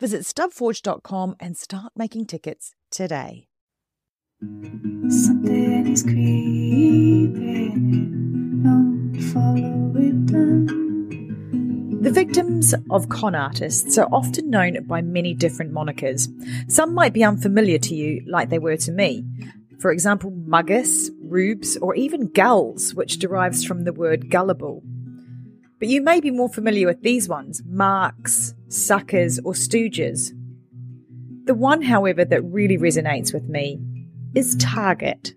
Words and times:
Visit 0.00 0.22
stubforge.com 0.22 1.36
and 1.38 1.56
start 1.56 1.92
making 1.96 2.26
tickets 2.26 2.74
today. 2.90 3.46
Something 4.40 5.86
is 5.86 6.02
creeping, 6.02 7.32
don't 8.62 9.16
follow 9.32 9.92
it 9.96 10.26
down. 10.26 12.00
The 12.02 12.10
victims 12.10 12.74
of 12.90 13.08
con 13.08 13.34
artists 13.34 13.96
are 13.96 14.08
often 14.12 14.50
known 14.50 14.84
by 14.84 15.00
many 15.00 15.32
different 15.32 15.72
monikers. 15.72 16.28
Some 16.70 16.92
might 16.92 17.12
be 17.14 17.24
unfamiliar 17.24 17.78
to 17.78 17.94
you, 17.94 18.22
like 18.26 18.50
they 18.50 18.58
were 18.58 18.76
to 18.78 18.92
me. 18.92 19.24
For 19.78 19.90
example, 19.92 20.30
Muggus, 20.32 21.10
Rubes, 21.22 21.76
or 21.76 21.94
even 21.94 22.26
Gulls, 22.26 22.94
which 22.94 23.18
derives 23.18 23.64
from 23.64 23.84
the 23.84 23.92
word 23.92 24.28
gullible. 24.28 24.82
But 25.84 25.90
you 25.90 26.00
may 26.00 26.18
be 26.18 26.30
more 26.30 26.48
familiar 26.48 26.86
with 26.86 27.02
these 27.02 27.28
ones 27.28 27.62
Marks, 27.66 28.54
Suckers, 28.68 29.38
or 29.40 29.52
Stooges. 29.52 30.30
The 31.44 31.52
one, 31.52 31.82
however, 31.82 32.24
that 32.24 32.40
really 32.40 32.78
resonates 32.78 33.34
with 33.34 33.50
me 33.50 33.82
is 34.34 34.56
Target. 34.58 35.34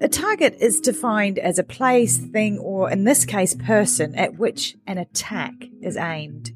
A 0.00 0.08
target 0.08 0.56
is 0.58 0.80
defined 0.80 1.38
as 1.38 1.58
a 1.58 1.62
place, 1.62 2.16
thing, 2.16 2.58
or 2.60 2.90
in 2.90 3.04
this 3.04 3.26
case, 3.26 3.54
person 3.54 4.14
at 4.14 4.38
which 4.38 4.78
an 4.86 4.96
attack 4.96 5.52
is 5.82 5.98
aimed. 5.98 6.52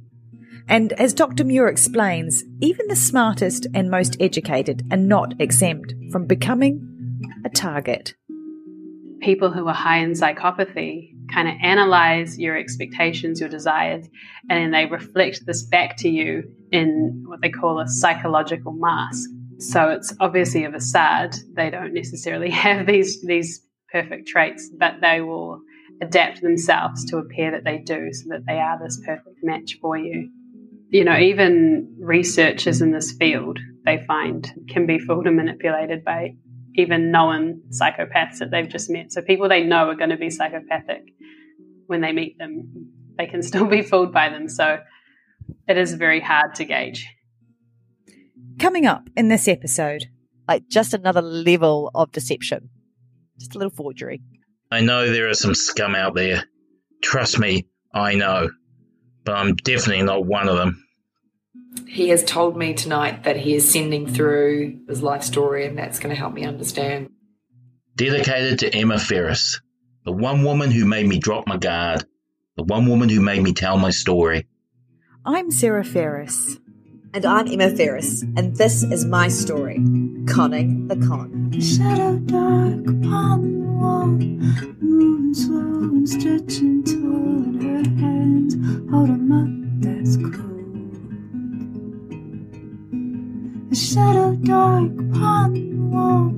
And 0.67 0.95
as 0.95 1.13
Dr. 1.13 1.45
Muir 1.45 1.69
explains, 1.69 2.45
even 2.63 2.89
the 2.89 2.97
smartest 2.97 3.67
and 3.75 3.91
most 3.91 4.17
educated 4.21 4.87
are 4.91 4.97
not 4.97 5.39
exempt 5.39 5.93
from 6.11 6.25
becoming 6.27 7.21
a 7.45 7.51
target. 7.51 8.15
People 9.21 9.53
who 9.53 9.69
are 9.69 9.75
high 9.75 9.99
in 9.99 10.13
psychopathy 10.13 11.14
kind 11.33 11.49
of 11.49 11.55
analyze 11.63 12.39
your 12.39 12.57
expectations, 12.57 13.41
your 13.41 13.49
desires, 13.49 14.07
and 14.49 14.63
then 14.63 14.71
they 14.71 14.87
reflect 14.87 15.47
this 15.47 15.63
back 15.63 15.97
to 15.99 16.09
you 16.09 16.45
in 16.73 17.25
what 17.27 17.41
they 17.41 17.51
call 17.51 17.81
a 17.81 17.89
psychological 17.89 18.73
mask. 18.73 19.29
So 19.59 19.91
it's 19.91 20.13
obviously 20.21 20.65
a 20.65 20.71
facade. 20.71 21.37
They 21.55 21.71
don't 21.71 21.95
necessarily 21.95 22.51
have 22.65 22.87
these 22.87 23.23
these 23.23 23.65
perfect 23.91 24.27
traits, 24.29 24.71
but 24.77 24.95
they 25.01 25.21
will 25.21 25.61
adapt 26.01 26.43
themselves 26.43 27.05
to 27.07 27.19
appear 27.19 27.53
that 27.53 27.65
they 27.65 27.79
do 27.79 28.13
so 28.13 28.31
that 28.31 28.45
they 28.47 28.59
are 28.59 28.79
this 28.83 29.01
perfect 29.07 29.39
match 29.43 29.79
for 29.81 29.97
you. 29.97 30.31
You 30.91 31.05
know, 31.05 31.17
even 31.17 31.97
researchers 31.99 32.83
in 32.83 32.93
this 32.93 33.13
field, 33.13 33.59
they 33.85 34.05
find 34.07 34.51
can 34.69 34.87
be 34.87 34.99
fooled 34.99 35.27
and 35.27 35.37
manipulated 35.37 36.05
by 36.05 36.37
even 36.75 37.11
known 37.11 37.63
psychopaths 37.71 38.39
that 38.39 38.51
they've 38.51 38.69
just 38.69 38.91
met. 38.91 39.13
So 39.13 39.23
people 39.23 39.49
they 39.49 39.63
know 39.63 39.89
are 39.89 39.95
going 39.95 40.11
to 40.11 40.17
be 40.17 40.31
psychopathic 40.31 41.03
when 41.87 42.01
they 42.01 42.13
meet 42.13 42.39
them, 42.39 42.91
they 43.17 43.27
can 43.27 43.43
still 43.51 43.67
be 43.67 43.83
fooled 43.83 44.13
by 44.13 44.29
them. 44.29 44.49
So 44.49 44.79
it 45.69 45.77
is 45.77 45.95
very 45.95 46.21
hard 46.21 46.55
to 46.57 46.65
gauge. 46.65 47.09
Coming 48.59 48.87
up 48.87 49.09
in 49.17 49.29
this 49.29 49.49
episode, 49.49 50.07
Like 50.47 50.69
just 50.69 50.95
another 50.95 51.23
level 51.23 51.91
of 51.95 52.13
deception. 52.13 52.71
Just 53.39 53.55
a 53.55 53.59
little 53.59 53.75
forgery. 53.75 54.23
I 54.71 54.81
know 54.81 55.11
there 55.11 55.29
are 55.29 55.35
some 55.35 55.55
scum 55.55 55.95
out 55.95 56.15
there. 56.15 56.45
Trust 57.03 57.39
me, 57.39 57.67
I 57.93 58.15
know. 58.15 58.51
But 59.25 59.37
I'm 59.37 59.55
definitely 59.57 60.05
not 60.05 60.27
one 60.27 60.49
of 60.49 60.57
them. 60.57 60.84
He 61.87 62.09
has 62.09 62.25
told 62.25 62.57
me 62.57 62.75
tonight 62.75 63.25
that 63.25 63.37
he 63.37 63.55
is 63.55 63.71
sending 63.71 64.07
through 64.07 64.81
his 64.89 65.03
life 65.03 65.23
story, 65.23 65.67
and 65.67 65.79
that's 65.79 65.99
going 65.99 66.15
to 66.15 66.19
help 66.19 66.33
me 66.33 66.45
understand. 66.45 67.11
Dedicated 67.95 68.59
to 68.61 68.75
Emma 68.75 68.99
Ferris, 68.99 69.61
the 70.05 70.13
one 70.13 70.45
woman 70.45 70.71
who 70.71 70.85
made 70.85 71.07
me 71.07 71.19
drop 71.19 71.47
my 71.47 71.57
guard, 71.57 72.05
the 72.57 72.65
one 72.65 72.87
woman 72.89 73.09
who 73.09 73.21
made 73.21 73.43
me 73.43 73.53
tell 73.53 73.77
my 73.79 73.91
story. 73.91 74.47
I'm 75.25 75.51
Sarah 75.51 75.85
Ferris. 75.85 76.59
And 77.13 77.25
I'm 77.25 77.47
Emma 77.47 77.71
Ferris, 77.71 78.23
and 78.37 78.57
this 78.57 78.83
is 78.83 79.05
my 79.05 79.29
story 79.29 79.77
Conning 80.27 80.89
the 80.89 80.97
Con. 80.97 81.53
Shadow 81.61 82.19
dark 82.19 82.89
upon 82.89 83.61
the 83.61 83.73
wall, 83.73 84.07
moving 84.07 85.33
slow 85.33 85.59
and 85.59 86.09
stretching 86.09 86.83
tall, 86.83 86.97
and 86.97 87.63
her 87.63 87.85
hands 88.01 88.55
hold 88.91 89.11
a 89.11 89.13
mug 89.13 89.81
that's 89.81 90.17
cold. 90.17 90.44
A 93.75 93.77
shadow 93.77 94.37
dark 94.37 94.93
upon 95.01 95.55
the 95.55 95.75
wall, 95.89 96.31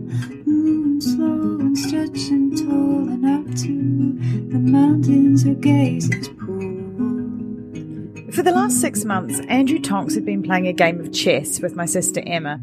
moving 0.46 1.02
slow 1.02 1.60
and 1.60 1.78
stretching 1.78 2.56
tall, 2.56 3.10
and 3.10 3.26
out 3.26 3.54
to 3.58 4.18
the 4.48 4.58
mountains 4.58 5.44
her 5.44 5.52
gaze 5.52 6.08
is 6.08 6.28
pulled. 6.28 8.34
For 8.34 8.42
the 8.42 8.52
last 8.52 8.80
six 8.80 9.04
months, 9.04 9.38
Andrew 9.50 9.78
Tonks 9.78 10.14
had 10.14 10.24
been 10.24 10.42
playing 10.42 10.66
a 10.66 10.72
game 10.72 10.98
of 10.98 11.12
chess 11.12 11.60
with 11.60 11.76
my 11.76 11.84
sister 11.84 12.22
Emma. 12.26 12.58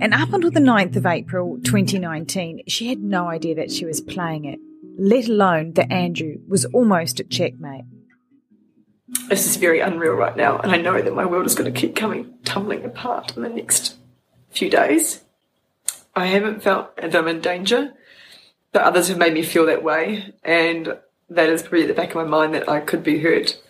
And 0.00 0.14
up 0.14 0.32
until 0.32 0.52
the 0.52 0.60
9th 0.60 0.94
of 0.94 1.06
April 1.06 1.58
2019, 1.64 2.68
she 2.68 2.90
had 2.90 3.00
no 3.00 3.26
idea 3.26 3.56
that 3.56 3.72
she 3.72 3.84
was 3.84 4.00
playing 4.00 4.44
it, 4.44 4.60
let 4.96 5.26
alone 5.26 5.72
that 5.72 5.90
Andrew 5.90 6.36
was 6.46 6.64
almost 6.66 7.18
at 7.18 7.30
checkmate. 7.30 7.86
This 9.28 9.44
is 9.44 9.56
very 9.56 9.80
unreal 9.80 10.14
right 10.14 10.36
now, 10.36 10.58
and 10.58 10.70
I 10.70 10.76
know 10.76 11.02
that 11.02 11.16
my 11.16 11.24
world 11.24 11.46
is 11.46 11.56
going 11.56 11.74
to 11.74 11.80
keep 11.80 11.96
coming 11.96 12.32
tumbling 12.44 12.84
apart 12.84 13.36
in 13.36 13.42
the 13.42 13.48
next 13.48 13.96
few 14.54 14.70
days. 14.70 15.22
I 16.14 16.26
haven't 16.26 16.62
felt 16.62 16.96
that 16.96 17.14
I'm 17.14 17.28
in 17.28 17.40
danger, 17.40 17.92
but 18.72 18.82
others 18.82 19.08
have 19.08 19.18
made 19.18 19.34
me 19.34 19.42
feel 19.42 19.66
that 19.66 19.82
way, 19.82 20.32
and 20.42 20.96
that 21.28 21.48
is 21.48 21.62
probably 21.62 21.82
at 21.82 21.88
the 21.88 21.94
back 21.94 22.10
of 22.10 22.16
my 22.16 22.24
mind 22.24 22.54
that 22.54 22.68
I 22.68 22.80
could 22.80 23.02
be 23.02 23.20
hurt. 23.20 23.60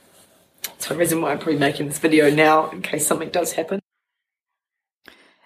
That's 0.62 0.88
the 0.88 0.96
reason 0.96 1.20
why 1.20 1.32
I'm 1.32 1.38
probably 1.38 1.58
making 1.58 1.88
this 1.88 1.98
video 1.98 2.30
now 2.30 2.70
in 2.70 2.82
case 2.82 3.06
something 3.06 3.30
does 3.30 3.52
happen. 3.52 3.80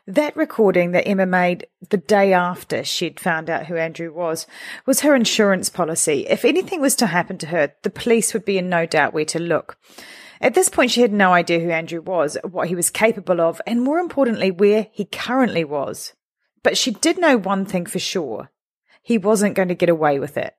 That 0.06 0.34
recording 0.36 0.92
that 0.92 1.06
Emma 1.06 1.26
made 1.26 1.66
the 1.90 1.98
day 1.98 2.32
after 2.32 2.82
she'd 2.82 3.20
found 3.20 3.50
out 3.50 3.66
who 3.66 3.76
Andrew 3.76 4.10
was 4.10 4.46
was 4.86 5.00
her 5.00 5.14
insurance 5.14 5.68
policy. 5.68 6.26
If 6.26 6.46
anything 6.46 6.80
was 6.80 6.96
to 6.96 7.06
happen 7.08 7.36
to 7.38 7.48
her, 7.48 7.74
the 7.82 7.90
police 7.90 8.32
would 8.32 8.46
be 8.46 8.56
in 8.56 8.70
no 8.70 8.86
doubt 8.86 9.12
where 9.12 9.26
to 9.26 9.38
look. 9.38 9.76
At 10.40 10.54
this 10.54 10.68
point, 10.68 10.90
she 10.90 11.02
had 11.02 11.12
no 11.12 11.32
idea 11.32 11.60
who 11.60 11.70
Andrew 11.70 12.00
was, 12.00 12.36
what 12.42 12.68
he 12.68 12.74
was 12.74 12.90
capable 12.90 13.40
of, 13.40 13.60
and 13.66 13.82
more 13.82 13.98
importantly, 13.98 14.50
where 14.50 14.86
he 14.92 15.04
currently 15.04 15.64
was. 15.64 16.14
But 16.62 16.76
she 16.76 16.92
did 16.92 17.18
know 17.18 17.36
one 17.36 17.64
thing 17.64 17.86
for 17.86 17.98
sure 17.98 18.50
he 19.02 19.18
wasn't 19.18 19.54
going 19.54 19.68
to 19.68 19.74
get 19.74 19.88
away 19.88 20.18
with 20.18 20.36
it. 20.36 20.54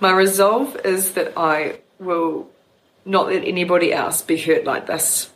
My 0.00 0.10
resolve 0.10 0.76
is 0.84 1.12
that 1.12 1.32
I 1.36 1.80
will 2.00 2.50
not 3.04 3.26
let 3.26 3.44
anybody 3.44 3.92
else 3.92 4.20
be 4.20 4.36
hurt 4.36 4.64
like 4.64 4.86
this, 4.86 5.30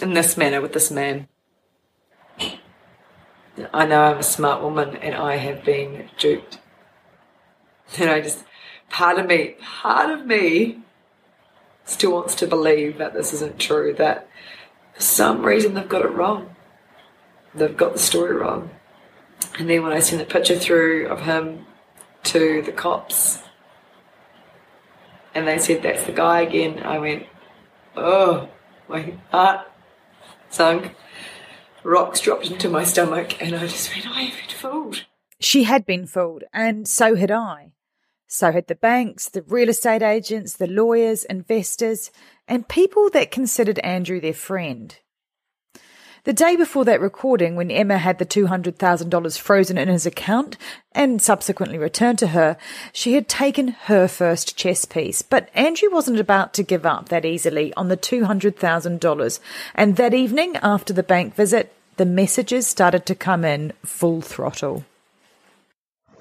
in 0.00 0.14
this 0.14 0.36
manner 0.36 0.60
with 0.60 0.72
this 0.72 0.90
man. 0.90 1.26
I 3.74 3.86
know 3.86 4.02
I'm 4.02 4.18
a 4.18 4.22
smart 4.22 4.62
woman 4.62 4.96
and 4.96 5.16
I 5.16 5.36
have 5.36 5.64
been 5.64 6.08
duped. 6.16 6.58
And 7.98 8.08
I 8.08 8.20
just, 8.20 8.44
part 8.88 9.18
of 9.18 9.26
me, 9.26 9.56
part 9.60 10.10
of 10.10 10.26
me 10.26 10.78
still 11.88 12.12
wants 12.12 12.34
to 12.36 12.46
believe 12.46 12.98
that 12.98 13.14
this 13.14 13.32
isn't 13.32 13.58
true, 13.58 13.94
that 13.94 14.28
for 14.94 15.02
some 15.02 15.44
reason 15.44 15.74
they've 15.74 15.88
got 15.88 16.04
it 16.04 16.12
wrong. 16.12 16.54
They've 17.54 17.76
got 17.76 17.94
the 17.94 17.98
story 17.98 18.34
wrong. 18.34 18.70
And 19.58 19.68
then 19.68 19.82
when 19.82 19.92
I 19.92 20.00
sent 20.00 20.20
the 20.20 20.32
picture 20.32 20.58
through 20.58 21.08
of 21.08 21.22
him 21.22 21.66
to 22.24 22.62
the 22.62 22.72
cops, 22.72 23.42
and 25.34 25.46
they 25.46 25.58
said 25.58 25.82
that's 25.82 26.04
the 26.04 26.12
guy 26.12 26.42
again, 26.42 26.80
I 26.84 26.98
went, 26.98 27.26
oh, 27.96 28.48
my 28.88 29.14
heart 29.30 29.66
sunk 30.50 30.94
rocks 31.82 32.20
dropped 32.20 32.50
into 32.50 32.68
my 32.68 32.84
stomach, 32.84 33.40
and 33.42 33.54
I 33.54 33.66
just 33.66 33.94
went, 33.94 34.06
I 34.06 34.22
have 34.22 34.38
been 34.38 34.56
fooled. 34.56 35.06
She 35.40 35.64
had 35.64 35.86
been 35.86 36.06
fooled, 36.06 36.44
and 36.52 36.86
so 36.86 37.14
had 37.14 37.30
I. 37.30 37.72
So 38.30 38.52
had 38.52 38.66
the 38.66 38.74
banks, 38.74 39.30
the 39.30 39.42
real 39.42 39.70
estate 39.70 40.02
agents, 40.02 40.52
the 40.52 40.66
lawyers, 40.66 41.24
investors, 41.24 42.10
and 42.46 42.68
people 42.68 43.08
that 43.10 43.30
considered 43.30 43.78
Andrew 43.78 44.20
their 44.20 44.34
friend. 44.34 44.94
The 46.24 46.34
day 46.34 46.56
before 46.56 46.84
that 46.84 47.00
recording, 47.00 47.56
when 47.56 47.70
Emma 47.70 47.96
had 47.96 48.18
the 48.18 48.26
$200,000 48.26 49.38
frozen 49.38 49.78
in 49.78 49.88
his 49.88 50.04
account 50.04 50.58
and 50.92 51.22
subsequently 51.22 51.78
returned 51.78 52.18
to 52.18 52.28
her, 52.28 52.58
she 52.92 53.14
had 53.14 53.28
taken 53.28 53.68
her 53.68 54.06
first 54.06 54.54
chess 54.54 54.84
piece. 54.84 55.22
But 55.22 55.48
Andrew 55.54 55.88
wasn't 55.90 56.20
about 56.20 56.52
to 56.54 56.62
give 56.62 56.84
up 56.84 57.08
that 57.08 57.24
easily 57.24 57.72
on 57.78 57.88
the 57.88 57.96
$200,000. 57.96 59.40
And 59.74 59.96
that 59.96 60.12
evening, 60.12 60.56
after 60.56 60.92
the 60.92 61.02
bank 61.02 61.34
visit, 61.34 61.72
the 61.96 62.04
messages 62.04 62.66
started 62.66 63.06
to 63.06 63.14
come 63.14 63.42
in 63.42 63.72
full 63.82 64.20
throttle. 64.20 64.84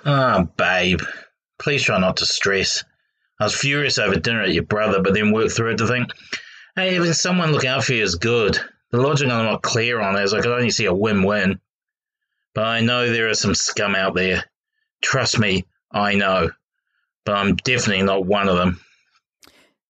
Ah, 0.06 0.48
babe. 0.56 1.02
Please 1.60 1.84
try 1.84 2.00
not 2.00 2.18
to 2.18 2.26
stress. 2.26 2.84
I 3.40 3.46
was 3.46 3.56
furious 3.56 4.00
over 4.00 4.16
dinner 4.16 4.42
at 4.42 4.54
your 4.54 4.64
brother, 4.64 5.02
but 5.02 5.14
then 5.14 5.32
worked 5.32 5.54
through 5.54 5.72
it 5.72 5.78
to 5.78 5.88
think, 5.88 6.12
hey, 6.76 6.94
having 6.94 7.14
someone 7.14 7.52
look 7.52 7.66
out 7.66 7.84
for 7.84 7.94
you 7.94 8.04
is 8.04 8.16
good. 8.16 8.60
The 8.92 9.02
logic 9.02 9.30
I'm 9.30 9.46
not 9.46 9.62
clear 9.62 10.00
on 10.00 10.16
is 10.18 10.34
I 10.34 10.42
could 10.42 10.52
only 10.52 10.70
see 10.70 10.86
a 10.86 10.94
win 10.94 11.24
win. 11.24 11.60
But 12.54 12.66
I 12.66 12.82
know 12.82 13.10
there 13.12 13.30
are 13.30 13.36
some 13.36 13.54
scum 13.54 13.96
out 13.96 14.16
there. 14.16 14.46
Trust 15.02 15.38
me, 15.38 15.66
I 15.92 16.16
know. 16.16 16.52
But 17.26 17.36
I'm 17.36 17.56
definitely 17.56 18.04
not 18.04 18.26
one 18.26 18.48
of 18.50 18.58
them. 18.58 18.80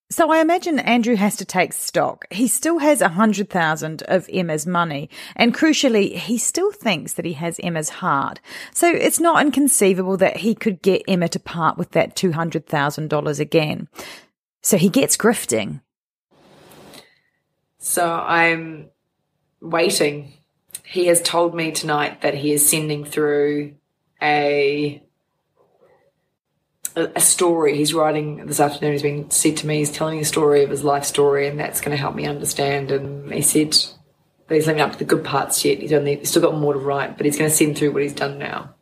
So 0.09 0.31
I 0.31 0.39
imagine 0.39 0.80
Andrew 0.80 1.15
has 1.15 1.36
to 1.36 1.45
take 1.45 1.74
stock. 1.74 2.25
He 2.31 2.48
still 2.48 2.80
has 2.80 3.01
a 3.01 3.09
hundred 3.09 3.50
thousand 3.50 4.04
of 4.04 4.30
Emma's 4.31 4.65
money, 4.65 5.09
and 5.36 5.54
crucially, 5.54 6.15
he 6.15 6.38
still 6.38 6.71
thinks 6.71 7.13
that 7.13 7.25
he 7.25 7.33
has 7.33 7.59
Emma's 7.62 7.89
heart. 7.89 8.39
So 8.74 8.89
it's 8.89 9.19
not 9.19 9.42
inconceivable 9.42 10.15
that 10.18 10.38
he 10.38 10.56
could 10.56 10.81
get 10.81 11.04
Emma 11.09 11.27
to 11.30 11.39
part 11.39 11.77
with 11.77 11.92
that 11.92 12.15
two 12.15 12.31
hundred 12.31 12.68
thousand 12.68 13.09
dollars 13.09 13.42
again. 13.42 13.89
So 14.62 14.77
he 14.77 14.88
gets 14.88 15.18
grifting. 15.18 15.81
So 17.80 18.10
I'm 18.10 18.89
waiting. 19.62 20.33
He 20.86 21.07
has 21.07 21.21
told 21.21 21.53
me 21.53 21.71
tonight 21.71 22.21
that 22.21 22.33
he 22.33 22.53
is 22.53 22.68
sending 22.68 23.03
through 23.03 23.75
a 24.21 25.03
a 26.98 27.20
story. 27.20 27.78
He's 27.78 27.94
writing 27.94 28.48
this 28.48 28.60
afternoon 28.60 28.94
he's 28.94 29.04
been 29.04 29.30
said 29.30 29.58
to 29.58 29.68
me 29.68 29.78
he's 29.78 29.92
telling 29.92 30.20
a 30.20 30.26
story 30.26 30.64
of 30.64 30.70
his 30.70 30.84
life 30.84 31.06
story 31.06 31.48
and 31.48 31.60
that's 31.60 31.80
going 31.80 31.96
to 31.96 32.02
help 32.02 32.16
me 32.16 32.26
understand. 32.26 32.92
And 32.92 33.32
he 33.32 33.42
said 33.42 33.76
that 34.48 34.56
he's 34.56 34.66
living 34.66 34.82
up 34.82 34.94
to 34.94 34.98
the 34.98 35.06
good 35.06 35.24
parts 35.24 35.64
yet. 35.64 35.78
He's 35.78 35.94
only 35.94 36.16
he's 36.16 36.30
still 36.30 36.42
got 36.42 36.58
more 36.58 36.74
to 36.74 36.80
write 36.80 37.16
but 37.16 37.26
he's 37.26 37.38
going 37.38 37.50
to 37.50 37.56
send 37.56 37.78
through 37.78 37.92
what 37.92 38.02
he's 38.02 38.14
done 38.14 38.40
now. 38.40 38.74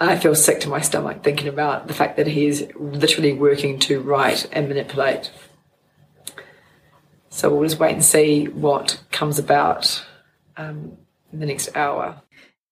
I 0.00 0.18
feel 0.18 0.34
sick 0.34 0.60
to 0.60 0.68
my 0.68 0.80
stomach 0.80 1.22
thinking 1.22 1.48
about 1.48 1.86
the 1.86 1.94
fact 1.94 2.16
that 2.16 2.26
he's 2.26 2.64
literally 2.74 3.32
working 3.32 3.78
to 3.80 4.00
write 4.00 4.48
and 4.52 4.68
manipulate. 4.68 5.30
So 7.28 7.52
we'll 7.52 7.68
just 7.68 7.80
wait 7.80 7.92
and 7.92 8.04
see 8.04 8.46
what 8.46 9.02
comes 9.10 9.38
about 9.38 10.04
um, 10.56 10.96
in 11.32 11.40
the 11.40 11.46
next 11.46 11.76
hour 11.76 12.22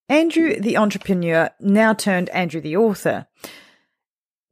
Andrew, 0.08 0.58
the 0.58 0.76
entrepreneur, 0.76 1.50
now 1.60 1.94
turned 1.94 2.28
Andrew, 2.30 2.60
the 2.60 2.76
author. 2.76 3.26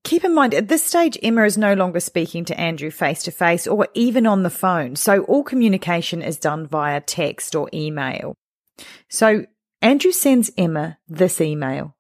Keep 0.05 0.25
in 0.25 0.35
mind, 0.35 0.55
at 0.55 0.69
this 0.69 0.85
stage, 0.85 1.19
Emma 1.23 1.45
is 1.45 1.59
no 1.59 1.75
longer 1.75 2.01
speaking 2.01 2.45
to 2.47 2.59
Andrew 2.59 2.91
face 2.91 3.23
to 3.25 3.31
face 3.31 3.67
or 3.67 3.87
even 3.95 4.27
on 4.27 4.43
the 4.43 4.51
phone. 4.51 4.97
So 4.97 5.23
all 5.25 5.45
communication 5.45 6.23
is 6.23 6.39
done 6.39 6.67
via 6.67 7.01
text 7.01 7.55
or 7.55 7.69
email. 7.75 8.35
So 9.09 9.45
Andrew 9.83 10.13
sends 10.13 10.51
Emma 10.57 10.99
this 11.07 11.41
email. 11.41 11.95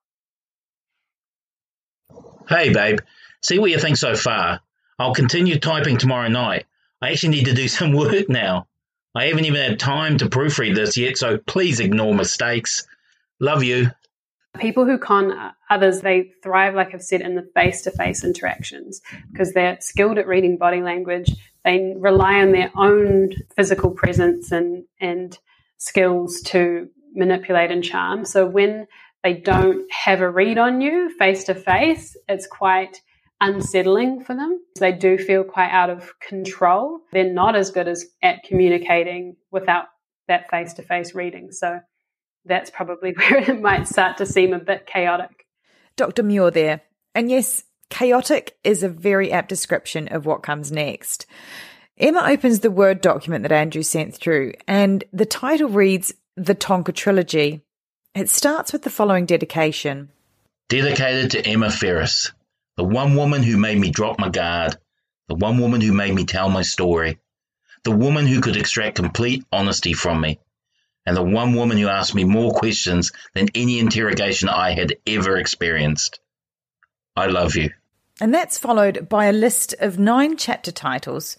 Hey, 2.48 2.72
babe. 2.72 2.98
See 3.42 3.58
what 3.58 3.70
you 3.70 3.78
think 3.78 3.96
so 3.96 4.16
far. 4.16 4.60
I'll 4.98 5.14
continue 5.14 5.58
typing 5.58 5.98
tomorrow 5.98 6.28
night. 6.28 6.66
I 7.00 7.10
actually 7.10 7.30
need 7.30 7.46
to 7.46 7.54
do 7.54 7.68
some 7.68 7.92
work 7.92 8.28
now. 8.28 8.66
I 9.14 9.26
haven't 9.26 9.44
even 9.44 9.60
had 9.60 9.80
time 9.80 10.18
to 10.18 10.28
proofread 10.28 10.74
this 10.74 10.96
yet, 10.96 11.18
so 11.18 11.36
please 11.38 11.80
ignore 11.80 12.14
mistakes. 12.14 12.86
Love 13.40 13.64
you. 13.64 13.90
People 14.58 14.84
who 14.84 14.98
con 14.98 15.52
others, 15.70 16.00
they 16.00 16.32
thrive, 16.42 16.74
like 16.74 16.92
I've 16.92 17.02
said, 17.02 17.20
in 17.20 17.36
the 17.36 17.48
face 17.54 17.82
to 17.82 17.90
face 17.90 18.24
interactions 18.24 19.00
because 19.32 19.52
they're 19.52 19.78
skilled 19.80 20.18
at 20.18 20.26
reading 20.26 20.58
body 20.58 20.82
language. 20.82 21.30
They 21.64 21.94
rely 21.96 22.40
on 22.40 22.52
their 22.52 22.70
own 22.76 23.30
physical 23.56 23.92
presence 23.92 24.50
and, 24.50 24.84
and 25.00 25.38
skills 25.78 26.40
to 26.46 26.88
manipulate 27.14 27.70
and 27.70 27.82
charm. 27.82 28.24
So 28.24 28.46
when 28.46 28.86
they 29.22 29.34
don't 29.34 29.90
have 29.92 30.20
a 30.20 30.30
read 30.30 30.58
on 30.58 30.80
you 30.80 31.16
face 31.18 31.44
to 31.44 31.54
face, 31.54 32.16
it's 32.28 32.46
quite 32.46 33.00
unsettling 33.40 34.24
for 34.24 34.34
them. 34.34 34.60
They 34.78 34.92
do 34.92 35.16
feel 35.16 35.44
quite 35.44 35.70
out 35.70 35.90
of 35.90 36.12
control. 36.20 37.00
They're 37.12 37.32
not 37.32 37.56
as 37.56 37.70
good 37.70 37.88
as 37.88 38.04
at 38.22 38.42
communicating 38.42 39.36
without 39.50 39.86
that 40.28 40.50
face 40.50 40.74
to 40.74 40.82
face 40.82 41.14
reading. 41.14 41.52
So 41.52 41.80
that's 42.44 42.70
probably 42.70 43.12
where 43.16 43.38
it 43.38 43.60
might 43.60 43.88
start 43.88 44.18
to 44.18 44.26
seem 44.26 44.52
a 44.52 44.58
bit 44.58 44.86
chaotic. 44.86 45.46
Dr. 45.96 46.22
Muir 46.22 46.50
there. 46.50 46.82
And 47.14 47.30
yes, 47.30 47.64
chaotic 47.90 48.56
is 48.64 48.82
a 48.82 48.88
very 48.88 49.32
apt 49.32 49.48
description 49.48 50.08
of 50.08 50.26
what 50.26 50.42
comes 50.42 50.72
next. 50.72 51.26
Emma 51.98 52.22
opens 52.26 52.60
the 52.60 52.70
Word 52.70 53.02
document 53.02 53.42
that 53.42 53.52
Andrew 53.52 53.82
sent 53.82 54.14
through, 54.14 54.54
and 54.66 55.04
the 55.12 55.26
title 55.26 55.68
reads 55.68 56.14
The 56.36 56.54
Tonka 56.54 56.94
Trilogy. 56.94 57.60
It 58.14 58.30
starts 58.30 58.72
with 58.72 58.82
the 58.82 58.90
following 58.90 59.26
dedication 59.26 60.10
Dedicated 60.70 61.32
to 61.32 61.46
Emma 61.46 61.70
Ferris, 61.70 62.32
the 62.76 62.84
one 62.84 63.16
woman 63.16 63.42
who 63.42 63.58
made 63.58 63.78
me 63.78 63.90
drop 63.90 64.18
my 64.18 64.30
guard, 64.30 64.76
the 65.28 65.34
one 65.34 65.58
woman 65.58 65.80
who 65.80 65.92
made 65.92 66.14
me 66.14 66.24
tell 66.24 66.48
my 66.48 66.62
story, 66.62 67.18
the 67.84 67.90
woman 67.90 68.26
who 68.26 68.40
could 68.40 68.56
extract 68.56 68.96
complete 68.96 69.44
honesty 69.52 69.92
from 69.92 70.20
me, 70.20 70.38
and 71.06 71.16
the 71.16 71.22
one 71.22 71.54
woman 71.54 71.78
who 71.78 71.88
asked 71.88 72.14
me 72.14 72.24
more 72.24 72.52
questions 72.52 73.12
than 73.34 73.48
any 73.54 73.78
interrogation 73.78 74.48
I 74.48 74.72
had 74.72 74.96
ever 75.06 75.36
experienced. 75.36 76.20
I 77.16 77.26
love 77.26 77.56
you. 77.56 77.70
And 78.20 78.34
that's 78.34 78.58
followed 78.58 79.08
by 79.08 79.26
a 79.26 79.32
list 79.32 79.74
of 79.80 79.98
nine 79.98 80.36
chapter 80.36 80.70
titles. 80.70 81.36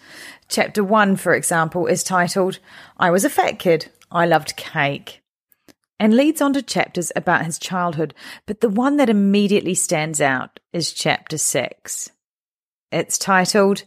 Chapter 0.47 0.83
one, 0.83 1.15
for 1.15 1.35
example, 1.35 1.85
is 1.85 2.03
titled, 2.03 2.59
I 2.97 3.11
Was 3.11 3.23
a 3.23 3.29
Fat 3.29 3.59
Kid. 3.59 3.91
I 4.11 4.25
Loved 4.25 4.57
Cake. 4.57 5.21
And 5.99 6.15
leads 6.15 6.41
on 6.41 6.53
to 6.53 6.63
chapters 6.63 7.11
about 7.15 7.45
his 7.45 7.59
childhood, 7.59 8.15
but 8.47 8.59
the 8.59 8.69
one 8.69 8.97
that 8.97 9.09
immediately 9.09 9.75
stands 9.75 10.19
out 10.19 10.59
is 10.73 10.91
chapter 10.91 11.37
six. 11.37 12.09
It's 12.91 13.19
titled 13.19 13.83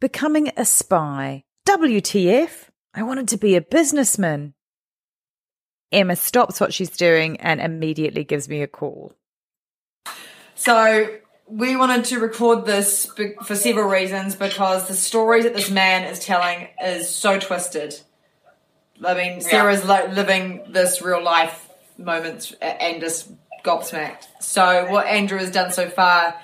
Becoming 0.00 0.50
a 0.56 0.64
Spy. 0.64 1.44
WTF? 1.68 2.68
I 2.92 3.04
wanted 3.04 3.28
to 3.28 3.36
be 3.36 3.54
a 3.54 3.60
businessman. 3.60 4.54
Emma 5.92 6.16
stops 6.16 6.60
what 6.60 6.72
she's 6.72 6.90
doing 6.90 7.38
and 7.38 7.60
immediately 7.60 8.24
gives 8.24 8.48
me 8.48 8.62
a 8.62 8.66
call. 8.66 9.12
So 10.54 11.08
we 11.46 11.74
wanted 11.74 12.04
to 12.06 12.20
record 12.20 12.64
this 12.64 13.10
for 13.44 13.56
several 13.56 13.88
reasons 13.88 14.36
because 14.36 14.86
the 14.88 14.94
stories 14.94 15.44
that 15.44 15.54
this 15.54 15.70
man 15.70 16.04
is 16.04 16.20
telling 16.20 16.68
is 16.82 17.08
so 17.08 17.38
twisted. 17.38 17.98
I 19.04 19.14
mean, 19.14 19.40
Sarah's 19.40 19.84
like 19.84 20.10
living 20.10 20.62
this 20.68 21.02
real 21.02 21.22
life 21.22 21.68
moments 21.98 22.52
and 22.60 23.00
just 23.00 23.30
gobsmacked. 23.64 24.26
So 24.40 24.86
what 24.90 25.06
Andrew 25.06 25.38
has 25.38 25.50
done 25.50 25.72
so 25.72 25.88
far, 25.88 26.34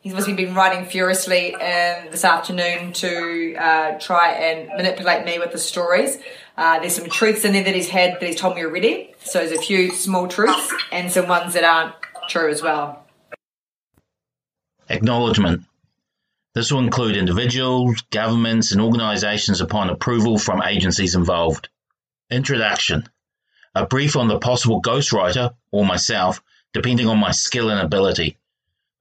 he's 0.00 0.12
obviously 0.12 0.34
been 0.34 0.54
writing 0.54 0.86
furiously 0.86 1.52
in 1.52 2.10
this 2.10 2.24
afternoon 2.24 2.92
to 2.94 3.54
uh, 3.56 3.98
try 3.98 4.32
and 4.32 4.68
manipulate 4.68 5.24
me 5.24 5.38
with 5.38 5.52
the 5.52 5.58
stories. 5.58 6.18
Uh, 6.56 6.78
there's 6.80 6.94
some 6.94 7.08
truths 7.08 7.44
in 7.44 7.52
there 7.52 7.64
that 7.64 7.74
he's 7.74 7.88
had 7.88 8.14
that 8.14 8.22
he's 8.22 8.40
told 8.40 8.56
me 8.56 8.62
already. 8.62 9.14
So 9.22 9.40
there's 9.40 9.52
a 9.52 9.60
few 9.60 9.92
small 9.92 10.26
truths 10.26 10.72
and 10.90 11.12
some 11.12 11.28
ones 11.28 11.52
that 11.54 11.64
aren't 11.64 11.94
true 12.28 12.50
as 12.50 12.62
well. 12.62 13.04
Acknowledgement. 14.88 15.64
This 16.54 16.72
will 16.72 16.80
include 16.80 17.16
individuals, 17.16 18.00
governments, 18.10 18.72
and 18.72 18.80
organisations 18.80 19.60
upon 19.60 19.90
approval 19.90 20.38
from 20.38 20.62
agencies 20.62 21.14
involved. 21.14 21.68
Introduction. 22.30 23.06
A 23.74 23.84
brief 23.84 24.16
on 24.16 24.28
the 24.28 24.38
possible 24.38 24.80
ghostwriter, 24.80 25.54
or 25.70 25.84
myself, 25.84 26.42
depending 26.72 27.08
on 27.08 27.18
my 27.18 27.32
skill 27.32 27.68
and 27.68 27.80
ability. 27.80 28.38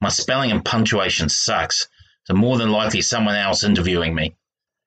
My 0.01 0.09
spelling 0.09 0.51
and 0.51 0.65
punctuation 0.65 1.29
sucks, 1.29 1.87
so 2.25 2.33
more 2.33 2.57
than 2.57 2.71
likely 2.71 3.01
someone 3.01 3.35
else 3.35 3.63
interviewing 3.63 4.13
me. 4.13 4.35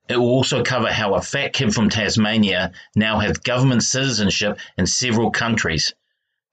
It 0.09 0.17
will 0.17 0.31
also 0.31 0.63
cover 0.63 0.91
how 0.91 1.15
a 1.15 1.21
fat 1.21 1.53
kid 1.53 1.75
from 1.75 1.91
Tasmania 1.91 2.73
now 2.97 3.19
has 3.19 3.37
government 3.39 3.83
citizenship 3.83 4.59
in 4.79 4.87
several 4.87 5.31
countries. 5.31 5.93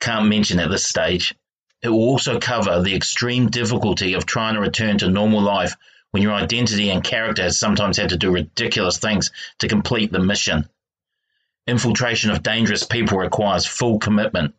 Can't 0.01 0.27
mention 0.27 0.59
at 0.59 0.69
this 0.69 0.85
stage. 0.85 1.33
It 1.81 1.89
will 1.89 2.03
also 2.03 2.39
cover 2.39 2.81
the 2.81 2.95
extreme 2.95 3.49
difficulty 3.49 4.13
of 4.13 4.25
trying 4.25 4.55
to 4.55 4.59
return 4.59 4.97
to 4.97 5.07
normal 5.07 5.41
life 5.41 5.75
when 6.11 6.21
your 6.21 6.33
identity 6.33 6.89
and 6.89 7.03
character 7.03 7.43
has 7.43 7.57
sometimes 7.57 7.97
had 7.97 8.09
to 8.09 8.17
do 8.17 8.31
ridiculous 8.31 8.97
things 8.97 9.31
to 9.59 9.69
complete 9.69 10.11
the 10.11 10.19
mission. 10.19 10.67
Infiltration 11.65 12.31
of 12.31 12.43
dangerous 12.43 12.85
people 12.85 13.17
requires 13.17 13.65
full 13.65 13.99
commitment, 13.99 14.53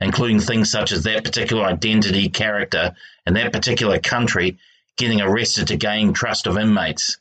including 0.00 0.40
things 0.40 0.70
such 0.70 0.92
as 0.92 1.02
that 1.04 1.24
particular 1.24 1.64
identity, 1.64 2.30
character, 2.30 2.94
and 3.26 3.36
that 3.36 3.52
particular 3.52 3.98
country 3.98 4.58
getting 4.96 5.20
arrested 5.20 5.68
to 5.68 5.76
gain 5.76 6.12
trust 6.12 6.46
of 6.46 6.58
inmates, 6.58 7.18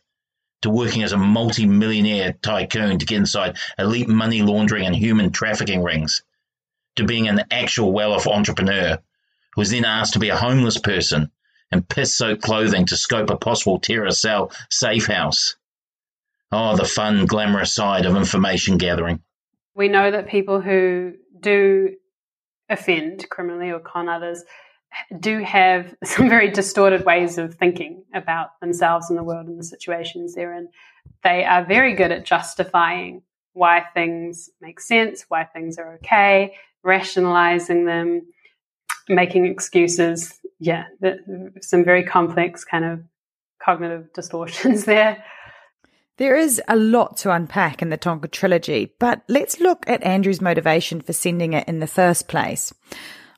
to 0.61 0.69
working 0.69 1.03
as 1.03 1.11
a 1.11 1.17
multi 1.17 1.65
millionaire 1.65 2.33
tycoon 2.41 2.99
to 2.99 3.05
get 3.05 3.17
inside 3.17 3.57
elite 3.77 4.09
money 4.09 4.41
laundering 4.41 4.85
and 4.85 4.95
human 4.95 5.31
trafficking 5.31 5.83
rings, 5.83 6.23
to 6.95 7.05
being 7.05 7.27
an 7.27 7.43
actual 7.51 7.91
well 7.91 8.13
off 8.13 8.27
entrepreneur 8.27 8.99
who 9.55 9.61
was 9.61 9.71
then 9.71 9.85
asked 9.85 10.13
to 10.13 10.19
be 10.19 10.29
a 10.29 10.37
homeless 10.37 10.77
person 10.77 11.31
in 11.71 11.83
piss 11.83 12.15
soaked 12.15 12.41
clothing 12.41 12.85
to 12.87 12.97
scope 12.97 13.29
a 13.29 13.37
possible 13.37 13.79
terror 13.79 14.11
cell 14.11 14.51
safe 14.69 15.07
house. 15.07 15.55
Oh, 16.51 16.75
the 16.75 16.85
fun, 16.85 17.25
glamorous 17.25 17.73
side 17.73 18.05
of 18.05 18.15
information 18.15 18.77
gathering. 18.77 19.21
We 19.75 19.87
know 19.87 20.09
that 20.09 20.27
people 20.27 20.61
who 20.61 21.13
do 21.39 21.95
offend 22.69 23.29
criminally 23.29 23.71
or 23.71 23.79
con 23.79 24.09
others 24.09 24.43
do 25.19 25.39
have 25.39 25.95
some 26.03 26.29
very 26.29 26.49
distorted 26.49 27.05
ways 27.05 27.37
of 27.37 27.55
thinking 27.55 28.03
about 28.13 28.59
themselves 28.59 29.09
and 29.09 29.17
the 29.17 29.23
world 29.23 29.47
and 29.47 29.59
the 29.59 29.63
situations 29.63 30.35
they're 30.35 30.53
in. 30.53 30.69
They 31.23 31.43
are 31.43 31.65
very 31.65 31.95
good 31.95 32.11
at 32.11 32.25
justifying 32.25 33.23
why 33.53 33.83
things 33.93 34.49
make 34.61 34.79
sense, 34.79 35.25
why 35.27 35.43
things 35.43 35.77
are 35.77 35.95
okay, 35.95 36.55
rationalizing 36.83 37.85
them, 37.85 38.21
making 39.07 39.45
excuses. 39.45 40.39
Yeah, 40.59 40.85
some 41.61 41.83
very 41.83 42.03
complex 42.03 42.63
kind 42.63 42.85
of 42.85 43.03
cognitive 43.63 44.13
distortions 44.13 44.85
there. 44.85 45.23
There 46.17 46.35
is 46.35 46.61
a 46.67 46.75
lot 46.75 47.15
to 47.17 47.31
unpack 47.31 47.81
in 47.81 47.89
the 47.89 47.97
Tonka 47.97 48.29
trilogy, 48.29 48.93
but 48.99 49.23
let's 49.29 49.61
look 49.61 49.85
at 49.87 50.03
Andrew's 50.03 50.41
motivation 50.41 50.99
for 50.99 51.13
sending 51.13 51.53
it 51.53 51.65
in 51.65 51.79
the 51.79 51.87
first 51.87 52.27
place. 52.27 52.73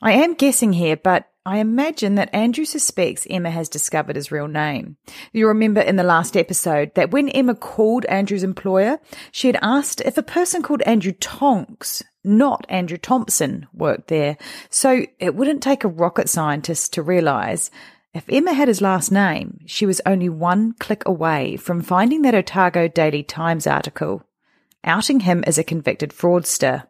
I 0.01 0.13
am 0.13 0.33
guessing 0.33 0.73
here, 0.73 0.97
but 0.97 1.30
I 1.43 1.57
imagine 1.57 2.15
that 2.15 2.33
Andrew 2.33 2.65
suspects 2.65 3.25
Emma 3.27 3.49
has 3.49 3.67
discovered 3.67 4.15
his 4.15 4.31
real 4.31 4.47
name. 4.47 4.97
You 5.33 5.47
remember 5.47 5.81
in 5.81 5.95
the 5.95 6.03
last 6.03 6.37
episode 6.37 6.93
that 6.93 7.09
when 7.09 7.29
Emma 7.29 7.55
called 7.55 8.05
Andrew's 8.05 8.43
employer, 8.43 8.99
she 9.31 9.47
had 9.47 9.57
asked 9.59 10.01
if 10.01 10.19
a 10.19 10.23
person 10.23 10.61
called 10.61 10.83
Andrew 10.83 11.13
Tonks, 11.13 12.03
not 12.23 12.67
Andrew 12.69 12.99
Thompson, 12.99 13.65
worked 13.73 14.07
there. 14.07 14.37
So 14.69 15.07
it 15.17 15.33
wouldn't 15.33 15.63
take 15.63 15.83
a 15.83 15.87
rocket 15.87 16.29
scientist 16.29 16.93
to 16.93 17.01
realize 17.01 17.71
if 18.13 18.25
Emma 18.29 18.53
had 18.53 18.67
his 18.67 18.81
last 18.81 19.11
name, 19.11 19.61
she 19.65 19.87
was 19.87 20.01
only 20.05 20.29
one 20.29 20.73
click 20.73 21.01
away 21.07 21.55
from 21.55 21.81
finding 21.81 22.21
that 22.21 22.35
Otago 22.35 22.87
Daily 22.87 23.23
Times 23.23 23.65
article, 23.65 24.23
outing 24.83 25.21
him 25.21 25.43
as 25.47 25.57
a 25.57 25.63
convicted 25.63 26.11
fraudster. 26.11 26.87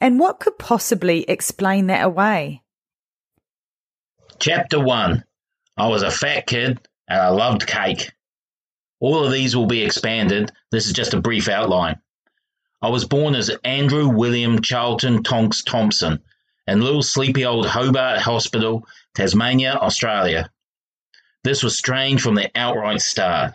And 0.00 0.20
what 0.20 0.38
could 0.38 0.56
possibly 0.56 1.24
explain 1.24 1.88
that 1.88 2.04
away? 2.04 2.62
Chapter 4.38 4.78
1 4.78 5.24
I 5.78 5.88
was 5.88 6.02
a 6.02 6.10
fat 6.10 6.46
kid 6.46 6.78
and 7.08 7.20
I 7.20 7.28
loved 7.28 7.66
cake. 7.66 8.12
All 9.00 9.24
of 9.24 9.32
these 9.32 9.56
will 9.56 9.66
be 9.66 9.82
expanded. 9.82 10.52
This 10.70 10.86
is 10.86 10.92
just 10.92 11.14
a 11.14 11.20
brief 11.20 11.48
outline. 11.48 12.00
I 12.82 12.90
was 12.90 13.06
born 13.06 13.34
as 13.34 13.50
Andrew 13.64 14.08
William 14.08 14.60
Charlton 14.60 15.22
Tonks 15.22 15.62
Thompson 15.62 16.22
in 16.66 16.82
little 16.82 17.02
sleepy 17.02 17.46
old 17.46 17.66
Hobart 17.66 18.20
Hospital, 18.20 18.86
Tasmania, 19.14 19.74
Australia. 19.74 20.50
This 21.42 21.62
was 21.62 21.78
strange 21.78 22.20
from 22.20 22.34
the 22.34 22.50
outright 22.54 23.00
start. 23.00 23.54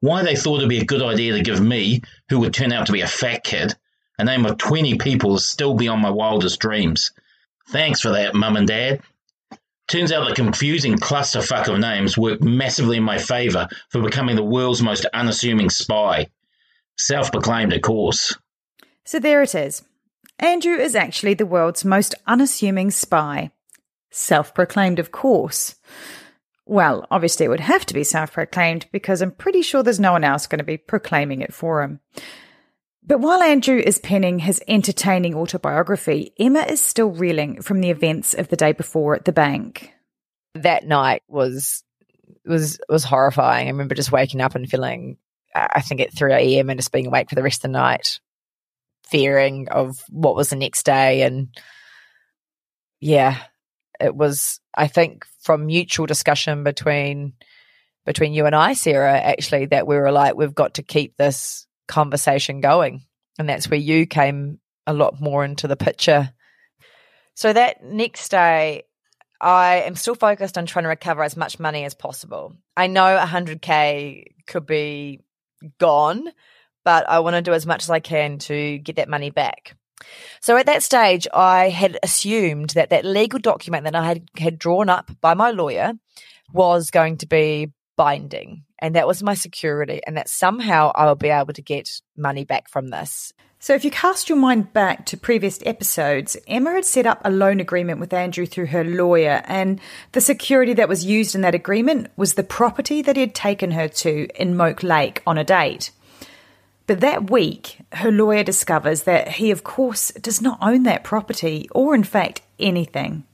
Why 0.00 0.24
they 0.24 0.34
thought 0.34 0.58
it'd 0.58 0.68
be 0.68 0.80
a 0.80 0.84
good 0.84 1.02
idea 1.02 1.34
to 1.34 1.42
give 1.42 1.60
me, 1.60 2.02
who 2.30 2.40
would 2.40 2.52
turn 2.52 2.72
out 2.72 2.86
to 2.86 2.92
be 2.92 3.02
a 3.02 3.06
fat 3.06 3.44
kid, 3.44 3.76
a 4.18 4.24
name 4.24 4.44
of 4.44 4.58
20 4.58 4.98
people 4.98 5.36
is 5.36 5.46
still 5.46 5.74
beyond 5.74 6.02
my 6.02 6.10
wildest 6.10 6.58
dreams. 6.58 7.12
Thanks 7.68 8.00
for 8.00 8.10
that, 8.10 8.34
Mum 8.34 8.56
and 8.56 8.66
Dad. 8.66 9.02
Turns 9.88 10.12
out 10.12 10.28
the 10.28 10.34
confusing 10.34 10.96
clusterfuck 10.96 11.66
of 11.66 11.80
names 11.80 12.18
worked 12.18 12.42
massively 12.42 12.98
in 12.98 13.02
my 13.02 13.16
favour 13.16 13.68
for 13.88 14.02
becoming 14.02 14.36
the 14.36 14.44
world's 14.44 14.82
most 14.82 15.06
unassuming 15.14 15.70
spy. 15.70 16.26
Self 16.98 17.32
proclaimed, 17.32 17.72
of 17.72 17.80
course. 17.80 18.36
So 19.04 19.18
there 19.18 19.42
it 19.42 19.54
is. 19.54 19.82
Andrew 20.38 20.76
is 20.76 20.94
actually 20.94 21.34
the 21.34 21.46
world's 21.46 21.84
most 21.84 22.14
unassuming 22.26 22.90
spy. 22.90 23.50
Self 24.10 24.54
proclaimed, 24.54 24.98
of 24.98 25.10
course. 25.10 25.76
Well, 26.66 27.06
obviously 27.10 27.46
it 27.46 27.48
would 27.48 27.60
have 27.60 27.86
to 27.86 27.94
be 27.94 28.04
self 28.04 28.32
proclaimed 28.32 28.86
because 28.92 29.22
I'm 29.22 29.30
pretty 29.30 29.62
sure 29.62 29.82
there's 29.82 29.98
no 29.98 30.12
one 30.12 30.24
else 30.24 30.46
going 30.46 30.58
to 30.58 30.64
be 30.64 30.76
proclaiming 30.76 31.40
it 31.40 31.54
for 31.54 31.82
him. 31.82 32.00
But 33.08 33.20
while 33.20 33.40
Andrew 33.40 33.78
is 33.78 33.98
penning 33.98 34.38
his 34.38 34.62
entertaining 34.68 35.34
autobiography, 35.34 36.34
Emma 36.38 36.60
is 36.60 36.82
still 36.82 37.08
reeling 37.08 37.62
from 37.62 37.80
the 37.80 37.88
events 37.88 38.34
of 38.34 38.48
the 38.48 38.56
day 38.56 38.72
before 38.72 39.14
at 39.14 39.24
the 39.24 39.32
bank. 39.32 39.94
That 40.54 40.86
night 40.86 41.22
was 41.26 41.82
was 42.44 42.78
was 42.86 43.04
horrifying. 43.04 43.66
I 43.66 43.70
remember 43.70 43.94
just 43.94 44.12
waking 44.12 44.42
up 44.42 44.54
and 44.54 44.68
feeling, 44.68 45.16
I 45.54 45.80
think 45.80 46.02
at 46.02 46.14
three 46.14 46.34
a.m. 46.34 46.68
and 46.68 46.78
just 46.78 46.92
being 46.92 47.06
awake 47.06 47.30
for 47.30 47.34
the 47.34 47.42
rest 47.42 47.60
of 47.64 47.70
the 47.70 47.78
night, 47.78 48.20
fearing 49.08 49.68
of 49.70 50.04
what 50.10 50.36
was 50.36 50.50
the 50.50 50.56
next 50.56 50.84
day, 50.84 51.22
and 51.22 51.48
yeah, 53.00 53.38
it 53.98 54.14
was. 54.14 54.60
I 54.76 54.86
think 54.86 55.24
from 55.40 55.64
mutual 55.64 56.04
discussion 56.04 56.62
between 56.62 57.32
between 58.04 58.34
you 58.34 58.44
and 58.44 58.54
I, 58.54 58.74
Sarah, 58.74 59.18
actually, 59.18 59.66
that 59.66 59.86
we 59.86 59.96
were 59.96 60.12
like, 60.12 60.36
we've 60.36 60.54
got 60.54 60.74
to 60.74 60.82
keep 60.82 61.16
this 61.16 61.66
conversation 61.88 62.60
going. 62.60 63.02
And 63.38 63.48
that's 63.48 63.68
where 63.68 63.80
you 63.80 64.06
came 64.06 64.58
a 64.86 64.92
lot 64.92 65.20
more 65.20 65.44
into 65.44 65.68
the 65.68 65.76
picture. 65.76 66.32
So 67.34 67.52
that 67.52 67.84
next 67.84 68.30
day, 68.30 68.84
I 69.40 69.82
am 69.82 69.94
still 69.94 70.16
focused 70.16 70.58
on 70.58 70.66
trying 70.66 70.84
to 70.84 70.88
recover 70.88 71.22
as 71.22 71.36
much 71.36 71.60
money 71.60 71.84
as 71.84 71.94
possible. 71.94 72.56
I 72.76 72.88
know 72.88 73.16
100K 73.16 74.24
could 74.46 74.66
be 74.66 75.20
gone, 75.78 76.28
but 76.84 77.08
I 77.08 77.20
want 77.20 77.34
to 77.34 77.42
do 77.42 77.52
as 77.52 77.66
much 77.66 77.84
as 77.84 77.90
I 77.90 78.00
can 78.00 78.38
to 78.38 78.78
get 78.78 78.96
that 78.96 79.08
money 79.08 79.30
back. 79.30 79.76
So 80.40 80.56
at 80.56 80.66
that 80.66 80.82
stage, 80.82 81.26
I 81.32 81.68
had 81.68 81.98
assumed 82.02 82.70
that 82.70 82.90
that 82.90 83.04
legal 83.04 83.38
document 83.38 83.84
that 83.84 83.94
I 83.94 84.06
had, 84.06 84.28
had 84.36 84.58
drawn 84.58 84.88
up 84.88 85.10
by 85.20 85.34
my 85.34 85.50
lawyer 85.50 85.92
was 86.52 86.90
going 86.90 87.18
to 87.18 87.26
be 87.26 87.72
binding 87.96 88.64
and 88.78 88.94
that 88.94 89.06
was 89.06 89.22
my 89.22 89.34
security 89.34 90.00
and 90.06 90.16
that 90.16 90.28
somehow 90.28 90.92
I 90.94 91.06
will 91.06 91.14
be 91.14 91.28
able 91.28 91.52
to 91.52 91.62
get 91.62 92.00
money 92.16 92.44
back 92.44 92.68
from 92.68 92.90
this. 92.90 93.32
So, 93.60 93.74
if 93.74 93.84
you 93.84 93.90
cast 93.90 94.28
your 94.28 94.38
mind 94.38 94.72
back 94.72 95.04
to 95.06 95.16
previous 95.16 95.58
episodes, 95.66 96.36
Emma 96.46 96.74
had 96.74 96.84
set 96.84 97.06
up 97.06 97.20
a 97.24 97.30
loan 97.30 97.58
agreement 97.58 97.98
with 97.98 98.12
Andrew 98.12 98.46
through 98.46 98.66
her 98.66 98.84
lawyer, 98.84 99.42
and 99.46 99.80
the 100.12 100.20
security 100.20 100.74
that 100.74 100.88
was 100.88 101.04
used 101.04 101.34
in 101.34 101.40
that 101.40 101.56
agreement 101.56 102.06
was 102.16 102.34
the 102.34 102.44
property 102.44 103.02
that 103.02 103.16
he 103.16 103.20
had 103.20 103.34
taken 103.34 103.72
her 103.72 103.88
to 103.88 104.28
in 104.40 104.56
Moke 104.56 104.84
Lake 104.84 105.22
on 105.26 105.38
a 105.38 105.44
date. 105.44 105.90
But 106.86 107.00
that 107.00 107.30
week, 107.30 107.78
her 107.92 108.12
lawyer 108.12 108.44
discovers 108.44 109.02
that 109.02 109.28
he, 109.28 109.50
of 109.50 109.64
course, 109.64 110.12
does 110.12 110.40
not 110.40 110.58
own 110.62 110.84
that 110.84 111.02
property 111.02 111.68
or, 111.72 111.96
in 111.96 112.04
fact, 112.04 112.42
anything. 112.60 113.24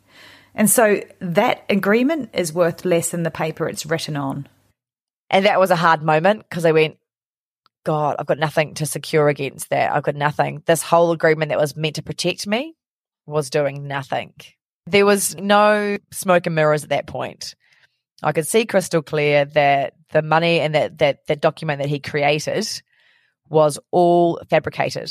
And 0.54 0.70
so 0.70 1.02
that 1.20 1.64
agreement 1.68 2.30
is 2.32 2.52
worth 2.52 2.84
less 2.84 3.10
than 3.10 3.24
the 3.24 3.30
paper 3.30 3.68
it's 3.68 3.84
written 3.84 4.16
on. 4.16 4.48
And 5.30 5.46
that 5.46 5.60
was 5.60 5.70
a 5.70 5.76
hard 5.76 6.02
moment 6.02 6.44
because 6.48 6.64
I 6.64 6.72
went, 6.72 6.98
God, 7.84 8.16
I've 8.18 8.26
got 8.26 8.38
nothing 8.38 8.74
to 8.74 8.86
secure 8.86 9.28
against 9.28 9.70
that. 9.70 9.92
I've 9.92 10.02
got 10.02 10.14
nothing. 10.14 10.62
This 10.66 10.82
whole 10.82 11.12
agreement 11.12 11.50
that 11.50 11.58
was 11.58 11.76
meant 11.76 11.96
to 11.96 12.02
protect 12.02 12.46
me 12.46 12.74
was 13.26 13.50
doing 13.50 13.86
nothing. 13.86 14.34
There 14.86 15.06
was 15.06 15.34
no 15.36 15.98
smoke 16.10 16.46
and 16.46 16.54
mirrors 16.54 16.84
at 16.84 16.90
that 16.90 17.06
point. 17.06 17.54
I 18.22 18.32
could 18.32 18.46
see 18.46 18.64
crystal 18.64 19.02
clear 19.02 19.44
that 19.44 19.94
the 20.12 20.22
money 20.22 20.60
and 20.60 20.74
that 20.74 20.98
that, 20.98 21.26
that 21.26 21.40
document 21.40 21.80
that 21.80 21.88
he 21.88 22.00
created 22.00 22.66
was 23.48 23.78
all 23.90 24.40
fabricated. 24.48 25.10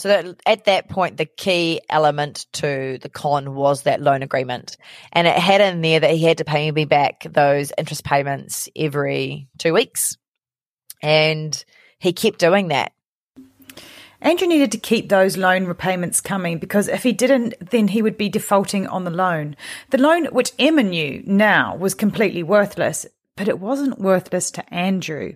So 0.00 0.08
that 0.08 0.40
at 0.46 0.64
that 0.64 0.88
point, 0.88 1.18
the 1.18 1.26
key 1.26 1.82
element 1.90 2.46
to 2.54 2.98
the 3.02 3.10
con 3.10 3.54
was 3.54 3.82
that 3.82 4.00
loan 4.00 4.22
agreement. 4.22 4.78
And 5.12 5.28
it 5.28 5.36
had 5.36 5.60
in 5.60 5.82
there 5.82 6.00
that 6.00 6.12
he 6.12 6.24
had 6.24 6.38
to 6.38 6.44
pay 6.46 6.70
me 6.70 6.86
back 6.86 7.26
those 7.30 7.70
interest 7.76 8.02
payments 8.02 8.70
every 8.74 9.48
two 9.58 9.74
weeks. 9.74 10.16
And 11.02 11.62
he 11.98 12.14
kept 12.14 12.38
doing 12.38 12.68
that. 12.68 12.94
Andrew 14.22 14.48
needed 14.48 14.72
to 14.72 14.78
keep 14.78 15.10
those 15.10 15.36
loan 15.36 15.66
repayments 15.66 16.22
coming 16.22 16.58
because 16.58 16.88
if 16.88 17.02
he 17.02 17.12
didn't, 17.12 17.52
then 17.70 17.88
he 17.88 18.00
would 18.00 18.16
be 18.16 18.30
defaulting 18.30 18.86
on 18.86 19.04
the 19.04 19.10
loan. 19.10 19.54
The 19.90 19.98
loan, 19.98 20.24
which 20.26 20.52
Emma 20.58 20.82
knew 20.82 21.22
now 21.26 21.76
was 21.76 21.92
completely 21.92 22.42
worthless, 22.42 23.04
but 23.36 23.48
it 23.48 23.60
wasn't 23.60 24.00
worthless 24.00 24.50
to 24.52 24.74
Andrew. 24.74 25.34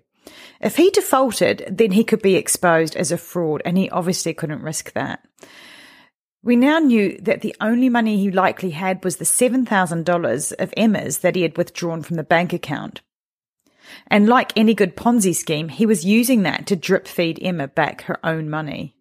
If 0.61 0.77
he 0.77 0.91
defaulted, 0.91 1.67
then 1.71 1.93
he 1.93 2.05
could 2.05 2.23
be 2.23 2.37
exposed 2.37 2.97
as 2.97 3.13
a 3.13 3.19
fraud, 3.19 3.63
and 3.65 3.77
he 3.77 3.91
obviously 3.91 4.35
couldn't 4.35 4.63
risk 4.63 4.93
that. 4.93 5.25
We 6.43 6.57
now 6.57 6.79
knew 6.79 7.19
that 7.23 7.41
the 7.41 7.57
only 7.61 7.89
money 7.89 8.19
he 8.19 8.31
likely 8.31 8.71
had 8.71 9.03
was 9.03 9.17
the 9.17 9.25
$7,000 9.25 10.53
of 10.59 10.75
Emma's 10.77 11.19
that 11.19 11.37
he 11.37 11.43
had 11.43 11.57
withdrawn 11.57 12.03
from 12.03 12.17
the 12.17 12.23
bank 12.23 12.53
account. 12.53 13.01
And 14.09 14.29
like 14.29 14.53
any 14.57 14.75
good 14.75 14.97
Ponzi 14.97 15.35
scheme, 15.35 15.69
he 15.69 15.87
was 15.87 16.05
using 16.05 16.43
that 16.43 16.67
to 16.67 16.77
drip 16.77 17.09
feed 17.09 17.39
Emma 17.41 17.69
back 17.69 18.03
her 18.03 18.19
own 18.25 18.51
money. 18.51 18.95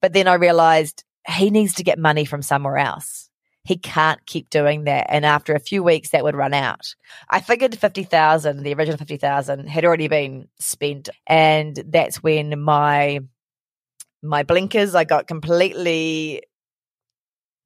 But 0.00 0.12
then 0.12 0.28
I 0.28 0.34
realized 0.34 1.04
he 1.26 1.50
needs 1.50 1.74
to 1.74 1.84
get 1.84 1.98
money 1.98 2.24
from 2.24 2.42
somewhere 2.42 2.78
else. 2.78 3.28
He 3.64 3.76
can't 3.76 4.24
keep 4.26 4.50
doing 4.50 4.84
that. 4.84 5.06
And 5.08 5.24
after 5.24 5.54
a 5.54 5.60
few 5.60 5.82
weeks, 5.82 6.10
that 6.10 6.24
would 6.24 6.34
run 6.34 6.52
out. 6.52 6.94
I 7.28 7.40
figured 7.40 7.78
50,000, 7.78 8.62
the 8.62 8.74
original 8.74 8.98
50,000 8.98 9.68
had 9.68 9.84
already 9.84 10.08
been 10.08 10.48
spent. 10.58 11.08
And 11.26 11.76
that's 11.86 12.22
when 12.22 12.60
my, 12.60 13.20
my 14.22 14.42
blinkers, 14.42 14.94
I 14.94 15.04
got 15.04 15.28
completely, 15.28 16.42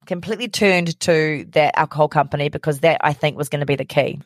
completely 0.05 0.49
turned 0.49 0.99
to 1.01 1.45
that 1.51 1.77
alcohol 1.77 2.09
company 2.09 2.49
because 2.49 2.81
that 2.81 3.01
I 3.03 3.13
think 3.13 3.35
was 3.35 3.49
going 3.49 3.61
to 3.61 3.65
be 3.65 3.75
the 3.75 3.85
key. 3.85 4.21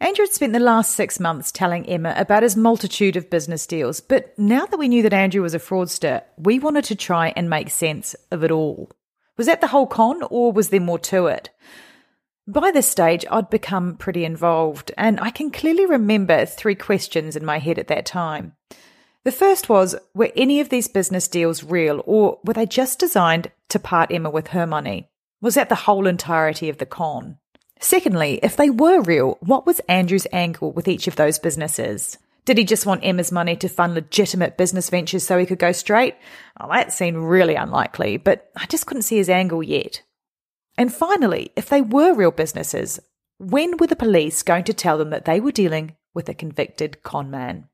Andrew 0.00 0.26
had 0.26 0.32
spent 0.32 0.52
the 0.52 0.60
last 0.60 0.94
six 0.94 1.18
months 1.18 1.50
telling 1.50 1.84
Emma 1.86 2.14
about 2.16 2.44
his 2.44 2.56
multitude 2.56 3.16
of 3.16 3.30
business 3.30 3.66
deals, 3.66 4.00
but 4.00 4.38
now 4.38 4.64
that 4.64 4.78
we 4.78 4.86
knew 4.86 5.02
that 5.02 5.12
Andrew 5.12 5.42
was 5.42 5.54
a 5.54 5.58
fraudster, 5.58 6.22
we 6.36 6.60
wanted 6.60 6.84
to 6.84 6.94
try 6.94 7.32
and 7.34 7.50
make 7.50 7.68
sense 7.68 8.14
of 8.30 8.44
it 8.44 8.52
all. 8.52 8.90
Was 9.38 9.46
that 9.46 9.62
the 9.62 9.68
whole 9.68 9.86
con, 9.86 10.22
or 10.28 10.52
was 10.52 10.68
there 10.68 10.80
more 10.80 10.98
to 10.98 11.26
it? 11.28 11.48
By 12.46 12.70
this 12.70 12.88
stage, 12.88 13.24
I'd 13.30 13.48
become 13.48 13.96
pretty 13.96 14.24
involved, 14.24 14.90
and 14.98 15.20
I 15.20 15.30
can 15.30 15.50
clearly 15.50 15.86
remember 15.86 16.44
three 16.44 16.74
questions 16.74 17.36
in 17.36 17.44
my 17.44 17.58
head 17.58 17.78
at 17.78 17.88
that 17.88 18.04
time. 18.04 18.54
The 19.24 19.32
first 19.32 19.68
was 19.68 19.94
Were 20.14 20.32
any 20.34 20.60
of 20.60 20.70
these 20.70 20.88
business 20.88 21.28
deals 21.28 21.62
real, 21.62 22.02
or 22.04 22.40
were 22.44 22.54
they 22.54 22.66
just 22.66 22.98
designed 22.98 23.52
to 23.68 23.78
part 23.78 24.10
Emma 24.12 24.28
with 24.28 24.48
her 24.48 24.66
money? 24.66 25.08
Was 25.40 25.54
that 25.54 25.68
the 25.68 25.74
whole 25.74 26.06
entirety 26.06 26.68
of 26.68 26.78
the 26.78 26.86
con? 26.86 27.38
Secondly, 27.80 28.40
if 28.42 28.56
they 28.56 28.70
were 28.70 29.02
real, 29.02 29.38
what 29.40 29.66
was 29.66 29.80
Andrew's 29.80 30.26
angle 30.32 30.72
with 30.72 30.88
each 30.88 31.06
of 31.06 31.16
those 31.16 31.38
businesses? 31.38 32.18
Did 32.48 32.56
he 32.56 32.64
just 32.64 32.86
want 32.86 33.04
Emma's 33.04 33.30
money 33.30 33.56
to 33.56 33.68
fund 33.68 33.92
legitimate 33.92 34.56
business 34.56 34.88
ventures 34.88 35.22
so 35.22 35.36
he 35.36 35.44
could 35.44 35.58
go 35.58 35.70
straight? 35.70 36.14
Well, 36.58 36.70
that 36.70 36.94
seemed 36.94 37.18
really 37.18 37.56
unlikely, 37.56 38.16
but 38.16 38.50
I 38.56 38.64
just 38.64 38.86
couldn't 38.86 39.02
see 39.02 39.18
his 39.18 39.28
angle 39.28 39.62
yet. 39.62 40.00
And 40.78 40.90
finally, 40.90 41.52
if 41.56 41.68
they 41.68 41.82
were 41.82 42.14
real 42.14 42.30
businesses, 42.30 43.00
when 43.36 43.76
were 43.76 43.86
the 43.86 43.96
police 43.96 44.42
going 44.42 44.64
to 44.64 44.72
tell 44.72 44.96
them 44.96 45.10
that 45.10 45.26
they 45.26 45.40
were 45.40 45.52
dealing 45.52 45.96
with 46.14 46.30
a 46.30 46.34
convicted 46.34 47.02
con 47.02 47.30
man? 47.30 47.68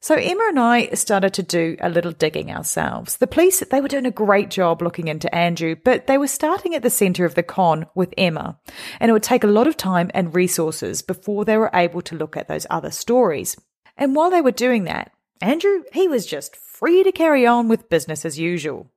So 0.00 0.14
Emma 0.14 0.44
and 0.48 0.58
I 0.58 0.88
started 0.90 1.34
to 1.34 1.42
do 1.42 1.76
a 1.80 1.90
little 1.90 2.12
digging 2.12 2.50
ourselves. 2.50 3.18
The 3.18 3.26
police, 3.26 3.60
they 3.60 3.82
were 3.82 3.88
doing 3.88 4.06
a 4.06 4.10
great 4.10 4.48
job 4.48 4.80
looking 4.80 5.08
into 5.08 5.34
Andrew, 5.34 5.74
but 5.74 6.06
they 6.06 6.16
were 6.16 6.28
starting 6.28 6.74
at 6.74 6.82
the 6.82 6.88
centre 6.88 7.26
of 7.26 7.34
the 7.34 7.42
con 7.42 7.86
with 7.94 8.14
Emma. 8.16 8.58
And 9.00 9.10
it 9.10 9.12
would 9.12 9.22
take 9.22 9.44
a 9.44 9.48
lot 9.48 9.66
of 9.66 9.76
time 9.76 10.10
and 10.14 10.34
resources 10.34 11.02
before 11.02 11.44
they 11.44 11.58
were 11.58 11.70
able 11.74 12.00
to 12.00 12.16
look 12.16 12.38
at 12.38 12.48
those 12.48 12.66
other 12.70 12.90
stories. 12.90 13.56
And 13.96 14.14
while 14.14 14.30
they 14.30 14.40
were 14.40 14.50
doing 14.50 14.84
that, 14.84 15.12
Andrew, 15.40 15.84
he 15.92 16.08
was 16.08 16.26
just 16.26 16.56
free 16.56 17.02
to 17.02 17.12
carry 17.12 17.46
on 17.46 17.68
with 17.68 17.88
business 17.88 18.24
as 18.24 18.38
usual. 18.38 18.90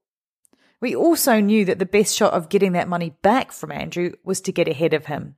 We 0.82 0.96
also 0.96 1.40
knew 1.40 1.66
that 1.66 1.80
the 1.80 1.86
best 1.86 2.16
shot 2.16 2.34
of 2.34 2.50
getting 2.50 2.72
that 2.74 2.88
money 2.88 3.16
back 3.22 3.52
from 3.52 3.72
Andrew 3.72 4.14
was 4.24 4.40
to 4.42 4.52
get 4.52 4.68
ahead 4.68 4.94
of 4.94 5.06
him. 5.06 5.36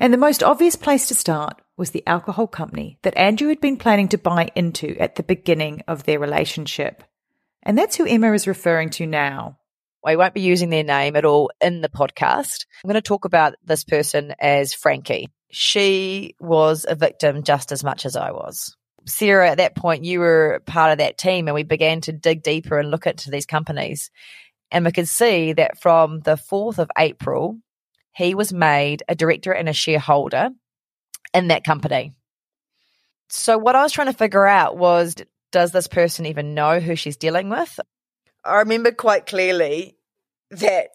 And 0.00 0.12
the 0.12 0.18
most 0.18 0.42
obvious 0.42 0.76
place 0.76 1.08
to 1.08 1.14
start 1.14 1.60
was 1.76 1.90
the 1.90 2.06
alcohol 2.06 2.46
company 2.46 2.98
that 3.02 3.16
Andrew 3.16 3.48
had 3.48 3.60
been 3.60 3.76
planning 3.76 4.08
to 4.08 4.18
buy 4.18 4.50
into 4.54 4.96
at 4.98 5.16
the 5.16 5.22
beginning 5.22 5.82
of 5.86 6.04
their 6.04 6.18
relationship. 6.18 7.02
And 7.62 7.76
that's 7.76 7.96
who 7.96 8.06
Emma 8.06 8.32
is 8.32 8.46
referring 8.46 8.90
to 8.90 9.06
now. 9.06 9.58
I 10.04 10.16
won't 10.16 10.34
be 10.34 10.40
using 10.40 10.70
their 10.70 10.84
name 10.84 11.16
at 11.16 11.24
all 11.24 11.50
in 11.60 11.80
the 11.80 11.88
podcast. 11.88 12.66
I'm 12.84 12.88
going 12.88 12.94
to 12.94 13.00
talk 13.02 13.24
about 13.24 13.54
this 13.64 13.84
person 13.84 14.34
as 14.38 14.74
Frankie. 14.74 15.28
She 15.50 16.34
was 16.40 16.86
a 16.88 16.94
victim 16.94 17.42
just 17.42 17.72
as 17.72 17.82
much 17.82 18.06
as 18.06 18.16
I 18.16 18.30
was. 18.30 18.76
Sarah, 19.06 19.50
at 19.50 19.58
that 19.58 19.76
point, 19.76 20.04
you 20.04 20.20
were 20.20 20.62
part 20.66 20.92
of 20.92 20.98
that 20.98 21.18
team, 21.18 21.46
and 21.48 21.54
we 21.54 21.62
began 21.62 22.00
to 22.02 22.12
dig 22.12 22.42
deeper 22.42 22.78
and 22.78 22.90
look 22.90 23.06
into 23.06 23.30
these 23.30 23.46
companies. 23.46 24.10
And 24.70 24.84
we 24.84 24.92
could 24.92 25.08
see 25.08 25.52
that 25.52 25.80
from 25.80 26.20
the 26.20 26.34
4th 26.34 26.78
of 26.78 26.90
April, 26.98 27.58
he 28.12 28.34
was 28.34 28.52
made 28.52 29.02
a 29.08 29.14
director 29.14 29.52
and 29.52 29.68
a 29.68 29.72
shareholder 29.72 30.50
in 31.32 31.48
that 31.48 31.64
company. 31.64 32.12
So, 33.28 33.58
what 33.58 33.76
I 33.76 33.82
was 33.82 33.92
trying 33.92 34.08
to 34.08 34.12
figure 34.12 34.46
out 34.46 34.76
was 34.76 35.14
does 35.52 35.72
this 35.72 35.86
person 35.86 36.26
even 36.26 36.54
know 36.54 36.80
who 36.80 36.96
she's 36.96 37.16
dealing 37.16 37.48
with? 37.48 37.78
I 38.46 38.58
remember 38.60 38.92
quite 38.92 39.26
clearly 39.26 39.96
that 40.50 40.90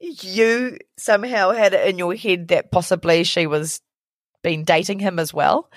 you 0.00 0.78
somehow 0.96 1.50
had 1.50 1.74
it 1.74 1.88
in 1.88 1.98
your 1.98 2.14
head 2.14 2.48
that 2.48 2.70
possibly 2.70 3.24
she 3.24 3.46
was 3.46 3.80
been 4.42 4.64
dating 4.64 4.98
him 4.98 5.18
as 5.18 5.32
well. 5.32 5.70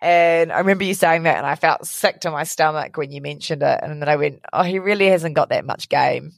And 0.00 0.50
I 0.52 0.58
remember 0.58 0.84
you 0.84 0.94
saying 0.94 1.24
that, 1.24 1.36
and 1.36 1.46
I 1.46 1.54
felt 1.54 1.86
sick 1.86 2.20
to 2.20 2.30
my 2.30 2.42
stomach 2.42 2.96
when 2.96 3.12
you 3.12 3.20
mentioned 3.20 3.62
it. 3.62 3.80
And 3.82 4.02
then 4.02 4.08
I 4.08 4.16
went, 4.16 4.40
Oh, 4.52 4.62
he 4.62 4.80
really 4.80 5.06
hasn't 5.06 5.36
got 5.36 5.50
that 5.50 5.64
much 5.64 5.88
game. 5.88 6.32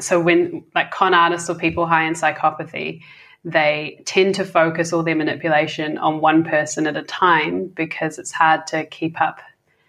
So, 0.00 0.20
when 0.20 0.64
like 0.74 0.90
con 0.90 1.14
artists 1.14 1.48
or 1.48 1.54
people 1.54 1.86
high 1.86 2.04
in 2.04 2.14
psychopathy, 2.14 3.02
they 3.44 4.02
tend 4.06 4.36
to 4.36 4.44
focus 4.44 4.92
all 4.92 5.04
their 5.04 5.14
manipulation 5.14 5.98
on 5.98 6.20
one 6.20 6.42
person 6.44 6.86
at 6.86 6.96
a 6.96 7.02
time 7.02 7.68
because 7.68 8.18
it's 8.18 8.32
hard 8.32 8.66
to 8.68 8.84
keep 8.86 9.20
up 9.20 9.40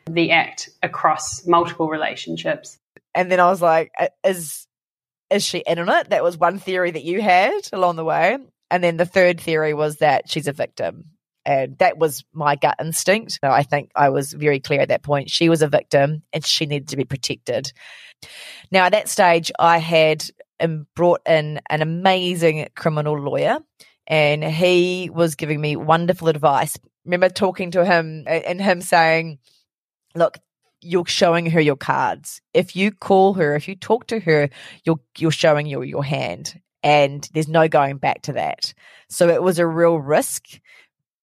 the 0.05 0.31
act 0.31 0.69
across 0.83 1.45
multiple 1.47 1.89
relationships. 1.89 2.77
And 3.13 3.31
then 3.31 3.39
I 3.39 3.49
was 3.49 3.61
like, 3.61 3.91
is 4.23 4.67
is 5.29 5.43
she 5.43 5.59
in 5.59 5.79
on 5.79 5.89
it? 5.89 6.09
That 6.09 6.23
was 6.23 6.37
one 6.37 6.59
theory 6.59 6.91
that 6.91 7.03
you 7.03 7.21
had 7.21 7.69
along 7.71 7.95
the 7.95 8.03
way. 8.03 8.37
And 8.69 8.83
then 8.83 8.97
the 8.97 9.05
third 9.05 9.39
theory 9.39 9.73
was 9.73 9.97
that 9.97 10.29
she's 10.29 10.47
a 10.47 10.53
victim. 10.53 11.05
And 11.45 11.77
that 11.79 11.97
was 11.97 12.23
my 12.33 12.55
gut 12.55 12.75
instinct. 12.79 13.39
I 13.41 13.63
think 13.63 13.91
I 13.95 14.09
was 14.09 14.33
very 14.33 14.59
clear 14.59 14.81
at 14.81 14.89
that 14.89 15.03
point. 15.03 15.29
She 15.29 15.49
was 15.49 15.61
a 15.61 15.67
victim 15.67 16.23
and 16.33 16.45
she 16.45 16.65
needed 16.65 16.89
to 16.89 16.97
be 16.97 17.05
protected. 17.05 17.71
Now, 18.71 18.85
at 18.85 18.91
that 18.91 19.09
stage, 19.09 19.51
I 19.57 19.79
had 19.79 20.25
and 20.59 20.85
brought 20.95 21.21
in 21.27 21.59
an 21.69 21.81
amazing 21.81 22.67
criminal 22.75 23.19
lawyer 23.19 23.59
and 24.05 24.43
he 24.43 25.09
was 25.11 25.35
giving 25.35 25.59
me 25.59 25.75
wonderful 25.75 26.27
advice. 26.27 26.77
Remember 27.05 27.29
talking 27.29 27.71
to 27.71 27.83
him 27.83 28.25
uh, 28.27 28.29
and 28.29 28.61
him 28.61 28.81
saying, 28.81 29.39
look, 30.13 30.37
you're 30.81 31.05
showing 31.07 31.47
her 31.51 31.61
your 31.61 31.75
cards. 31.77 32.41
If 32.53 32.75
you 32.75 32.91
call 32.91 33.33
her, 33.35 33.55
if 33.55 33.67
you 33.67 33.75
talk 33.75 34.07
to 34.07 34.19
her, 34.21 34.49
you're 34.83 34.99
you're 35.17 35.31
showing 35.31 35.67
your 35.67 35.83
your 35.85 36.03
hand 36.03 36.59
and 36.83 37.29
there's 37.33 37.47
no 37.47 37.67
going 37.67 37.97
back 37.97 38.23
to 38.23 38.33
that. 38.33 38.73
So 39.09 39.29
it 39.29 39.43
was 39.43 39.59
a 39.59 39.67
real 39.67 39.97
risk, 39.99 40.47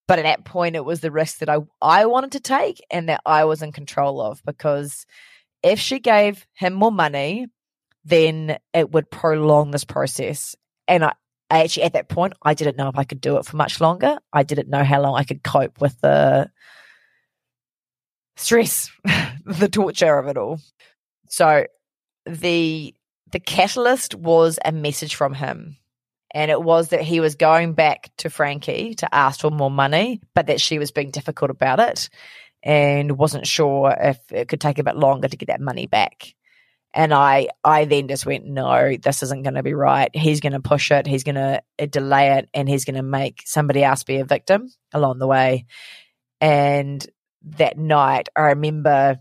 But 0.06 0.18
at 0.18 0.22
that 0.22 0.44
point, 0.44 0.74
it 0.76 0.84
was 0.84 1.00
the 1.00 1.10
risk 1.10 1.38
that 1.38 1.50
I, 1.50 1.58
I 1.82 2.06
wanted 2.06 2.32
to 2.32 2.40
take 2.40 2.80
and 2.90 3.08
that 3.10 3.20
I 3.26 3.44
was 3.44 3.62
in 3.62 3.72
control 3.72 4.20
of 4.22 4.42
because 4.44 5.06
if 5.62 5.78
she 5.78 6.00
gave 6.00 6.46
him 6.54 6.72
more 6.72 6.92
money, 6.92 7.48
then 8.04 8.58
it 8.72 8.90
would 8.90 9.10
prolong 9.10 9.70
this 9.70 9.84
process. 9.84 10.56
And 10.88 11.04
I, 11.04 11.12
I 11.50 11.62
actually, 11.64 11.82
at 11.84 11.92
that 11.92 12.08
point, 12.08 12.32
I 12.42 12.54
didn't 12.54 12.76
know 12.78 12.88
if 12.88 12.98
I 12.98 13.04
could 13.04 13.20
do 13.20 13.36
it 13.36 13.44
for 13.44 13.56
much 13.56 13.80
longer. 13.80 14.18
I 14.32 14.44
didn't 14.44 14.70
know 14.70 14.84
how 14.84 15.02
long 15.02 15.16
I 15.16 15.24
could 15.24 15.42
cope 15.42 15.80
with 15.80 16.00
the 16.00 16.50
stress, 18.38 18.90
the 19.44 19.68
torture 19.68 20.18
of 20.18 20.28
it 20.28 20.36
all. 20.36 20.60
So 21.28 21.66
the 22.26 22.94
the 23.30 23.40
catalyst 23.40 24.14
was 24.14 24.58
a 24.64 24.72
message 24.72 25.14
from 25.14 25.34
him. 25.34 25.76
And 26.34 26.50
it 26.50 26.62
was 26.62 26.88
that 26.88 27.02
he 27.02 27.20
was 27.20 27.34
going 27.34 27.72
back 27.72 28.10
to 28.18 28.30
Frankie 28.30 28.94
to 28.96 29.14
ask 29.14 29.40
for 29.40 29.50
more 29.50 29.70
money, 29.70 30.20
but 30.34 30.46
that 30.46 30.60
she 30.60 30.78
was 30.78 30.90
being 30.90 31.10
difficult 31.10 31.50
about 31.50 31.80
it 31.80 32.10
and 32.62 33.18
wasn't 33.18 33.46
sure 33.46 33.94
if 33.98 34.18
it 34.30 34.48
could 34.48 34.60
take 34.60 34.78
a 34.78 34.84
bit 34.84 34.96
longer 34.96 35.28
to 35.28 35.36
get 35.36 35.46
that 35.46 35.60
money 35.60 35.86
back. 35.86 36.34
And 36.94 37.14
I, 37.14 37.48
I 37.64 37.84
then 37.84 38.08
just 38.08 38.26
went, 38.26 38.46
no, 38.46 38.96
this 38.96 39.22
isn't 39.22 39.42
going 39.42 39.54
to 39.54 39.62
be 39.62 39.74
right. 39.74 40.10
He's 40.14 40.40
going 40.40 40.52
to 40.52 40.60
push 40.60 40.90
it. 40.90 41.06
He's 41.06 41.24
going 41.24 41.34
to 41.34 41.62
uh, 41.78 41.86
delay 41.86 42.38
it 42.38 42.48
and 42.54 42.68
he's 42.68 42.84
going 42.84 42.96
to 42.96 43.02
make 43.02 43.42
somebody 43.44 43.84
else 43.84 44.04
be 44.04 44.16
a 44.16 44.24
victim 44.24 44.70
along 44.92 45.18
the 45.18 45.26
way. 45.26 45.66
And 46.40 47.06
that 47.42 47.78
night, 47.78 48.28
I 48.36 48.42
remember, 48.42 49.18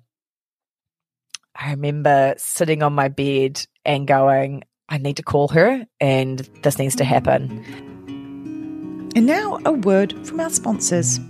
I 1.56 1.72
remember 1.72 2.36
sitting 2.38 2.84
on 2.84 2.94
my 2.94 3.08
bed 3.08 3.66
and 3.86 4.08
going, 4.08 4.64
I 4.90 4.98
need 4.98 5.18
to 5.18 5.24
call 5.24 5.50
her 5.50 5.86
and 6.00 6.40
this 6.64 6.80
needs 6.80 6.96
to 6.96 7.04
happen. 7.04 7.64
And 9.16 9.26
now 9.26 9.60
a 9.66 9.74
word 9.74 10.14
from 10.28 10.40
our 10.40 10.50
sponsors. 10.50 11.18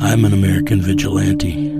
I'm 0.00 0.24
an 0.24 0.32
American 0.32 0.80
vigilante. 0.82 1.72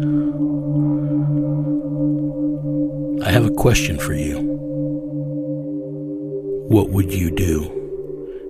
I 3.25 3.31
have 3.31 3.45
a 3.45 3.51
question 3.51 3.99
for 3.99 4.15
you. 4.15 4.41
What 6.69 6.91
would 6.91 7.13
you 7.13 7.31
do 7.31 7.84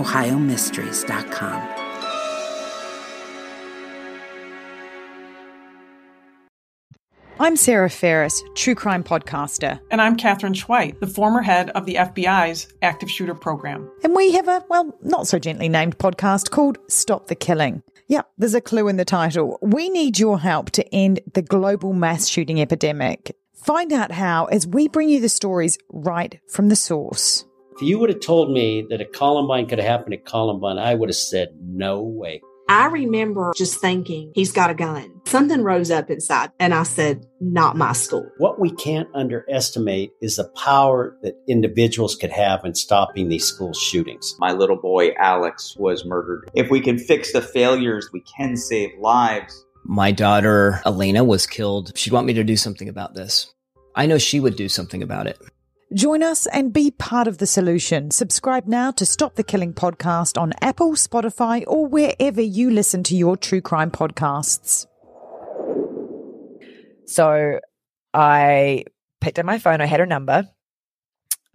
OhioMysteries.com. 0.00 1.76
I'm 7.38 7.56
Sarah 7.56 7.90
Ferris, 7.90 8.42
true 8.54 8.74
crime 8.74 9.04
podcaster. 9.04 9.80
And 9.90 10.00
I'm 10.00 10.16
Katherine 10.16 10.54
Schweit, 10.54 11.00
the 11.00 11.06
former 11.06 11.42
head 11.42 11.70
of 11.70 11.84
the 11.84 11.96
FBI's 11.96 12.68
active 12.80 13.10
shooter 13.10 13.34
program. 13.34 13.90
And 14.02 14.14
we 14.14 14.32
have 14.32 14.48
a, 14.48 14.64
well, 14.70 14.96
not 15.02 15.26
so 15.26 15.38
gently 15.38 15.68
named 15.68 15.98
podcast 15.98 16.50
called 16.50 16.78
Stop 16.88 17.26
the 17.26 17.34
Killing. 17.34 17.82
Yep, 18.08 18.28
there's 18.38 18.54
a 18.54 18.60
clue 18.60 18.88
in 18.88 18.96
the 18.96 19.04
title. 19.04 19.58
We 19.60 19.90
need 19.90 20.18
your 20.18 20.38
help 20.38 20.70
to 20.72 20.94
end 20.94 21.20
the 21.34 21.42
global 21.42 21.92
mass 21.92 22.26
shooting 22.26 22.60
epidemic. 22.60 23.36
Find 23.54 23.92
out 23.92 24.12
how 24.12 24.46
as 24.46 24.66
we 24.66 24.88
bring 24.88 25.10
you 25.10 25.20
the 25.20 25.28
stories 25.28 25.76
right 25.90 26.40
from 26.48 26.70
the 26.70 26.76
source. 26.76 27.44
If 27.80 27.88
you 27.88 27.98
would 27.98 28.10
have 28.10 28.20
told 28.20 28.52
me 28.52 28.84
that 28.90 29.00
a 29.00 29.06
Columbine 29.06 29.66
could 29.66 29.78
have 29.78 29.88
happened 29.88 30.12
at 30.12 30.26
Columbine, 30.26 30.76
I 30.76 30.94
would 30.94 31.08
have 31.08 31.16
said, 31.16 31.48
no 31.62 32.02
way. 32.02 32.42
I 32.68 32.88
remember 32.88 33.54
just 33.56 33.80
thinking, 33.80 34.32
he's 34.34 34.52
got 34.52 34.68
a 34.68 34.74
gun. 34.74 35.22
Something 35.24 35.62
rose 35.62 35.90
up 35.90 36.10
inside, 36.10 36.50
and 36.60 36.74
I 36.74 36.82
said, 36.82 37.24
not 37.40 37.78
my 37.78 37.94
school. 37.94 38.28
What 38.36 38.60
we 38.60 38.70
can't 38.70 39.08
underestimate 39.14 40.10
is 40.20 40.36
the 40.36 40.44
power 40.50 41.16
that 41.22 41.42
individuals 41.48 42.16
could 42.16 42.32
have 42.32 42.66
in 42.66 42.74
stopping 42.74 43.30
these 43.30 43.46
school 43.46 43.72
shootings. 43.72 44.36
My 44.38 44.52
little 44.52 44.76
boy, 44.76 45.12
Alex, 45.18 45.74
was 45.78 46.04
murdered. 46.04 46.50
If 46.52 46.70
we 46.70 46.82
can 46.82 46.98
fix 46.98 47.32
the 47.32 47.40
failures, 47.40 48.10
we 48.12 48.20
can 48.36 48.58
save 48.58 48.90
lives. 49.00 49.64
My 49.84 50.12
daughter, 50.12 50.82
Elena, 50.84 51.24
was 51.24 51.46
killed. 51.46 51.96
She'd 51.96 52.12
want 52.12 52.26
me 52.26 52.34
to 52.34 52.44
do 52.44 52.58
something 52.58 52.90
about 52.90 53.14
this. 53.14 53.54
I 53.96 54.04
know 54.04 54.18
she 54.18 54.38
would 54.38 54.56
do 54.56 54.68
something 54.68 55.02
about 55.02 55.26
it. 55.26 55.38
Join 55.92 56.22
us 56.22 56.46
and 56.46 56.72
be 56.72 56.92
part 56.92 57.26
of 57.26 57.38
the 57.38 57.48
solution. 57.48 58.12
Subscribe 58.12 58.68
now 58.68 58.92
to 58.92 59.04
Stop 59.04 59.34
the 59.34 59.42
Killing 59.42 59.74
podcast 59.74 60.40
on 60.40 60.52
Apple, 60.60 60.92
Spotify, 60.92 61.64
or 61.66 61.84
wherever 61.84 62.40
you 62.40 62.70
listen 62.70 63.02
to 63.04 63.16
your 63.16 63.36
true 63.36 63.60
crime 63.60 63.90
podcasts. 63.90 64.86
So 67.06 67.58
I 68.14 68.84
picked 69.20 69.40
up 69.40 69.44
my 69.44 69.58
phone. 69.58 69.80
I 69.80 69.86
had 69.86 69.98
her 69.98 70.06
number. 70.06 70.48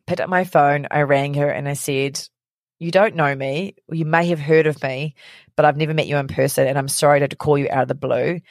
Picked 0.05 0.19
up 0.19 0.27
my 0.27 0.43
phone. 0.43 0.85
I 0.91 1.03
rang 1.03 1.35
her 1.35 1.49
and 1.49 1.69
I 1.69 1.73
said, 1.73 2.19
You 2.77 2.91
don't 2.91 3.15
know 3.15 3.33
me. 3.33 3.75
You 3.89 4.03
may 4.03 4.27
have 4.27 4.39
heard 4.41 4.67
of 4.67 4.83
me, 4.83 5.15
but 5.55 5.63
I've 5.63 5.77
never 5.77 5.93
met 5.93 6.07
you 6.07 6.17
in 6.17 6.27
person. 6.27 6.67
And 6.67 6.77
I'm 6.77 6.89
sorry 6.89 7.25
to 7.25 7.35
call 7.37 7.57
you 7.57 7.69
out 7.71 7.83
of 7.83 7.87
the 7.87 7.95
blue. 7.95 8.41